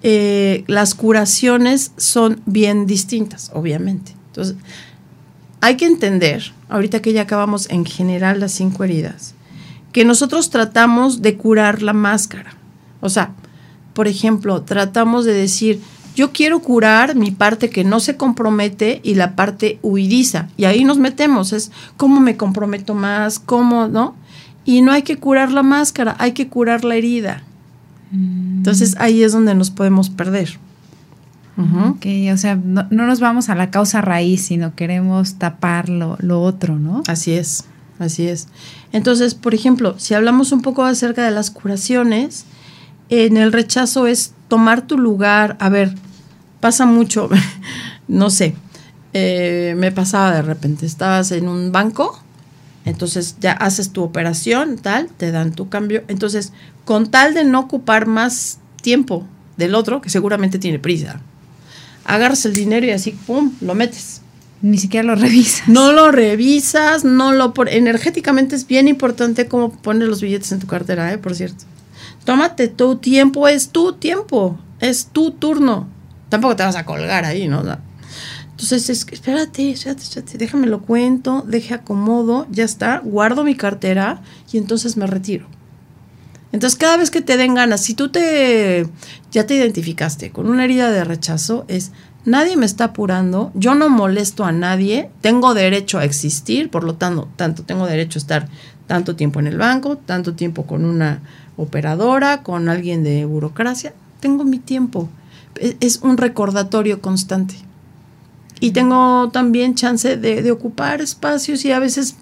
eh, 0.02 0.64
las 0.68 0.96
curaciones 0.96 1.92
son 1.98 2.42
bien 2.46 2.86
distintas, 2.86 3.52
obviamente. 3.54 4.14
Entonces, 4.28 4.56
hay 5.62 5.78
que 5.78 5.86
entender, 5.86 6.52
ahorita 6.68 7.02
que 7.02 7.14
ya 7.14 7.22
acabamos 7.22 7.70
en 7.70 7.86
general 7.86 8.40
las 8.40 8.52
cinco 8.52 8.84
heridas, 8.84 9.34
que 9.94 10.04
nosotros 10.04 10.50
tratamos 10.50 11.22
de 11.22 11.38
curar 11.38 11.82
la 11.82 11.94
máscara. 11.94 12.54
O 13.00 13.10
sea, 13.10 13.34
por 13.94 14.08
ejemplo, 14.08 14.64
tratamos 14.64 15.24
de 15.24 15.34
decir, 15.34 15.80
yo 16.16 16.32
quiero 16.32 16.60
curar 16.60 17.16
mi 17.16 17.32
parte 17.32 17.70
que 17.70 17.84
no 17.84 18.00
se 18.00 18.18
compromete 18.18 19.00
y 19.04 19.16
la 19.16 19.36
parte 19.36 19.80
huidiza. 19.82 20.50
Y 20.58 20.66
ahí 20.66 20.84
nos 20.84 20.98
metemos, 20.98 21.54
es 21.54 21.72
cómo 21.96 22.20
me 22.20 22.38
comprometo 22.38 22.94
más, 22.94 23.40
cómo, 23.40 23.88
¿no? 23.88 24.16
Y 24.66 24.82
no 24.82 24.92
hay 24.92 25.04
que 25.04 25.18
curar 25.18 25.52
la 25.52 25.64
máscara, 25.64 26.16
hay 26.20 26.32
que 26.32 26.48
curar 26.48 26.84
la 26.84 26.96
herida. 26.96 27.44
Mm. 28.12 28.58
Entonces 28.58 28.96
ahí 29.00 29.24
es 29.24 29.34
donde 29.34 29.56
nos 29.56 29.72
podemos 29.72 30.10
perder 30.10 30.58
o 31.56 32.38
sea, 32.38 32.56
no, 32.56 32.88
nos 32.90 33.20
vamos 33.20 33.50
a 33.50 33.56
la 33.56 33.70
causa 33.70 34.02
raíz, 34.02 34.46
sino 34.46 34.76
queremos 34.76 35.36
tapar 35.36 35.90
lo, 35.90 36.42
otro, 36.42 36.80
¿no? 36.80 37.04
Así 37.08 37.34
es, 37.34 37.66
así 38.00 38.28
es. 38.28 38.48
Entonces, 38.92 39.36
por 39.36 39.54
ejemplo, 39.54 39.96
si 39.98 40.14
hablamos 40.14 40.52
un 40.52 40.62
poco 40.62 40.84
acerca 40.84 41.24
de 41.24 41.32
las 41.32 41.52
curaciones, 41.52 42.46
en 43.10 43.38
el 43.38 43.52
rechazo 43.52 44.08
es 44.08 44.34
tomar 44.48 44.82
tu 44.82 44.98
lugar, 44.98 45.56
a 45.60 45.70
ver, 45.70 45.94
pasa 46.60 46.86
mucho, 46.86 47.30
no 48.08 48.30
sé, 48.30 48.56
eh, 49.14 49.76
me 49.78 49.92
pasaba 49.92 50.32
de 50.32 50.42
repente, 50.42 50.86
estabas 50.86 51.32
en 51.32 51.48
un 51.48 51.72
banco, 51.72 52.20
entonces 52.86 53.38
ya 53.40 53.54
haces 53.54 53.92
tu 53.92 54.04
operación, 54.04 54.78
tal, 54.78 55.08
te 55.08 55.32
dan 55.32 55.54
tu 55.54 55.70
cambio, 55.70 56.04
entonces 56.08 56.54
con 56.86 57.10
tal 57.10 57.34
de 57.34 57.44
no 57.44 57.62
ocupar 57.62 58.06
más 58.06 58.60
tiempo 58.82 59.26
del 59.58 59.76
otro, 59.76 60.02
que 60.02 60.10
seguramente 60.10 60.60
tiene 60.60 60.80
prisa, 60.80 61.22
agarras 62.06 62.46
el 62.46 62.54
dinero 62.54 62.86
y 62.86 62.92
así, 62.92 63.12
¡pum!, 63.12 63.54
lo 63.62 63.76
metes. 63.76 64.22
Ni 64.62 64.78
siquiera 64.78 65.06
lo 65.06 65.16
revisas. 65.16 65.68
No 65.68 65.92
lo 65.92 66.12
revisas, 66.12 67.04
no 67.04 67.34
lo... 67.34 67.54
Por, 67.54 67.68
energéticamente 67.68 68.56
es 68.56 68.66
bien 68.66 68.88
importante 68.88 69.48
cómo 69.48 69.74
pones 69.74 70.08
los 70.08 70.22
billetes 70.22 70.54
en 70.54 70.60
tu 70.60 70.68
cartera, 70.68 71.12
¿eh? 71.12 71.18
Por 71.18 71.36
cierto. 71.36 71.66
Tómate 72.24 72.70
tu 72.70 72.96
tiempo, 72.96 73.50
es 73.50 73.70
tu 73.70 73.92
tiempo, 73.94 74.58
es 74.80 75.08
tu 75.08 75.32
turno. 75.32 75.90
Tampoco 76.30 76.56
te 76.56 76.64
vas 76.64 76.78
a 76.78 76.86
colgar 76.86 77.26
ahí, 77.26 77.50
¿no? 77.50 77.62
Entonces, 78.54 78.90
es, 78.90 79.06
espérate, 79.12 79.72
espérate, 79.72 80.04
espérate, 80.04 80.38
déjame 80.38 80.68
lo 80.68 80.82
cuento, 80.82 81.44
deje 81.48 81.74
acomodo, 81.74 82.48
ya 82.52 82.64
está, 82.64 83.00
guardo 83.00 83.44
mi 83.44 83.56
cartera 83.56 84.22
y 84.52 84.58
entonces 84.58 84.96
me 84.96 85.08
retiro. 85.08 85.48
Entonces, 86.52 86.78
cada 86.78 86.98
vez 86.98 87.10
que 87.10 87.22
te 87.22 87.36
den 87.36 87.56
ganas, 87.56 87.82
si 87.82 87.96
tú 87.96 88.10
te 88.10 88.88
ya 89.32 89.48
te 89.48 89.56
identificaste 89.56 90.32
con 90.32 90.48
una 90.48 90.66
herida 90.66 90.92
de 90.92 91.04
rechazo, 91.04 91.66
es 91.68 91.92
nadie 92.26 92.56
me 92.58 92.68
está 92.68 92.86
apurando, 92.86 93.52
yo 93.56 93.74
no 93.74 93.90
molesto 93.90 94.46
a 94.46 94.52
nadie, 94.52 95.10
tengo 95.22 95.56
derecho 95.56 95.98
a 95.98 96.06
existir, 96.06 96.70
por 96.70 96.84
lo 96.84 96.94
tanto, 96.96 97.28
tanto 97.36 97.64
tengo 97.64 97.88
derecho 97.88 98.20
a 98.20 98.22
estar 98.22 98.50
tanto 98.86 99.16
tiempo 99.16 99.40
en 99.40 99.48
el 99.48 99.58
banco, 99.58 99.98
tanto 99.98 100.36
tiempo 100.36 100.68
con 100.68 100.86
una 100.86 101.22
operadora, 101.58 102.44
con 102.44 102.70
alguien 102.70 103.04
de 103.04 103.26
burocracia, 103.26 103.94
tengo 104.20 104.44
mi 104.44 104.60
tiempo. 104.60 105.10
Es, 105.80 106.00
un 106.02 106.18
recordatorio 106.18 107.02
constante. 107.02 107.56
Y 108.64 108.72
tengo 108.72 109.30
también 109.32 109.76
chance 109.76 110.16
de, 110.16 110.52
ocupar 110.52 111.02
espacios 111.02 111.66
y 111.66 111.72
a 111.72 111.80
veces 111.80 112.16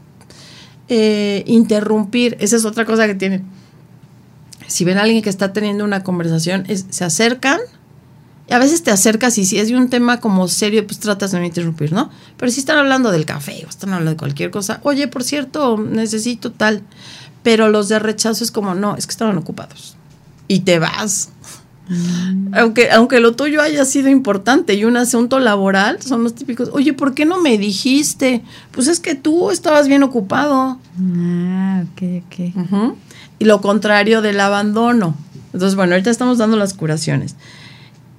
eh, 0.90 1.44
interrumpir. 1.46 2.36
Esa 2.40 2.56
es 2.56 2.66
otra 2.66 2.86
cosa 2.86 3.06
que 3.06 3.14
tiene 3.14 3.44
si 4.72 4.86
ven 4.86 4.98
a 4.98 5.02
alguien 5.02 5.22
que 5.22 5.30
está 5.30 5.54
teniendo 5.54 5.84
una 5.84 6.04
conversación, 6.04 6.66
se 6.90 7.04
acercan, 7.04 7.60
y 8.50 8.54
a 8.54 8.58
veces 8.58 8.84
te 8.84 8.92
acercas 8.92 9.38
y 9.38 9.46
si 9.46 9.60
es 9.60 9.68
de 9.68 9.76
un 9.76 9.90
tema 9.90 10.20
como 10.20 10.48
serio, 10.48 10.86
pues 10.88 11.00
tratas 11.00 11.32
de 11.32 11.40
no 11.40 11.46
interrumpir, 11.46 11.94
¿no? 11.94 12.10
Pero 12.38 12.52
si 12.52 12.60
están 12.60 12.78
hablando 12.78 13.12
del 13.12 13.26
café 13.26 13.64
o 13.66 13.70
están 13.70 13.90
hablando 13.90 14.12
de 14.12 14.18
cualquier 14.18 14.50
cosa, 14.50 14.80
oye, 14.84 15.08
por 15.08 15.24
cierto, 15.24 15.78
necesito 15.78 16.52
tal. 16.52 16.82
Pero 17.44 17.70
los 17.70 17.88
de 17.90 18.00
rechazo 18.00 18.44
es 18.44 18.52
como, 18.52 18.76
no, 18.76 18.96
es 18.96 19.08
que 19.08 19.12
estaban 19.12 19.38
ocupados. 19.38 19.96
Y 20.48 20.62
te 20.62 20.80
vas. 20.80 21.30
Mm. 21.92 22.54
Aunque, 22.54 22.90
aunque 22.90 23.20
lo 23.20 23.34
tuyo 23.34 23.62
haya 23.62 23.84
sido 23.84 24.10
importante 24.10 24.76
y 24.76 24.86
un 24.86 24.96
asunto 24.96 25.40
laboral, 25.40 26.02
son 26.02 26.24
los 26.24 26.34
típicos, 26.34 26.70
oye, 26.72 26.94
¿por 26.94 27.14
qué 27.14 27.26
no 27.26 27.42
me 27.42 27.58
dijiste? 27.58 28.44
Pues 28.72 28.88
es 28.88 29.00
que 29.00 29.14
tú 29.14 29.52
estabas 29.52 29.88
bien 29.88 30.04
ocupado. 30.04 30.80
Ah, 31.00 31.84
ok, 31.84 32.24
ok. 32.26 32.96
Y 33.40 33.46
lo 33.46 33.60
contrario 33.60 34.22
del 34.22 34.40
abandono. 34.40 35.16
Entonces, 35.54 35.76
bueno, 35.76 35.94
ahorita 35.94 36.10
estamos 36.10 36.38
dando 36.38 36.56
las 36.56 36.74
curaciones. 36.74 37.36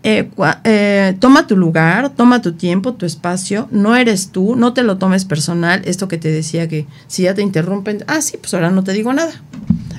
Eh, 0.05 0.29
eh, 0.65 1.17
toma 1.21 1.47
tu 1.47 1.57
lugar, 1.57 2.11
toma 2.11 2.43
tu 2.43 2.53
tiempo, 2.53 2.95
tu 2.95 3.07
espacio, 3.07 3.69
no 3.71 3.95
eres 3.95 4.31
tú, 4.31 4.57
no 4.57 4.75
te 4.75 4.83
lo 4.83 4.99
tomes 4.99 5.25
personal, 5.25 5.81
esto 5.85 6.09
que 6.09 6.19
te 6.19 6.29
decía 6.29 6.69
que 6.69 6.87
si 7.07 7.23
ya 7.23 7.35
te 7.35 7.43
interrumpen, 7.43 8.05
ah, 8.09 8.21
sí, 8.21 8.37
pues 8.37 8.53
ahora 8.53 8.73
no 8.73 8.83
te 8.83 8.93
digo 8.93 9.13
nada, 9.13 9.31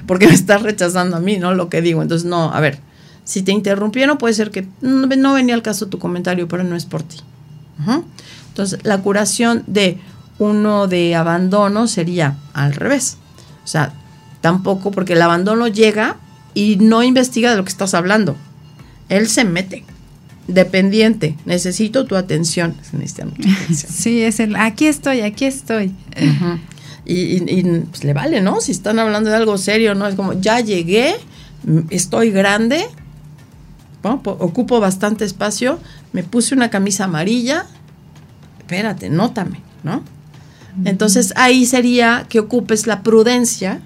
porque 0.06 0.28
me 0.28 0.34
estás 0.34 0.62
rechazando 0.62 1.16
a 1.16 1.22
mí, 1.22 1.38
¿no? 1.38 1.54
Lo 1.54 1.70
que 1.70 1.82
digo, 1.82 2.02
entonces 2.02 2.28
no, 2.28 2.54
a 2.54 2.60
ver, 2.60 2.80
si 3.24 3.42
te 3.42 3.52
interrumpieron 3.52 4.18
puede 4.18 4.34
ser 4.34 4.52
que 4.52 4.68
no, 4.82 5.34
venía 5.34 5.56
al 5.56 5.62
caso 5.62 5.88
tu 5.88 6.00
comentario, 6.00 6.48
pero 6.48 6.64
no 6.64 6.76
es 6.76 6.86
por 6.86 7.04
ti. 7.04 7.18
Entonces, 8.50 8.80
la 8.84 9.02
curación 9.02 9.64
de 9.68 9.98
uno 10.40 10.88
de 10.88 11.16
abandono 11.16 11.88
sería 11.88 12.38
al 12.54 12.74
revés, 12.74 13.18
o 13.64 13.68
sea, 13.68 13.94
tampoco, 14.42 14.92
porque 14.92 15.14
el 15.14 15.22
abandono 15.22 15.68
llega 15.68 16.18
y 16.54 16.78
no 16.78 17.04
investiga 17.04 17.52
de 17.52 17.58
lo 17.58 17.64
que 17.64 17.72
estás 17.72 17.94
hablando, 17.94 18.36
él 19.10 19.28
se 19.28 19.44
mete 19.46 19.86
dependiente, 20.48 21.38
necesito 21.46 22.06
tu 22.06 22.16
atención. 22.16 22.76
Sí, 23.74 24.22
es 24.22 24.40
el, 24.40 24.56
aquí 24.56 24.88
estoy, 24.88 25.22
aquí 25.22 25.46
estoy. 25.46 25.94
y, 27.06 27.64
pues 27.64 28.04
le 28.04 28.14
vale, 28.14 28.42
¿no? 28.42 28.62
Si 28.62 28.72
están 28.72 29.00
hablando 29.00 29.30
de 29.30 29.36
algo 29.36 29.58
serio, 29.58 29.96
¿no? 29.96 30.08
Es 30.08 30.16
como, 30.16 30.34
ya 30.34 30.60
llegué, 30.60 31.16
estoy 31.90 32.32
grande, 32.32 32.86
ocupo 34.04 34.80
bastante 34.80 35.26
espacio, 35.26 35.80
me 36.12 36.24
puse 36.24 36.54
una 36.54 36.70
camisa 36.70 37.06
amarilla, 37.06 37.66
espérate, 38.60 39.10
nótame, 39.10 39.62
¿no? 39.84 40.04
Entonces 40.86 41.34
ahí 41.36 41.66
sería 41.66 42.26
que 42.28 42.40
ocupes 42.40 42.88
la 42.88 43.04
prudencia 43.04 43.80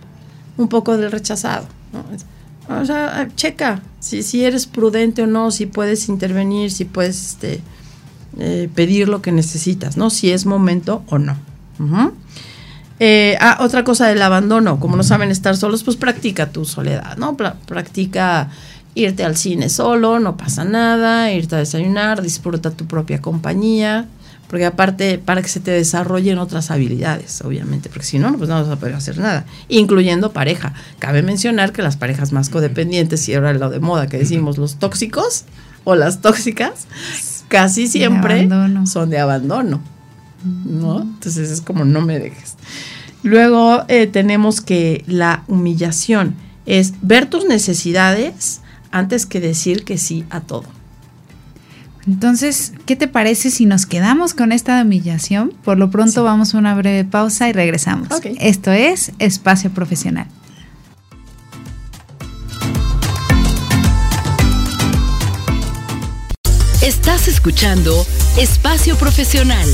un 0.57 0.70
poco 0.70 0.97
del 0.97 1.11
rechazado. 1.11 1.68
¿no? 1.91 2.80
O 2.80 2.86
sea, 2.86 3.28
checa 3.36 3.82
si, 3.99 4.24
si 4.24 4.43
eres 4.43 4.68
prudente 4.68 5.24
o 5.24 5.28
no, 5.28 5.51
si 5.51 5.65
puedes 5.65 6.09
intervenir, 6.09 6.72
si 6.72 6.86
puedes 6.86 7.32
este, 7.32 7.61
eh, 8.39 8.70
pedir 8.74 9.09
lo 9.09 9.22
que 9.22 9.32
necesitas, 9.32 9.97
¿no? 9.97 10.09
Si 10.09 10.32
es 10.32 10.45
momento 10.45 11.03
o 11.07 11.18
no. 11.18 11.38
Eh, 12.99 13.38
ah, 13.39 13.57
otra 13.61 13.84
cosa 13.84 14.07
del 14.07 14.22
abandono, 14.22 14.80
como 14.80 14.95
no 14.95 15.03
saben 15.03 15.30
estar 15.30 15.55
solos, 15.55 15.84
pues 15.84 15.97
practica 15.97 16.51
tu 16.51 16.65
soledad, 16.65 17.18
¿no? 17.18 17.38
practica 17.38 18.49
irte 18.98 19.24
al 19.24 19.38
cine 19.38 19.70
solo, 19.70 20.20
no 20.20 20.38
pasa 20.38 20.64
nada, 20.64 21.32
irte 21.32 21.56
a 21.56 21.60
desayunar, 21.60 22.22
disfruta 22.22 22.72
tu 22.72 22.86
propia 22.86 23.22
compañía, 23.22 24.08
porque 24.48 24.66
aparte 24.66 25.20
para 25.24 25.41
que 25.41 25.50
se 25.50 25.60
te 25.60 25.72
desarrollen 25.72 26.39
otras 26.39 26.72
habilidades, 26.72 27.41
obviamente, 27.41 27.89
porque 27.89 28.06
si 28.06 28.18
no, 28.18 28.36
pues 28.38 28.50
no 28.50 28.56
vas 28.56 28.70
a 28.70 28.78
poder 28.78 28.95
hacer 28.95 29.20
nada, 29.20 29.45
incluyendo 29.70 30.32
pareja. 30.32 30.74
Cabe 31.00 31.22
mencionar 31.22 31.74
que 31.74 31.82
las 31.82 31.95
parejas 31.95 32.32
más 32.32 32.50
codependientes, 32.50 33.28
y 33.30 33.36
ahora 33.36 33.54
lo 33.54 33.70
de 33.70 33.80
moda 33.80 34.08
que 34.08 34.18
decimos 34.18 34.58
los 34.58 34.78
tóxicos 34.80 35.45
o 35.84 35.95
las 35.95 36.22
tóxicas, 36.22 36.88
casi 37.50 37.88
siempre 37.88 38.50
son 38.86 39.10
de 39.10 39.20
abandono, 39.20 39.80
¿no? 40.43 41.02
Entonces 41.02 41.52
es 41.52 41.62
como 41.62 41.86
no 41.86 42.02
me 42.02 42.20
dejes. 42.20 42.56
Luego 43.22 43.84
eh, 43.89 44.08
tenemos 44.08 44.62
que 44.62 45.04
la 45.08 45.43
humillación 45.48 46.36
es 46.66 46.93
ver 47.02 47.28
tus 47.28 47.45
necesidades 47.45 48.62
antes 48.92 49.26
que 49.26 49.40
decir 49.40 49.84
que 49.84 49.98
sí 49.98 50.26
a 50.30 50.42
todo. 50.42 50.66
Entonces, 52.08 52.72
¿qué 52.86 52.96
te 52.96 53.10
parece 53.10 53.52
si 53.52 53.66
nos 53.66 53.86
quedamos 53.86 54.34
con 54.34 54.54
esta 54.54 54.82
humillación? 54.82 55.52
Por 55.64 55.78
lo 55.78 55.92
pronto 55.92 56.24
vamos 56.24 56.56
a 56.56 56.58
una 56.58 56.74
breve 56.74 57.04
pausa 57.04 57.50
y 57.50 57.52
regresamos. 57.52 58.08
Esto 58.40 58.72
es 58.72 59.12
Espacio 59.20 59.72
Profesional. 59.72 60.28
Estás 66.82 67.28
escuchando 67.28 68.06
Espacio 68.38 68.96
Profesional. 68.96 69.68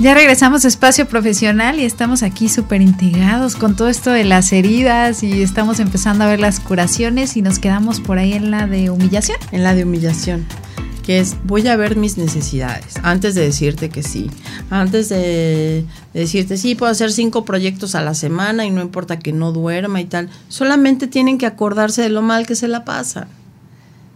Ya 0.00 0.14
regresamos 0.14 0.64
a 0.64 0.68
Espacio 0.68 1.08
Profesional 1.08 1.80
y 1.80 1.84
estamos 1.84 2.22
aquí 2.22 2.48
súper 2.48 2.82
integrados 2.82 3.56
con 3.56 3.74
todo 3.74 3.88
esto 3.88 4.12
de 4.12 4.22
las 4.22 4.52
heridas 4.52 5.24
y 5.24 5.42
estamos 5.42 5.80
empezando 5.80 6.22
a 6.22 6.28
ver 6.28 6.38
las 6.38 6.60
curaciones 6.60 7.36
y 7.36 7.42
nos 7.42 7.58
quedamos 7.58 7.98
por 7.98 8.18
ahí 8.18 8.32
en 8.32 8.52
la 8.52 8.68
de 8.68 8.90
humillación. 8.90 9.38
En 9.50 9.64
la 9.64 9.74
de 9.74 9.82
humillación, 9.82 10.46
que 11.02 11.18
es 11.18 11.34
voy 11.42 11.66
a 11.66 11.74
ver 11.74 11.96
mis 11.96 12.16
necesidades 12.16 12.94
antes 13.02 13.34
de 13.34 13.42
decirte 13.42 13.88
que 13.88 14.04
sí, 14.04 14.30
antes 14.70 15.08
de, 15.08 15.84
decirte 16.14 16.58
sí, 16.58 16.76
puedo 16.76 16.92
hacer 16.92 17.10
cinco 17.10 17.44
proyectos 17.44 17.96
a 17.96 18.00
la 18.00 18.14
semana 18.14 18.64
y 18.66 18.70
no 18.70 18.80
importa 18.80 19.18
que 19.18 19.32
no 19.32 19.50
duerma 19.50 20.00
y 20.00 20.04
tal, 20.04 20.30
solamente 20.48 21.08
tienen 21.08 21.38
que 21.38 21.46
acordarse 21.46 22.02
de 22.02 22.10
lo 22.10 22.22
mal 22.22 22.46
que 22.46 22.54
se 22.54 22.68
la 22.68 22.84
pasa, 22.84 23.26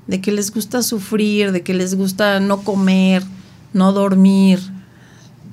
de 0.06 0.20
que 0.20 0.30
les 0.30 0.54
gusta 0.54 0.80
sufrir, 0.80 1.50
de 1.50 1.62
que 1.62 1.74
les 1.74 1.96
gusta 1.96 2.38
no 2.38 2.62
comer, 2.62 3.24
no 3.72 3.92
dormir 3.92 4.71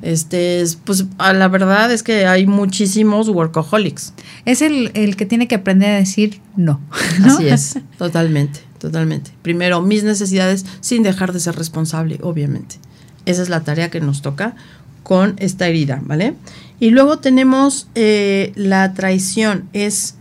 este, 0.01 0.63
pues 0.85 1.05
la 1.17 1.47
verdad 1.49 1.91
es 1.91 2.03
que 2.03 2.25
hay 2.25 2.45
muchísimos 2.45 3.29
workaholics. 3.29 4.13
Es 4.45 4.61
el, 4.61 4.91
que 5.15 5.25
tiene 5.25 5.47
que 5.47 5.55
aprender 5.55 5.91
a 5.91 5.97
decir 5.97 6.39
no. 6.55 6.79
Así 7.25 7.47
es, 7.47 7.79
totalmente, 7.97 8.61
totalmente. 8.79 9.31
Primero, 9.41 9.81
mis 9.81 10.03
necesidades 10.03 10.65
sin 10.79 11.03
dejar 11.03 11.33
de 11.33 11.39
ser 11.39 11.55
responsable, 11.55 12.19
obviamente. 12.21 12.77
Esa 13.25 13.41
es 13.41 13.49
la 13.49 13.63
tarea 13.63 13.89
que 13.89 13.99
nos 13.99 14.21
toca 14.21 14.55
con 15.03 15.35
esta 15.37 15.67
herida, 15.67 16.01
¿vale? 16.03 16.35
Y 16.79 16.91
luego 16.91 17.19
tenemos 17.19 17.89
eh, 17.95 18.53
la 18.55 18.93
traición. 18.93 19.67
Es 19.73 20.15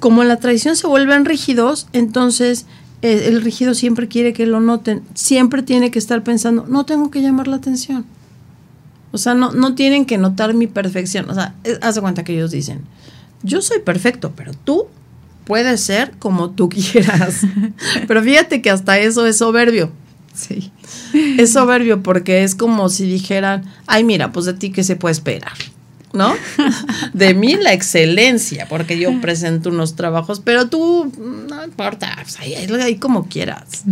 como 0.00 0.22
la 0.24 0.36
traición 0.36 0.76
se 0.76 0.86
vuelven 0.86 1.24
rígidos, 1.24 1.88
entonces 1.94 2.66
eh, 3.00 3.24
el 3.28 3.40
rígido 3.40 3.72
siempre 3.74 4.08
quiere 4.08 4.34
que 4.34 4.44
lo 4.44 4.60
noten. 4.60 5.02
Siempre 5.14 5.62
tiene 5.62 5.90
que 5.90 5.98
estar 5.98 6.22
pensando, 6.22 6.66
no 6.68 6.84
tengo 6.84 7.10
que 7.10 7.22
llamar 7.22 7.48
la 7.48 7.56
atención 7.56 8.04
o 9.12 9.18
sea, 9.18 9.34
no, 9.34 9.52
no 9.52 9.74
tienen 9.74 10.06
que 10.06 10.18
notar 10.18 10.54
mi 10.54 10.66
perfección. 10.66 11.28
O 11.30 11.34
sea, 11.34 11.54
haz 11.82 11.94
de 11.94 12.00
cuenta 12.00 12.24
que 12.24 12.32
ellos 12.32 12.50
dicen, 12.50 12.80
yo 13.42 13.60
soy 13.60 13.80
perfecto, 13.80 14.32
pero 14.34 14.52
tú 14.64 14.86
puedes 15.44 15.80
ser 15.82 16.12
como 16.18 16.50
tú 16.50 16.68
quieras. 16.70 17.42
pero 18.08 18.22
fíjate 18.22 18.62
que 18.62 18.70
hasta 18.70 18.98
eso 18.98 19.26
es 19.26 19.38
soberbio. 19.38 19.92
Sí. 20.34 20.72
Es 21.12 21.52
soberbio 21.52 22.02
porque 22.02 22.42
es 22.42 22.54
como 22.54 22.88
si 22.88 23.04
dijeran, 23.04 23.64
ay, 23.86 24.02
mira, 24.02 24.32
pues 24.32 24.46
de 24.46 24.54
ti 24.54 24.72
qué 24.72 24.82
se 24.82 24.96
puede 24.96 25.12
esperar. 25.12 25.52
¿No? 26.14 26.34
De 27.14 27.32
mí 27.32 27.54
la 27.54 27.72
excelencia, 27.72 28.66
porque 28.68 28.98
yo 28.98 29.18
presento 29.22 29.70
unos 29.70 29.96
trabajos, 29.96 30.40
pero 30.44 30.68
tú, 30.68 31.10
no 31.48 31.64
importa, 31.64 32.14
ahí, 32.38 32.52
ahí, 32.52 32.96
como 32.96 33.28
quieras. 33.28 33.84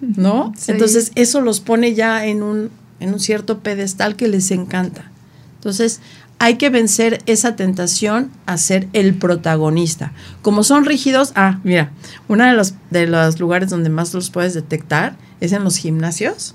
¿No? 0.00 0.52
Entonces, 0.66 1.12
eso 1.14 1.40
los 1.40 1.60
pone 1.60 1.94
ya 1.94 2.26
en 2.26 2.42
un 2.42 2.70
en 3.04 3.12
un 3.12 3.20
cierto 3.20 3.60
pedestal 3.60 4.16
que 4.16 4.28
les 4.28 4.50
encanta. 4.50 5.10
Entonces, 5.56 6.00
hay 6.38 6.56
que 6.56 6.70
vencer 6.70 7.22
esa 7.26 7.56
tentación 7.56 8.30
a 8.46 8.58
ser 8.58 8.88
el 8.92 9.14
protagonista. 9.14 10.12
Como 10.42 10.64
son 10.64 10.84
rígidos, 10.84 11.32
ah, 11.36 11.60
mira, 11.64 11.92
uno 12.28 12.44
de 12.44 12.54
los, 12.54 12.74
de 12.90 13.06
los 13.06 13.38
lugares 13.38 13.70
donde 13.70 13.90
más 13.90 14.12
los 14.12 14.30
puedes 14.30 14.54
detectar 14.54 15.16
es 15.40 15.52
en 15.52 15.64
los 15.64 15.76
gimnasios, 15.76 16.54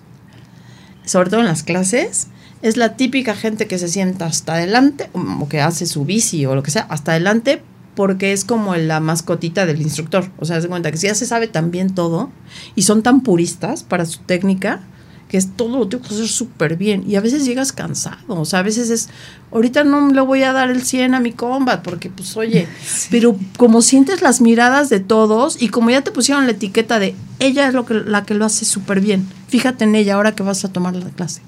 sobre 1.05 1.29
todo 1.29 1.39
en 1.39 1.45
las 1.47 1.63
clases. 1.63 2.27
Es 2.61 2.75
la 2.75 2.97
típica 2.97 3.35
gente 3.35 3.67
que 3.67 3.77
se 3.77 3.87
sienta 3.87 4.25
hasta 4.25 4.55
adelante, 4.55 5.09
o 5.13 5.47
que 5.47 5.61
hace 5.61 5.85
su 5.85 6.03
bici 6.03 6.45
o 6.45 6.55
lo 6.55 6.63
que 6.63 6.71
sea, 6.71 6.85
hasta 6.89 7.13
adelante, 7.13 7.61
porque 7.95 8.33
es 8.33 8.43
como 8.43 8.75
la 8.75 8.99
mascotita 8.99 9.65
del 9.65 9.81
instructor. 9.81 10.29
O 10.39 10.45
sea, 10.45 10.59
se 10.59 10.67
cuenta 10.67 10.91
que 10.91 10.97
si 10.97 11.07
ya 11.07 11.15
se 11.15 11.25
sabe 11.25 11.47
tan 11.47 11.71
bien 11.71 11.95
todo 11.95 12.31
y 12.75 12.81
son 12.81 13.01
tan 13.01 13.21
puristas 13.21 13.83
para 13.83 14.05
su 14.05 14.19
técnica, 14.19 14.81
que 15.29 15.37
es 15.37 15.55
todo 15.55 15.77
lo 15.77 15.87
tengo 15.87 16.03
que 16.03 16.13
hacer 16.13 16.27
súper 16.27 16.75
bien. 16.75 17.03
Y 17.07 17.15
a 17.15 17.21
veces 17.21 17.45
llegas 17.45 17.71
cansado, 17.71 18.17
o 18.27 18.45
sea, 18.45 18.59
a 18.59 18.63
veces 18.63 18.89
es, 18.89 19.09
ahorita 19.51 19.83
no 19.83 20.09
le 20.09 20.21
voy 20.21 20.41
a 20.43 20.51
dar 20.51 20.71
el 20.71 20.83
100 20.83 21.13
a 21.13 21.19
mi 21.19 21.31
combat, 21.31 21.81
porque 21.83 22.09
pues 22.09 22.35
oye, 22.35 22.67
pero 23.11 23.37
como 23.55 23.81
sientes 23.81 24.21
las 24.21 24.41
miradas 24.41 24.89
de 24.89 24.99
todos 24.99 25.61
y 25.61 25.69
como 25.69 25.91
ya 25.91 26.01
te 26.01 26.11
pusieron 26.11 26.45
la 26.45 26.51
etiqueta 26.51 26.99
de 26.99 27.15
ella 27.37 27.67
es 27.67 27.73
lo 27.73 27.85
que, 27.85 27.93
la 27.93 28.25
que 28.25 28.33
lo 28.33 28.43
hace 28.43 28.65
súper 28.65 28.99
bien, 28.99 29.25
fíjate 29.47 29.85
en 29.85 29.95
ella 29.95 30.15
ahora 30.15 30.33
que 30.33 30.43
vas 30.43 30.65
a 30.65 30.73
tomar 30.73 30.95
la 30.95 31.09
clase 31.11 31.41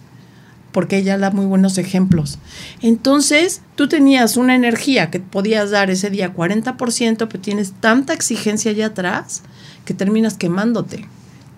porque 0.71 0.97
ella 0.97 1.17
da 1.17 1.31
muy 1.31 1.45
buenos 1.45 1.77
ejemplos. 1.77 2.39
Entonces, 2.81 3.61
tú 3.75 3.89
tenías 3.89 4.37
una 4.37 4.55
energía 4.55 5.11
que 5.11 5.19
podías 5.19 5.69
dar 5.69 5.89
ese 5.89 6.09
día 6.09 6.33
40%, 6.33 7.27
pero 7.27 7.41
tienes 7.41 7.73
tanta 7.73 8.13
exigencia 8.13 8.71
allá 8.71 8.85
atrás 8.85 9.43
que 9.83 9.93
terminas 9.93 10.35
quemándote 10.35 11.09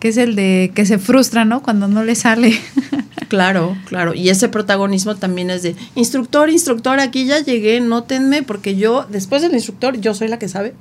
que 0.04 0.10
es 0.10 0.18
el 0.18 0.36
de 0.36 0.74
que 0.76 0.86
se 0.86 0.98
frustra, 1.00 1.46
¿no? 1.46 1.64
Cuando 1.64 1.88
no 1.88 2.04
le 2.04 2.16
sale. 2.16 2.60
claro, 3.30 3.78
claro. 3.86 4.14
Y 4.14 4.28
ese 4.28 4.50
protagonismo 4.50 5.16
también 5.16 5.50
es 5.50 5.64
de 5.64 5.78
instructor, 5.96 6.50
instructor, 6.50 7.00
aquí 7.00 7.24
ya 7.24 7.40
llegué, 7.40 7.80
nótenme, 7.80 8.44
porque 8.44 8.76
yo, 8.76 9.08
después 9.10 9.42
del 9.42 9.54
instructor, 9.54 9.98
yo 10.02 10.14
soy 10.14 10.28
la 10.28 10.40
que 10.40 10.50
sabe 10.50 10.74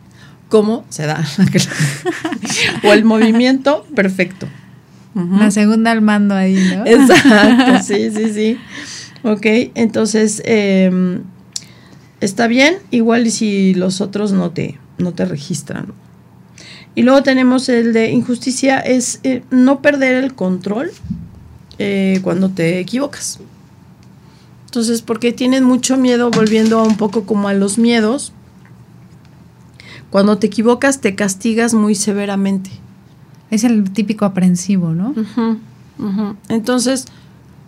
cómo 0.48 0.84
se 0.88 1.06
da. 1.06 1.24
o 2.82 2.92
el 2.92 3.04
movimiento 3.04 3.86
perfecto. 3.94 4.48
La 5.14 5.52
segunda 5.52 5.92
al 5.92 6.02
mando 6.02 6.34
ahí, 6.34 6.54
¿no? 6.54 6.84
Exacto, 6.84 7.80
sí, 7.84 8.10
sí, 8.10 8.34
sí. 8.34 8.58
Ok, 9.22 9.46
entonces 9.76 10.42
em, 10.46 11.22
está 12.20 12.48
bien, 12.48 12.78
igual 12.90 13.28
y 13.28 13.30
si 13.30 13.74
los 13.74 14.00
otros 14.00 14.32
no 14.32 14.50
te, 14.50 14.80
no 14.98 15.12
te 15.12 15.26
registran. 15.26 15.92
Y 16.94 17.02
luego 17.02 17.22
tenemos 17.22 17.68
el 17.68 17.92
de 17.92 18.10
injusticia, 18.10 18.78
es 18.78 19.20
eh, 19.22 19.42
no 19.50 19.80
perder 19.80 20.22
el 20.22 20.34
control 20.34 20.90
eh, 21.78 22.20
cuando 22.22 22.50
te 22.50 22.78
equivocas. 22.80 23.40
Entonces, 24.66 25.02
porque 25.02 25.32
tienen 25.32 25.64
mucho 25.64 25.96
miedo, 25.96 26.30
volviendo 26.30 26.82
un 26.82 26.96
poco 26.96 27.24
como 27.24 27.48
a 27.48 27.54
los 27.54 27.78
miedos, 27.78 28.32
cuando 30.10 30.36
te 30.38 30.46
equivocas 30.46 31.00
te 31.00 31.14
castigas 31.14 31.72
muy 31.72 31.94
severamente. 31.94 32.70
Es 33.50 33.64
el 33.64 33.90
típico 33.90 34.24
aprensivo, 34.24 34.92
¿no? 34.92 35.14
Entonces, 36.48 37.06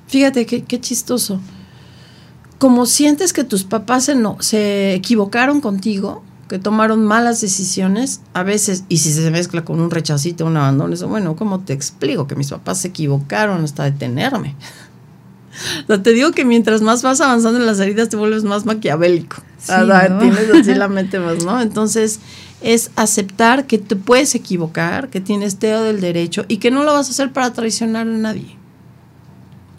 fíjate 0.07 0.45
qué, 0.45 0.65
qué 0.65 0.81
chistoso. 0.81 1.41
Como 2.59 2.87
sientes 2.87 3.33
que 3.33 3.45
tus 3.45 3.65
papás 3.65 4.05
se, 4.05 4.15
no, 4.15 4.37
se 4.41 4.95
equivocaron 4.95 5.61
contigo, 5.61 6.23
que 6.49 6.59
tomaron 6.59 7.05
malas 7.05 7.41
decisiones, 7.41 8.21
a 8.35 8.43
veces, 8.43 8.85
y 8.89 8.99
si 8.99 9.13
se 9.13 9.31
mezcla 9.31 9.65
con 9.65 9.81
un 9.81 9.91
rechacito, 9.91 10.47
un 10.47 10.57
abandono, 10.57 10.95
eso, 10.95 11.09
bueno, 11.09 11.37
¿cómo 11.37 11.61
te 11.61 11.73
explico 11.73 12.27
que 12.27 12.37
mis 12.37 12.51
papás 12.51 12.79
se 12.79 12.89
equivocaron 12.89 13.65
hasta 13.65 13.85
detenerme? 13.85 14.55
o 15.85 15.87
sea, 15.87 16.03
te 16.03 16.13
digo 16.13 16.33
que 16.33 16.45
mientras 16.45 16.83
más 16.83 17.03
vas 17.03 17.21
avanzando 17.21 17.59
en 17.59 17.67
las 17.67 17.81
heridas, 17.81 18.09
te 18.09 18.17
vuelves 18.17 18.45
más 18.45 18.67
maquiavélico. 18.67 19.37
Sí, 19.59 19.73
Tienes 19.73 20.51
así 20.51 20.75
la 20.75 20.89
mente 20.89 21.19
más, 21.19 21.45
¿no? 21.45 21.61
Entonces, 21.61 22.21
es 22.61 22.91
aceptar 22.97 23.67
que 23.67 23.79
te 23.79 23.97
puedes 23.97 24.35
equivocar, 24.35 25.09
que 25.09 25.21
tienes 25.21 25.59
todo 25.59 25.85
del 25.85 26.01
derecho 26.01 26.45
y 26.49 26.59
que 26.59 26.71
no 26.71 26.83
lo 26.83 26.93
vas 26.93 27.09
a 27.09 27.11
hacer 27.11 27.33
para 27.33 27.53
traicionar 27.53 28.07
a 28.07 28.11
nadie. 28.11 28.57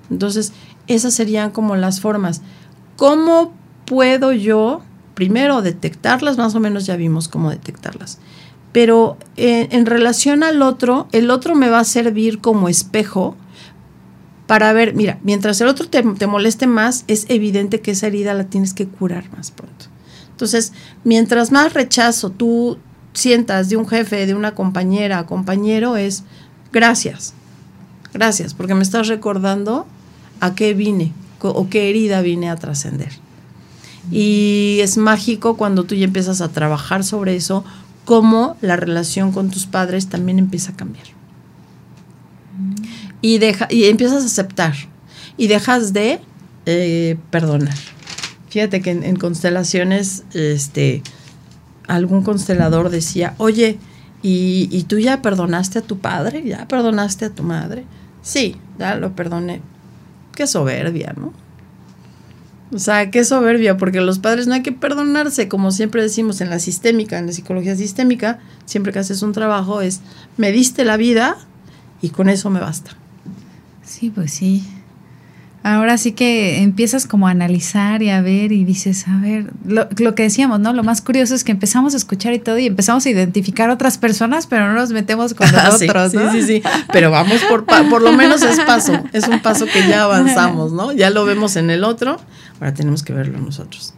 Entonces, 0.10 0.54
esas 0.88 1.14
serían 1.14 1.52
como 1.52 1.76
las 1.76 2.00
formas. 2.00 2.42
¿Cómo 2.96 3.54
puedo 3.86 4.32
yo 4.34 4.82
primero 5.16 5.64
detectarlas, 5.64 6.38
más 6.38 6.54
o 6.54 6.60
menos 6.60 6.86
ya 6.86 6.96
vimos 6.96 7.28
cómo 7.28 7.50
detectarlas. 7.50 8.20
Pero 8.72 9.18
eh, 9.38 9.70
en 9.72 9.86
relación 9.86 10.44
al 10.44 10.62
otro, 10.62 11.08
el 11.12 11.32
otro 11.32 11.56
me 11.56 11.70
va 11.70 11.80
a 11.80 11.86
servir 11.86 12.40
como 12.40 12.70
espejo 12.70 13.36
para 14.46 14.74
ver, 14.74 14.94
mira, 14.94 15.18
mientras 15.24 15.60
el 15.62 15.68
otro 15.68 15.88
te, 15.88 16.04
te, 16.04 16.28
moleste 16.28 16.68
más, 16.68 17.04
es 17.08 17.26
evidente 17.30 17.82
que 17.82 17.92
esa 17.92 18.08
herida 18.08 18.34
la 18.34 18.44
tienes 18.44 18.74
que 18.74 18.86
curar 18.86 19.32
más 19.36 19.50
pronto. 19.50 19.86
Entonces, 20.30 20.74
mientras 21.04 21.52
más 21.52 21.74
rechazo 21.74 22.30
tú 22.30 22.78
sientas 23.14 23.70
de 23.70 23.78
un 23.78 23.88
jefe, 23.88 24.26
de 24.26 24.36
una 24.36 24.54
compañera, 24.54 25.26
compañero, 25.26 25.96
es 25.96 26.24
gracias, 26.72 27.34
gracias, 28.14 28.54
porque 28.54 28.76
me 28.76 28.84
estás 28.84 29.08
recordando 29.08 29.88
a 30.42 30.54
qué 30.54 30.74
vine 30.74 31.14
o 31.40 31.70
qué 31.70 31.90
herida 31.90 32.22
vine 32.22 32.50
a 32.50 32.56
trascender. 32.56 33.25
Y 34.12 34.80
es 34.82 34.98
mágico 34.98 35.58
cuando 35.58 35.84
tú 35.84 35.96
ya 35.96 36.06
empiezas 36.06 36.42
a 36.42 36.50
trabajar 36.50 37.04
sobre 37.04 37.36
eso, 37.36 37.64
cómo 38.06 38.56
la 38.62 38.76
relación 38.76 39.32
con 39.32 39.50
tus 39.50 39.66
padres 39.66 40.08
también 40.08 40.40
empieza 40.40 40.72
a 40.72 40.76
cambiar. 40.76 41.08
Y, 43.22 43.40
deja, 43.40 43.68
y 43.70 43.86
empiezas 43.86 44.24
a 44.24 44.28
aceptar 44.28 44.76
y 45.38 45.48
dejas 45.48 45.92
de 45.94 46.20
eh, 46.66 47.18
perdonar. 47.32 47.76
Fíjate 48.50 48.82
que 48.82 48.92
en, 48.92 49.16
constelaciones, 49.18 50.24
este, 50.34 51.02
algún 51.88 52.24
constelador 52.24 52.90
decía, 52.90 53.34
oye, 53.38 53.80
¿y, 54.22 54.70
¿y 54.72 54.84
tú 54.84 55.00
ya 55.00 55.22
perdonaste 55.22 55.80
a 55.80 55.82
tu 55.82 55.98
padre? 55.98 56.44
¿Ya 56.46 56.68
perdonaste 56.68 57.26
a 57.26 57.30
tu 57.32 57.44
madre? 57.44 57.84
Sí, 58.22 58.56
ya 58.80 58.96
lo 58.96 59.16
perdoné. 59.16 59.62
Qué 60.34 60.48
soberbia, 60.48 61.14
¿no? 61.18 61.34
O 62.72 62.80
sea, 62.80 63.12
qué 63.12 63.24
soberbia, 63.24 63.78
porque 63.78 64.02
los 64.02 64.20
padres 64.20 64.48
no 64.48 64.56
hay 64.56 64.64
que 64.64 64.72
perdonarse, 64.72 65.48
como 65.48 65.72
siempre 65.72 66.02
decimos 66.02 66.42
en 66.42 66.50
la 66.50 66.60
sistémica, 66.60 67.20
en 67.20 67.28
la 67.28 67.32
psicología 67.32 67.76
sistémica, 67.76 68.40
siempre 68.66 68.92
que 68.92 69.00
haces 69.00 69.22
un 69.22 69.34
trabajo 69.34 69.82
es, 69.82 70.02
me 70.38 70.52
diste 70.52 70.84
la 70.84 70.98
vida 70.98 71.38
y 72.02 72.10
con 72.10 72.28
eso 72.28 72.50
me 72.50 72.60
basta. 72.60 72.92
Sí, 73.84 74.10
pues 74.10 74.34
sí. 74.34 74.64
Ahora 75.62 75.98
sí 75.98 76.12
que 76.12 76.62
empiezas 76.62 77.08
como 77.08 77.28
a 77.28 77.32
analizar 77.32 78.04
y 78.04 78.12
a 78.12 78.22
ver 78.22 78.52
y 78.52 78.64
dices, 78.66 79.08
a 79.08 79.18
ver, 79.20 79.52
lo, 79.66 80.14
que 80.14 80.22
decíamos, 80.22 80.60
¿no? 80.60 80.74
Lo 80.74 80.84
más 80.84 81.02
curioso 81.02 81.34
es 81.34 81.44
que 81.44 81.52
empezamos 81.52 81.96
a 81.96 81.98
escuchar 81.98 82.34
y 82.34 82.40
todo 82.40 82.60
y 82.60 82.68
empezamos 82.68 83.04
a 83.08 83.10
identificar 83.10 83.72
otras 83.72 83.98
personas, 83.98 84.46
pero 84.46 84.68
no 84.68 84.74
nos 84.74 84.92
metemos 84.92 85.34
con 85.34 85.52
nosotros, 85.52 86.12
sí, 86.12 86.18
Sí, 86.32 86.42
sí, 86.44 86.64
Pero 86.94 87.10
vamos 87.10 87.42
por, 87.50 87.66
por 87.66 88.02
lo 88.04 88.12
menos 88.12 88.44
es 88.44 88.60
paso, 88.60 89.04
es 89.12 89.28
un 89.28 89.40
paso 89.40 89.66
que 89.66 89.88
ya 89.88 90.04
avanzamos, 90.04 90.72
¿no? 90.72 90.92
Ya 90.92 91.10
lo 91.10 91.26
vemos 91.26 91.56
en 91.56 91.72
el 91.72 91.84
otro 91.84 92.20
Ahora 92.60 92.74
tenemos 92.74 93.04
que 93.04 93.14
verlo 93.14 93.40
nosotros. 93.40 93.94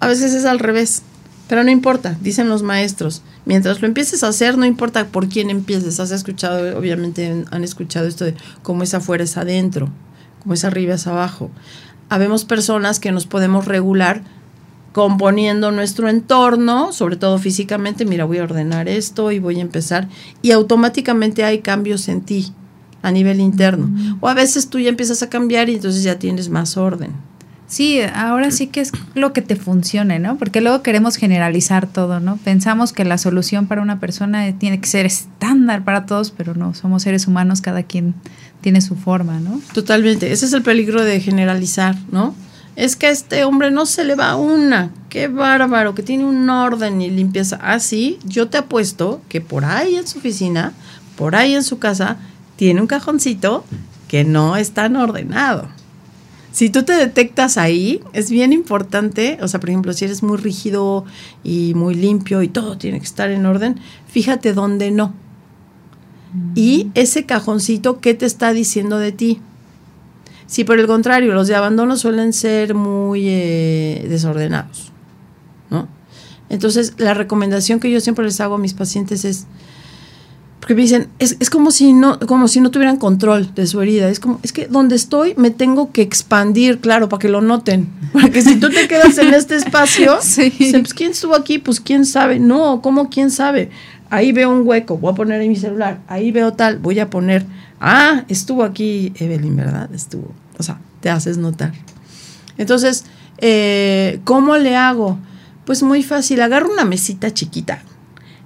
A 0.00 0.06
veces 0.06 0.34
es 0.34 0.44
al 0.44 0.58
revés, 0.58 1.02
pero 1.48 1.64
no 1.64 1.70
importa, 1.70 2.16
dicen 2.20 2.48
los 2.48 2.62
maestros. 2.62 3.22
Mientras 3.44 3.80
lo 3.80 3.88
empieces 3.88 4.22
a 4.22 4.28
hacer, 4.28 4.56
no 4.58 4.64
importa 4.64 5.06
por 5.06 5.28
quién 5.28 5.50
empieces. 5.50 6.00
Has 6.00 6.10
escuchado, 6.10 6.78
obviamente 6.78 7.44
han 7.50 7.64
escuchado 7.64 8.06
esto 8.06 8.24
de 8.24 8.34
cómo 8.62 8.82
es 8.82 8.94
afuera 8.94 9.24
es 9.24 9.36
adentro, 9.36 9.88
cómo 10.42 10.54
es 10.54 10.64
arriba 10.64 10.94
es 10.94 11.06
abajo. 11.06 11.50
Habemos 12.08 12.44
personas 12.44 13.00
que 13.00 13.12
nos 13.12 13.26
podemos 13.26 13.66
regular 13.66 14.22
componiendo 14.92 15.70
nuestro 15.70 16.08
entorno, 16.08 16.92
sobre 16.92 17.16
todo 17.16 17.38
físicamente, 17.38 18.04
mira, 18.04 18.24
voy 18.24 18.38
a 18.38 18.44
ordenar 18.44 18.88
esto 18.88 19.32
y 19.32 19.38
voy 19.38 19.58
a 19.58 19.62
empezar, 19.62 20.08
y 20.42 20.50
automáticamente 20.50 21.44
hay 21.44 21.60
cambios 21.60 22.08
en 22.08 22.20
ti 22.20 22.52
a 23.00 23.10
nivel 23.10 23.40
interno. 23.40 23.86
Mm. 23.86 24.18
O 24.20 24.28
a 24.28 24.34
veces 24.34 24.68
tú 24.68 24.78
ya 24.78 24.90
empiezas 24.90 25.22
a 25.22 25.30
cambiar 25.30 25.68
y 25.68 25.74
entonces 25.74 26.02
ya 26.02 26.18
tienes 26.18 26.48
más 26.48 26.76
orden. 26.76 27.12
Sí, 27.72 28.02
ahora 28.02 28.50
sí 28.50 28.66
que 28.66 28.82
es 28.82 28.92
lo 29.14 29.32
que 29.32 29.40
te 29.40 29.56
funcione, 29.56 30.18
¿no? 30.18 30.36
Porque 30.36 30.60
luego 30.60 30.82
queremos 30.82 31.16
generalizar 31.16 31.86
todo, 31.86 32.20
¿no? 32.20 32.36
Pensamos 32.36 32.92
que 32.92 33.06
la 33.06 33.16
solución 33.16 33.66
para 33.66 33.80
una 33.80 33.98
persona 33.98 34.52
tiene 34.58 34.78
que 34.78 34.86
ser 34.86 35.06
estándar 35.06 35.82
para 35.82 36.04
todos, 36.04 36.32
pero 36.32 36.52
no, 36.52 36.74
somos 36.74 37.04
seres 37.04 37.26
humanos, 37.26 37.62
cada 37.62 37.82
quien 37.82 38.12
tiene 38.60 38.82
su 38.82 38.94
forma, 38.94 39.40
¿no? 39.40 39.58
Totalmente, 39.72 40.32
ese 40.32 40.44
es 40.44 40.52
el 40.52 40.60
peligro 40.60 41.02
de 41.02 41.18
generalizar, 41.20 41.96
¿no? 42.10 42.34
Es 42.76 42.94
que 42.94 43.06
a 43.06 43.10
este 43.10 43.42
hombre 43.44 43.70
no 43.70 43.86
se 43.86 44.04
le 44.04 44.16
va 44.16 44.36
una, 44.36 44.90
qué 45.08 45.28
bárbaro, 45.28 45.94
que 45.94 46.02
tiene 46.02 46.26
un 46.26 46.50
orden 46.50 47.00
y 47.00 47.08
limpieza. 47.08 47.56
Así, 47.56 48.18
ah, 48.20 48.24
yo 48.28 48.48
te 48.48 48.58
apuesto 48.58 49.22
que 49.30 49.40
por 49.40 49.64
ahí 49.64 49.96
en 49.96 50.06
su 50.06 50.18
oficina, 50.18 50.74
por 51.16 51.36
ahí 51.36 51.54
en 51.54 51.62
su 51.64 51.78
casa, 51.78 52.18
tiene 52.56 52.82
un 52.82 52.86
cajoncito 52.86 53.64
que 54.08 54.24
no 54.24 54.58
está 54.58 54.88
ordenado 54.88 55.70
si 56.52 56.68
tú 56.68 56.82
te 56.84 56.92
detectas 56.92 57.56
ahí, 57.56 58.00
es 58.12 58.30
bien 58.30 58.52
importante, 58.52 59.38
o 59.40 59.48
sea, 59.48 59.58
por 59.58 59.70
ejemplo, 59.70 59.92
si 59.94 60.04
eres 60.04 60.22
muy 60.22 60.36
rígido 60.36 61.06
y 61.42 61.72
muy 61.74 61.94
limpio 61.94 62.42
y 62.42 62.48
todo 62.48 62.76
tiene 62.76 62.98
que 62.98 63.06
estar 63.06 63.30
en 63.30 63.46
orden, 63.46 63.80
fíjate 64.06 64.52
dónde 64.52 64.90
no. 64.90 65.14
Y 66.54 66.90
ese 66.94 67.24
cajoncito, 67.24 68.00
¿qué 68.00 68.14
te 68.14 68.26
está 68.26 68.52
diciendo 68.52 68.98
de 68.98 69.12
ti? 69.12 69.40
Si 70.46 70.64
por 70.64 70.78
el 70.78 70.86
contrario, 70.86 71.32
los 71.32 71.48
de 71.48 71.54
abandono 71.54 71.96
suelen 71.96 72.34
ser 72.34 72.74
muy 72.74 73.26
eh, 73.26 74.06
desordenados, 74.08 74.92
¿no? 75.70 75.88
Entonces, 76.50 76.94
la 76.98 77.14
recomendación 77.14 77.80
que 77.80 77.90
yo 77.90 78.00
siempre 78.00 78.26
les 78.26 78.38
hago 78.40 78.56
a 78.56 78.58
mis 78.58 78.74
pacientes 78.74 79.24
es, 79.24 79.46
porque 80.62 80.76
me 80.76 80.82
dicen, 80.82 81.08
es, 81.18 81.36
es, 81.40 81.50
como 81.50 81.72
si 81.72 81.92
no, 81.92 82.20
como 82.20 82.46
si 82.46 82.60
no 82.60 82.70
tuvieran 82.70 82.96
control 82.96 83.52
de 83.52 83.66
su 83.66 83.80
herida. 83.80 84.08
Es 84.08 84.20
como, 84.20 84.38
es 84.44 84.52
que 84.52 84.68
donde 84.68 84.94
estoy 84.94 85.34
me 85.36 85.50
tengo 85.50 85.90
que 85.90 86.02
expandir, 86.02 86.78
claro, 86.78 87.08
para 87.08 87.18
que 87.18 87.28
lo 87.28 87.40
noten. 87.40 87.88
Porque 88.12 88.42
si 88.42 88.60
tú 88.60 88.70
te 88.70 88.86
quedas 88.86 89.18
en 89.18 89.34
este 89.34 89.56
espacio, 89.56 90.18
sí. 90.22 90.52
pues 90.70 90.94
quién 90.94 91.10
estuvo 91.10 91.34
aquí, 91.34 91.58
pues 91.58 91.80
quién 91.80 92.06
sabe. 92.06 92.38
No, 92.38 92.80
¿cómo 92.80 93.10
quién 93.10 93.32
sabe? 93.32 93.70
Ahí 94.08 94.30
veo 94.30 94.52
un 94.52 94.64
hueco, 94.64 94.98
voy 94.98 95.10
a 95.10 95.16
poner 95.16 95.42
en 95.42 95.48
mi 95.48 95.56
celular, 95.56 96.00
ahí 96.06 96.30
veo 96.30 96.52
tal, 96.52 96.78
voy 96.78 97.00
a 97.00 97.10
poner, 97.10 97.44
ah, 97.80 98.22
estuvo 98.28 98.62
aquí 98.62 99.12
Evelyn, 99.18 99.56
¿verdad? 99.56 99.92
Estuvo. 99.92 100.32
O 100.58 100.62
sea, 100.62 100.78
te 101.00 101.10
haces 101.10 101.38
notar. 101.38 101.72
Entonces, 102.56 103.04
eh, 103.38 104.20
¿cómo 104.22 104.56
le 104.58 104.76
hago? 104.76 105.18
Pues 105.64 105.82
muy 105.82 106.04
fácil, 106.04 106.40
agarro 106.40 106.72
una 106.72 106.84
mesita 106.84 107.34
chiquita, 107.34 107.82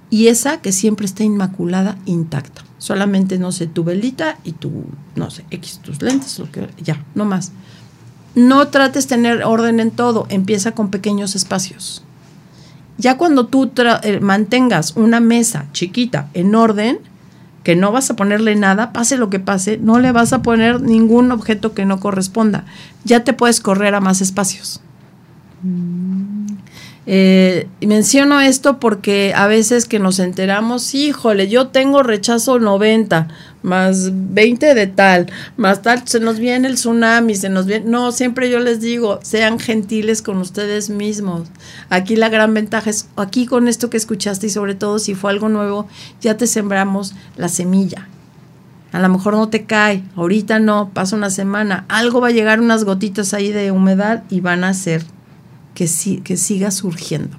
y 0.09 0.27
esa 0.27 0.61
que 0.61 0.71
siempre 0.71 1.05
está 1.05 1.23
inmaculada, 1.23 1.97
intacta. 2.05 2.63
Solamente, 2.77 3.39
no 3.39 3.51
sé, 3.51 3.67
tu 3.67 3.83
velita 3.83 4.37
y 4.43 4.53
tu, 4.53 4.85
no 5.15 5.29
sé, 5.29 5.43
X, 5.49 5.79
tus 5.83 6.01
lentes, 6.01 6.39
lo 6.39 6.51
que, 6.51 6.69
ya, 6.81 7.03
no 7.15 7.25
más. 7.25 7.51
No 8.35 8.67
trates 8.67 9.07
tener 9.07 9.43
orden 9.43 9.79
en 9.79 9.91
todo, 9.91 10.27
empieza 10.29 10.71
con 10.73 10.89
pequeños 10.89 11.35
espacios. 11.35 12.03
Ya 12.97 13.17
cuando 13.17 13.47
tú 13.47 13.71
eh, 14.03 14.19
mantengas 14.21 14.95
una 14.95 15.19
mesa 15.19 15.67
chiquita 15.73 16.29
en 16.33 16.55
orden, 16.55 16.99
que 17.63 17.75
no 17.75 17.91
vas 17.91 18.09
a 18.09 18.15
ponerle 18.15 18.55
nada, 18.55 18.93
pase 18.93 19.17
lo 19.17 19.29
que 19.29 19.39
pase, 19.39 19.77
no 19.77 19.99
le 19.99 20.11
vas 20.13 20.31
a 20.31 20.41
poner 20.41 20.81
ningún 20.81 21.31
objeto 21.31 21.73
que 21.73 21.85
no 21.85 21.99
corresponda. 21.99 22.65
Ya 23.03 23.23
te 23.23 23.33
puedes 23.33 23.59
correr 23.59 23.93
a 23.93 23.99
más 23.99 24.21
espacios. 24.21 24.81
Mm. 25.63 26.46
Eh, 27.09 27.69
menciono 27.79 28.41
esto 28.41 28.81
porque 28.81 29.31
a 29.33 29.47
veces 29.47 29.85
que 29.85 29.97
nos 29.97 30.19
enteramos, 30.19 30.93
híjole, 30.93 31.47
yo 31.47 31.67
tengo 31.67 32.03
rechazo 32.03 32.59
90, 32.59 33.29
más 33.63 34.11
20 34.11 34.73
de 34.73 34.87
tal, 34.87 35.31
más 35.55 35.81
tal, 35.81 36.05
se 36.05 36.19
nos 36.19 36.37
viene 36.37 36.67
el 36.67 36.75
tsunami, 36.75 37.35
se 37.35 37.47
nos 37.47 37.65
viene... 37.65 37.85
No, 37.89 38.11
siempre 38.11 38.49
yo 38.49 38.59
les 38.59 38.81
digo, 38.81 39.21
sean 39.23 39.57
gentiles 39.57 40.21
con 40.21 40.37
ustedes 40.39 40.89
mismos. 40.89 41.47
Aquí 41.89 42.17
la 42.17 42.27
gran 42.27 42.53
ventaja 42.53 42.89
es, 42.89 43.07
aquí 43.15 43.45
con 43.45 43.69
esto 43.69 43.89
que 43.89 43.95
escuchaste 43.95 44.47
y 44.47 44.49
sobre 44.49 44.75
todo 44.75 44.99
si 44.99 45.15
fue 45.15 45.31
algo 45.31 45.47
nuevo, 45.47 45.87
ya 46.19 46.35
te 46.35 46.45
sembramos 46.45 47.15
la 47.37 47.47
semilla. 47.47 48.09
A 48.91 48.99
lo 48.99 49.07
mejor 49.07 49.33
no 49.33 49.47
te 49.47 49.65
cae, 49.65 50.03
ahorita 50.17 50.59
no, 50.59 50.91
pasa 50.93 51.15
una 51.15 51.29
semana, 51.29 51.85
algo 51.87 52.19
va 52.19 52.27
a 52.27 52.31
llegar 52.31 52.59
unas 52.59 52.83
gotitas 52.83 53.33
ahí 53.33 53.53
de 53.53 53.71
humedad 53.71 54.23
y 54.29 54.41
van 54.41 54.65
a 54.65 54.69
hacer 54.69 55.05
que, 55.77 55.87
que 56.23 56.37
siga 56.37 56.71
surgiendo. 56.71 57.37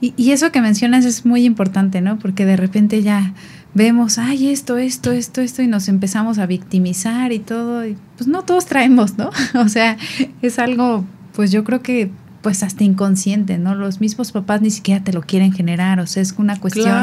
Y, 0.00 0.30
eso 0.30 0.50
que 0.50 0.62
mencionas 0.62 1.04
es 1.04 1.26
muy 1.26 1.44
importante, 1.44 2.00
¿no? 2.00 2.18
Porque 2.18 2.46
de 2.46 2.56
repente 2.56 3.02
ya 3.02 3.34
vemos, 3.74 4.16
ay, 4.16 4.48
esto, 4.48 4.78
esto, 4.78 5.12
esto, 5.12 5.42
esto, 5.42 5.60
y 5.60 5.66
nos 5.66 5.88
empezamos 5.88 6.38
a 6.38 6.46
victimizar 6.46 7.32
y 7.32 7.40
todo. 7.40 7.84
Y 7.84 7.96
pues 8.16 8.26
no 8.28 8.42
todos 8.42 8.64
traemos, 8.64 9.18
¿no? 9.18 9.30
o 9.60 9.68
sea, 9.68 9.98
es 10.40 10.58
algo, 10.58 11.04
pues 11.34 11.50
yo 11.50 11.64
creo 11.64 11.82
que 11.82 12.10
pues 12.40 12.62
hasta 12.62 12.84
inconsciente, 12.84 13.58
¿no? 13.58 13.74
Los 13.74 14.00
mismos 14.00 14.32
papás 14.32 14.62
ni 14.62 14.70
siquiera 14.70 15.04
te 15.04 15.12
lo 15.12 15.20
quieren 15.20 15.52
generar, 15.52 16.00
o 16.00 16.06
sea, 16.06 16.22
es 16.22 16.32
una 16.38 16.58
cuestión 16.58 16.96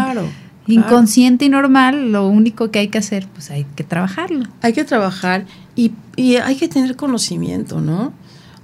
inconsciente 0.66 1.46
y 1.46 1.50
normal, 1.50 2.12
lo 2.12 2.28
único 2.28 2.72
que 2.72 2.80
hay 2.80 2.88
que 2.88 2.98
hacer, 2.98 3.28
pues 3.28 3.52
hay 3.52 3.66
que 3.76 3.84
trabajarlo. 3.84 4.48
Hay 4.62 4.74
que 4.74 4.84
trabajar 4.86 5.46
y, 5.76 5.92
y 6.16 6.38
hay 6.38 6.56
que 6.56 6.68
tener 6.68 6.96
conocimiento, 6.96 7.82
¿no? 7.82 8.14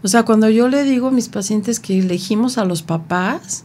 O 0.04 0.08
sea, 0.08 0.24
cuando 0.24 0.49
yo 0.49 0.68
le 0.68 0.84
digo 0.84 1.08
a 1.08 1.12
mis 1.12 1.30
pacientes 1.30 1.80
que 1.80 1.97
elegimos 1.97 2.58
a 2.58 2.66
los 2.66 2.84
papás, 2.84 3.64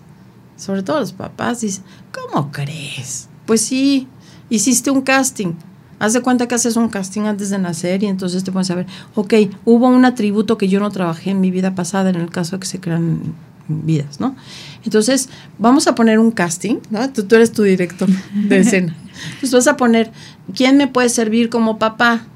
sobre 0.56 0.82
todo 0.82 0.98
a 0.98 1.00
los 1.00 1.12
papás, 1.12 1.60
dicen, 1.60 1.84
¿cómo 2.12 2.52
crees? 2.52 3.28
Pues 3.44 3.60
sí, 3.60 4.06
hiciste 4.48 4.90
un 4.90 5.02
casting. 5.02 5.54
Haz 5.98 6.12
de 6.12 6.20
cuenta 6.20 6.46
que 6.46 6.54
haces 6.54 6.76
un 6.76 6.88
casting 6.88 7.22
antes 7.22 7.50
de 7.50 7.58
nacer 7.58 8.04
y 8.04 8.06
entonces 8.06 8.44
te 8.44 8.52
puedes 8.52 8.68
saber, 8.68 8.86
ok, 9.16 9.34
hubo 9.64 9.88
un 9.88 10.04
atributo 10.04 10.56
que 10.56 10.68
yo 10.68 10.78
no 10.78 10.90
trabajé 10.90 11.30
en 11.30 11.40
mi 11.40 11.50
vida 11.50 11.74
pasada 11.74 12.10
en 12.10 12.16
el 12.16 12.30
caso 12.30 12.56
de 12.56 12.60
que 12.60 12.66
se 12.66 12.78
crean 12.78 13.34
vidas, 13.66 14.20
¿no? 14.20 14.36
Entonces, 14.84 15.28
vamos 15.58 15.88
a 15.88 15.96
poner 15.96 16.20
un 16.20 16.30
casting, 16.30 16.76
¿no? 16.90 17.12
Tú, 17.12 17.24
tú 17.24 17.34
eres 17.34 17.52
tu 17.52 17.64
director 17.64 18.08
de 18.08 18.58
escena. 18.60 18.96
Entonces 19.24 19.52
vas 19.52 19.66
a 19.66 19.76
poner, 19.76 20.12
¿quién 20.54 20.76
me 20.76 20.86
puede 20.86 21.08
servir 21.08 21.50
como 21.50 21.78
papá? 21.78 22.26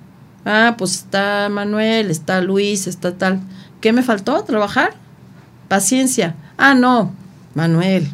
Ah, 0.44 0.74
pues 0.76 0.94
está 0.94 1.48
Manuel, 1.48 2.10
está 2.10 2.40
Luis, 2.40 2.88
está 2.88 3.16
tal. 3.16 3.40
¿Qué 3.82 3.92
me 3.92 4.04
faltó? 4.04 4.44
¿Trabajar? 4.44 4.94
Paciencia. 5.66 6.36
Ah, 6.56 6.72
no, 6.72 7.12
Manuel. 7.54 8.08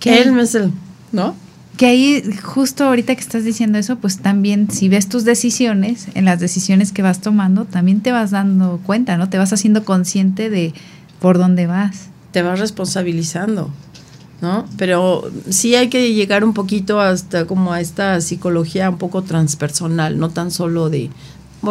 Que 0.00 0.20
él 0.20 0.36
es 0.40 0.56
el, 0.56 0.72
¿no? 1.12 1.36
Que 1.76 1.86
ahí, 1.86 2.22
justo 2.42 2.84
ahorita 2.84 3.14
que 3.14 3.20
estás 3.20 3.44
diciendo 3.44 3.78
eso, 3.78 3.96
pues 3.96 4.18
también 4.18 4.68
si 4.72 4.88
ves 4.88 5.08
tus 5.08 5.24
decisiones, 5.24 6.08
en 6.14 6.24
las 6.24 6.40
decisiones 6.40 6.90
que 6.90 7.02
vas 7.02 7.20
tomando, 7.20 7.66
también 7.66 8.00
te 8.00 8.10
vas 8.10 8.32
dando 8.32 8.80
cuenta, 8.84 9.16
¿no? 9.16 9.30
Te 9.30 9.38
vas 9.38 9.52
haciendo 9.52 9.84
consciente 9.84 10.50
de 10.50 10.74
por 11.20 11.38
dónde 11.38 11.68
vas. 11.68 12.08
Te 12.32 12.42
vas 12.42 12.58
responsabilizando, 12.58 13.70
¿no? 14.42 14.66
Pero 14.76 15.30
sí 15.50 15.76
hay 15.76 15.88
que 15.88 16.12
llegar 16.12 16.42
un 16.42 16.52
poquito 16.52 17.00
hasta 17.00 17.46
como 17.46 17.72
a 17.72 17.80
esta 17.80 18.20
psicología 18.20 18.90
un 18.90 18.98
poco 18.98 19.22
transpersonal, 19.22 20.18
no 20.18 20.30
tan 20.30 20.50
solo 20.50 20.90
de, 20.90 21.10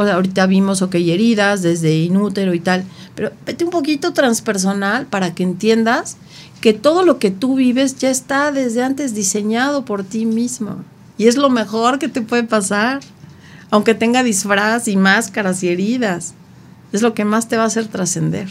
ahorita 0.02 0.46
vimos, 0.48 0.82
ok, 0.82 0.96
heridas 0.96 1.62
desde 1.62 1.96
inútero 1.96 2.54
y 2.54 2.60
tal, 2.60 2.84
pero 3.16 3.32
vete 3.46 3.64
un 3.64 3.70
poquito 3.70 4.14
transpersonal 4.14 5.06
para 5.06 5.34
que 5.34 5.44
entiendas 5.44 6.18
que 6.62 6.74
todo 6.74 7.04
lo 7.04 7.20
que 7.20 7.30
tú 7.30 7.56
vives 7.56 7.98
ya 7.98 8.10
está 8.10 8.52
desde 8.52 8.84
antes 8.84 9.14
diseñado 9.14 9.86
por 9.86 10.04
ti 10.04 10.26
mismo. 10.26 10.84
Y 11.18 11.28
es 11.28 11.36
lo 11.36 11.50
mejor 11.50 12.00
que 12.00 12.08
te 12.08 12.22
puede 12.22 12.44
pasar, 12.44 13.02
aunque 13.70 13.94
tenga 13.96 14.24
disfraz 14.24 14.88
y 14.88 14.96
máscaras 14.96 15.62
y 15.64 15.70
heridas. 15.70 16.34
Es 16.92 17.02
lo 17.02 17.14
que 17.14 17.26
más 17.26 17.48
te 17.48 17.58
va 17.58 17.64
a 17.64 17.68
hacer 17.68 17.88
trascender. 17.88 18.48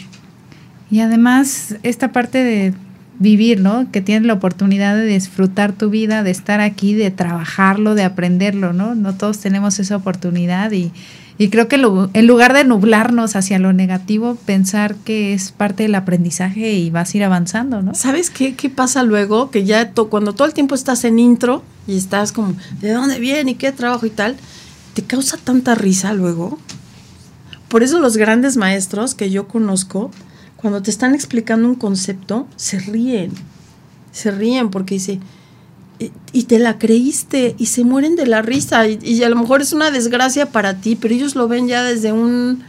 Y 0.90 1.01
además, 1.01 1.76
esta 1.82 2.12
parte 2.12 2.45
de 2.45 2.74
vivir, 3.18 3.61
¿no? 3.61 3.90
Que 3.90 4.03
tienes 4.03 4.26
la 4.26 4.34
oportunidad 4.34 4.95
de 4.95 5.07
disfrutar 5.07 5.72
tu 5.72 5.88
vida, 5.88 6.22
de 6.22 6.30
estar 6.30 6.61
aquí, 6.61 6.93
de 6.93 7.11
trabajarlo, 7.11 7.95
de 7.95 8.05
aprenderlo, 8.05 8.72
¿no? 8.72 8.95
No 8.95 9.14
todos 9.14 9.38
tenemos 9.38 9.78
esa 9.78 9.97
oportunidad 9.97 10.72
y, 10.72 10.93
y 11.43 11.49
creo 11.49 11.66
que 11.66 11.74
en 11.74 12.26
lugar 12.28 12.53
de 12.53 12.62
nublarnos 12.62 13.34
hacia 13.34 13.59
lo 13.59 13.72
negativo, 13.72 14.36
pensar 14.47 14.95
que 14.95 15.34
es 15.34 15.51
parte 15.51 15.82
del 15.82 15.97
aprendizaje 15.97 16.74
y 16.74 16.88
vas 16.90 17.12
a 17.12 17.16
ir 17.16 17.24
avanzando, 17.24 17.82
¿no? 17.82 17.97
¿Sabes 17.97 18.30
qué, 18.30 18.55
qué 18.55 18.70
pasa 18.70 19.03
luego? 19.03 19.51
Que 19.51 19.64
ya 19.64 19.93
cuando 19.93 20.34
todo 20.34 20.47
el 20.47 20.55
tiempo 20.55 20.76
estás 20.76 21.03
en 21.03 21.18
intro 21.18 21.64
y 21.88 21.97
estás 21.97 22.30
como, 22.30 22.55
¿de 22.80 22.93
dónde 22.93 23.18
viene 23.18 23.51
y 23.51 23.55
qué 23.57 23.72
trabajo 23.72 24.07
y 24.07 24.11
tal? 24.11 24.36
¿Te 24.95 25.03
causa 25.03 25.36
tanta 25.36 25.74
risa 25.74 26.12
luego? 26.14 26.61
Por 27.66 27.82
eso 27.82 27.99
los 27.99 28.16
grandes 28.16 28.57
maestros 28.57 29.16
que 29.16 29.28
yo 29.28 29.49
conozco, 29.49 30.12
cuando 30.55 30.80
te 30.80 30.93
están 30.93 31.12
explicando 31.12 31.66
un 31.66 31.74
concepto, 31.74 32.47
se 32.55 32.78
ríen. 32.78 33.32
Se 34.12 34.30
ríen 34.30 34.70
porque 34.70 34.95
dice, 34.95 35.18
y 36.32 36.44
te 36.44 36.59
la 36.59 36.78
creíste 36.78 37.55
y 37.59 37.66
se 37.66 37.84
mueren 37.84 38.16
de 38.16 38.26
la 38.26 38.42
risa 38.42 38.88
y, 38.88 39.22
a 39.22 39.28
lo 39.28 39.36
mejor 39.36 39.61
es 39.61 39.72
una 39.72 39.90
desgracia 39.90 40.46
para 40.46 40.80
ti, 40.80 40.96
pero 40.96 41.14
ellos 41.14 41.34
lo 41.34 41.46
ven 41.46 41.68
ya 41.68 41.82
desde 41.82 42.12
un 42.12 42.64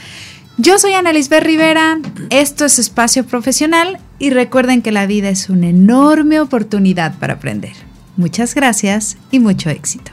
Yo 0.59 0.79
soy 0.79 0.93
Ana 0.93 1.15
Lisbeth 1.15 1.45
Rivera, 1.45 1.99
esto 2.29 2.67
es 2.67 2.79
Espacio 2.79 3.25
Profesional 3.25 4.01
y 4.19 4.29
recuerden 4.29 4.83
que 4.83 4.93
la 4.93 5.07
vida 5.07 5.31
es 5.31 5.49
una 5.49 5.69
enorme 5.69 6.41
oportunidad 6.41 7.19
para 7.19 7.33
aprender. 7.33 7.73
Muchas 8.19 8.55
gracias 8.55 9.17
y 9.31 9.39
mucho 9.39 9.71
éxito. 9.71 10.13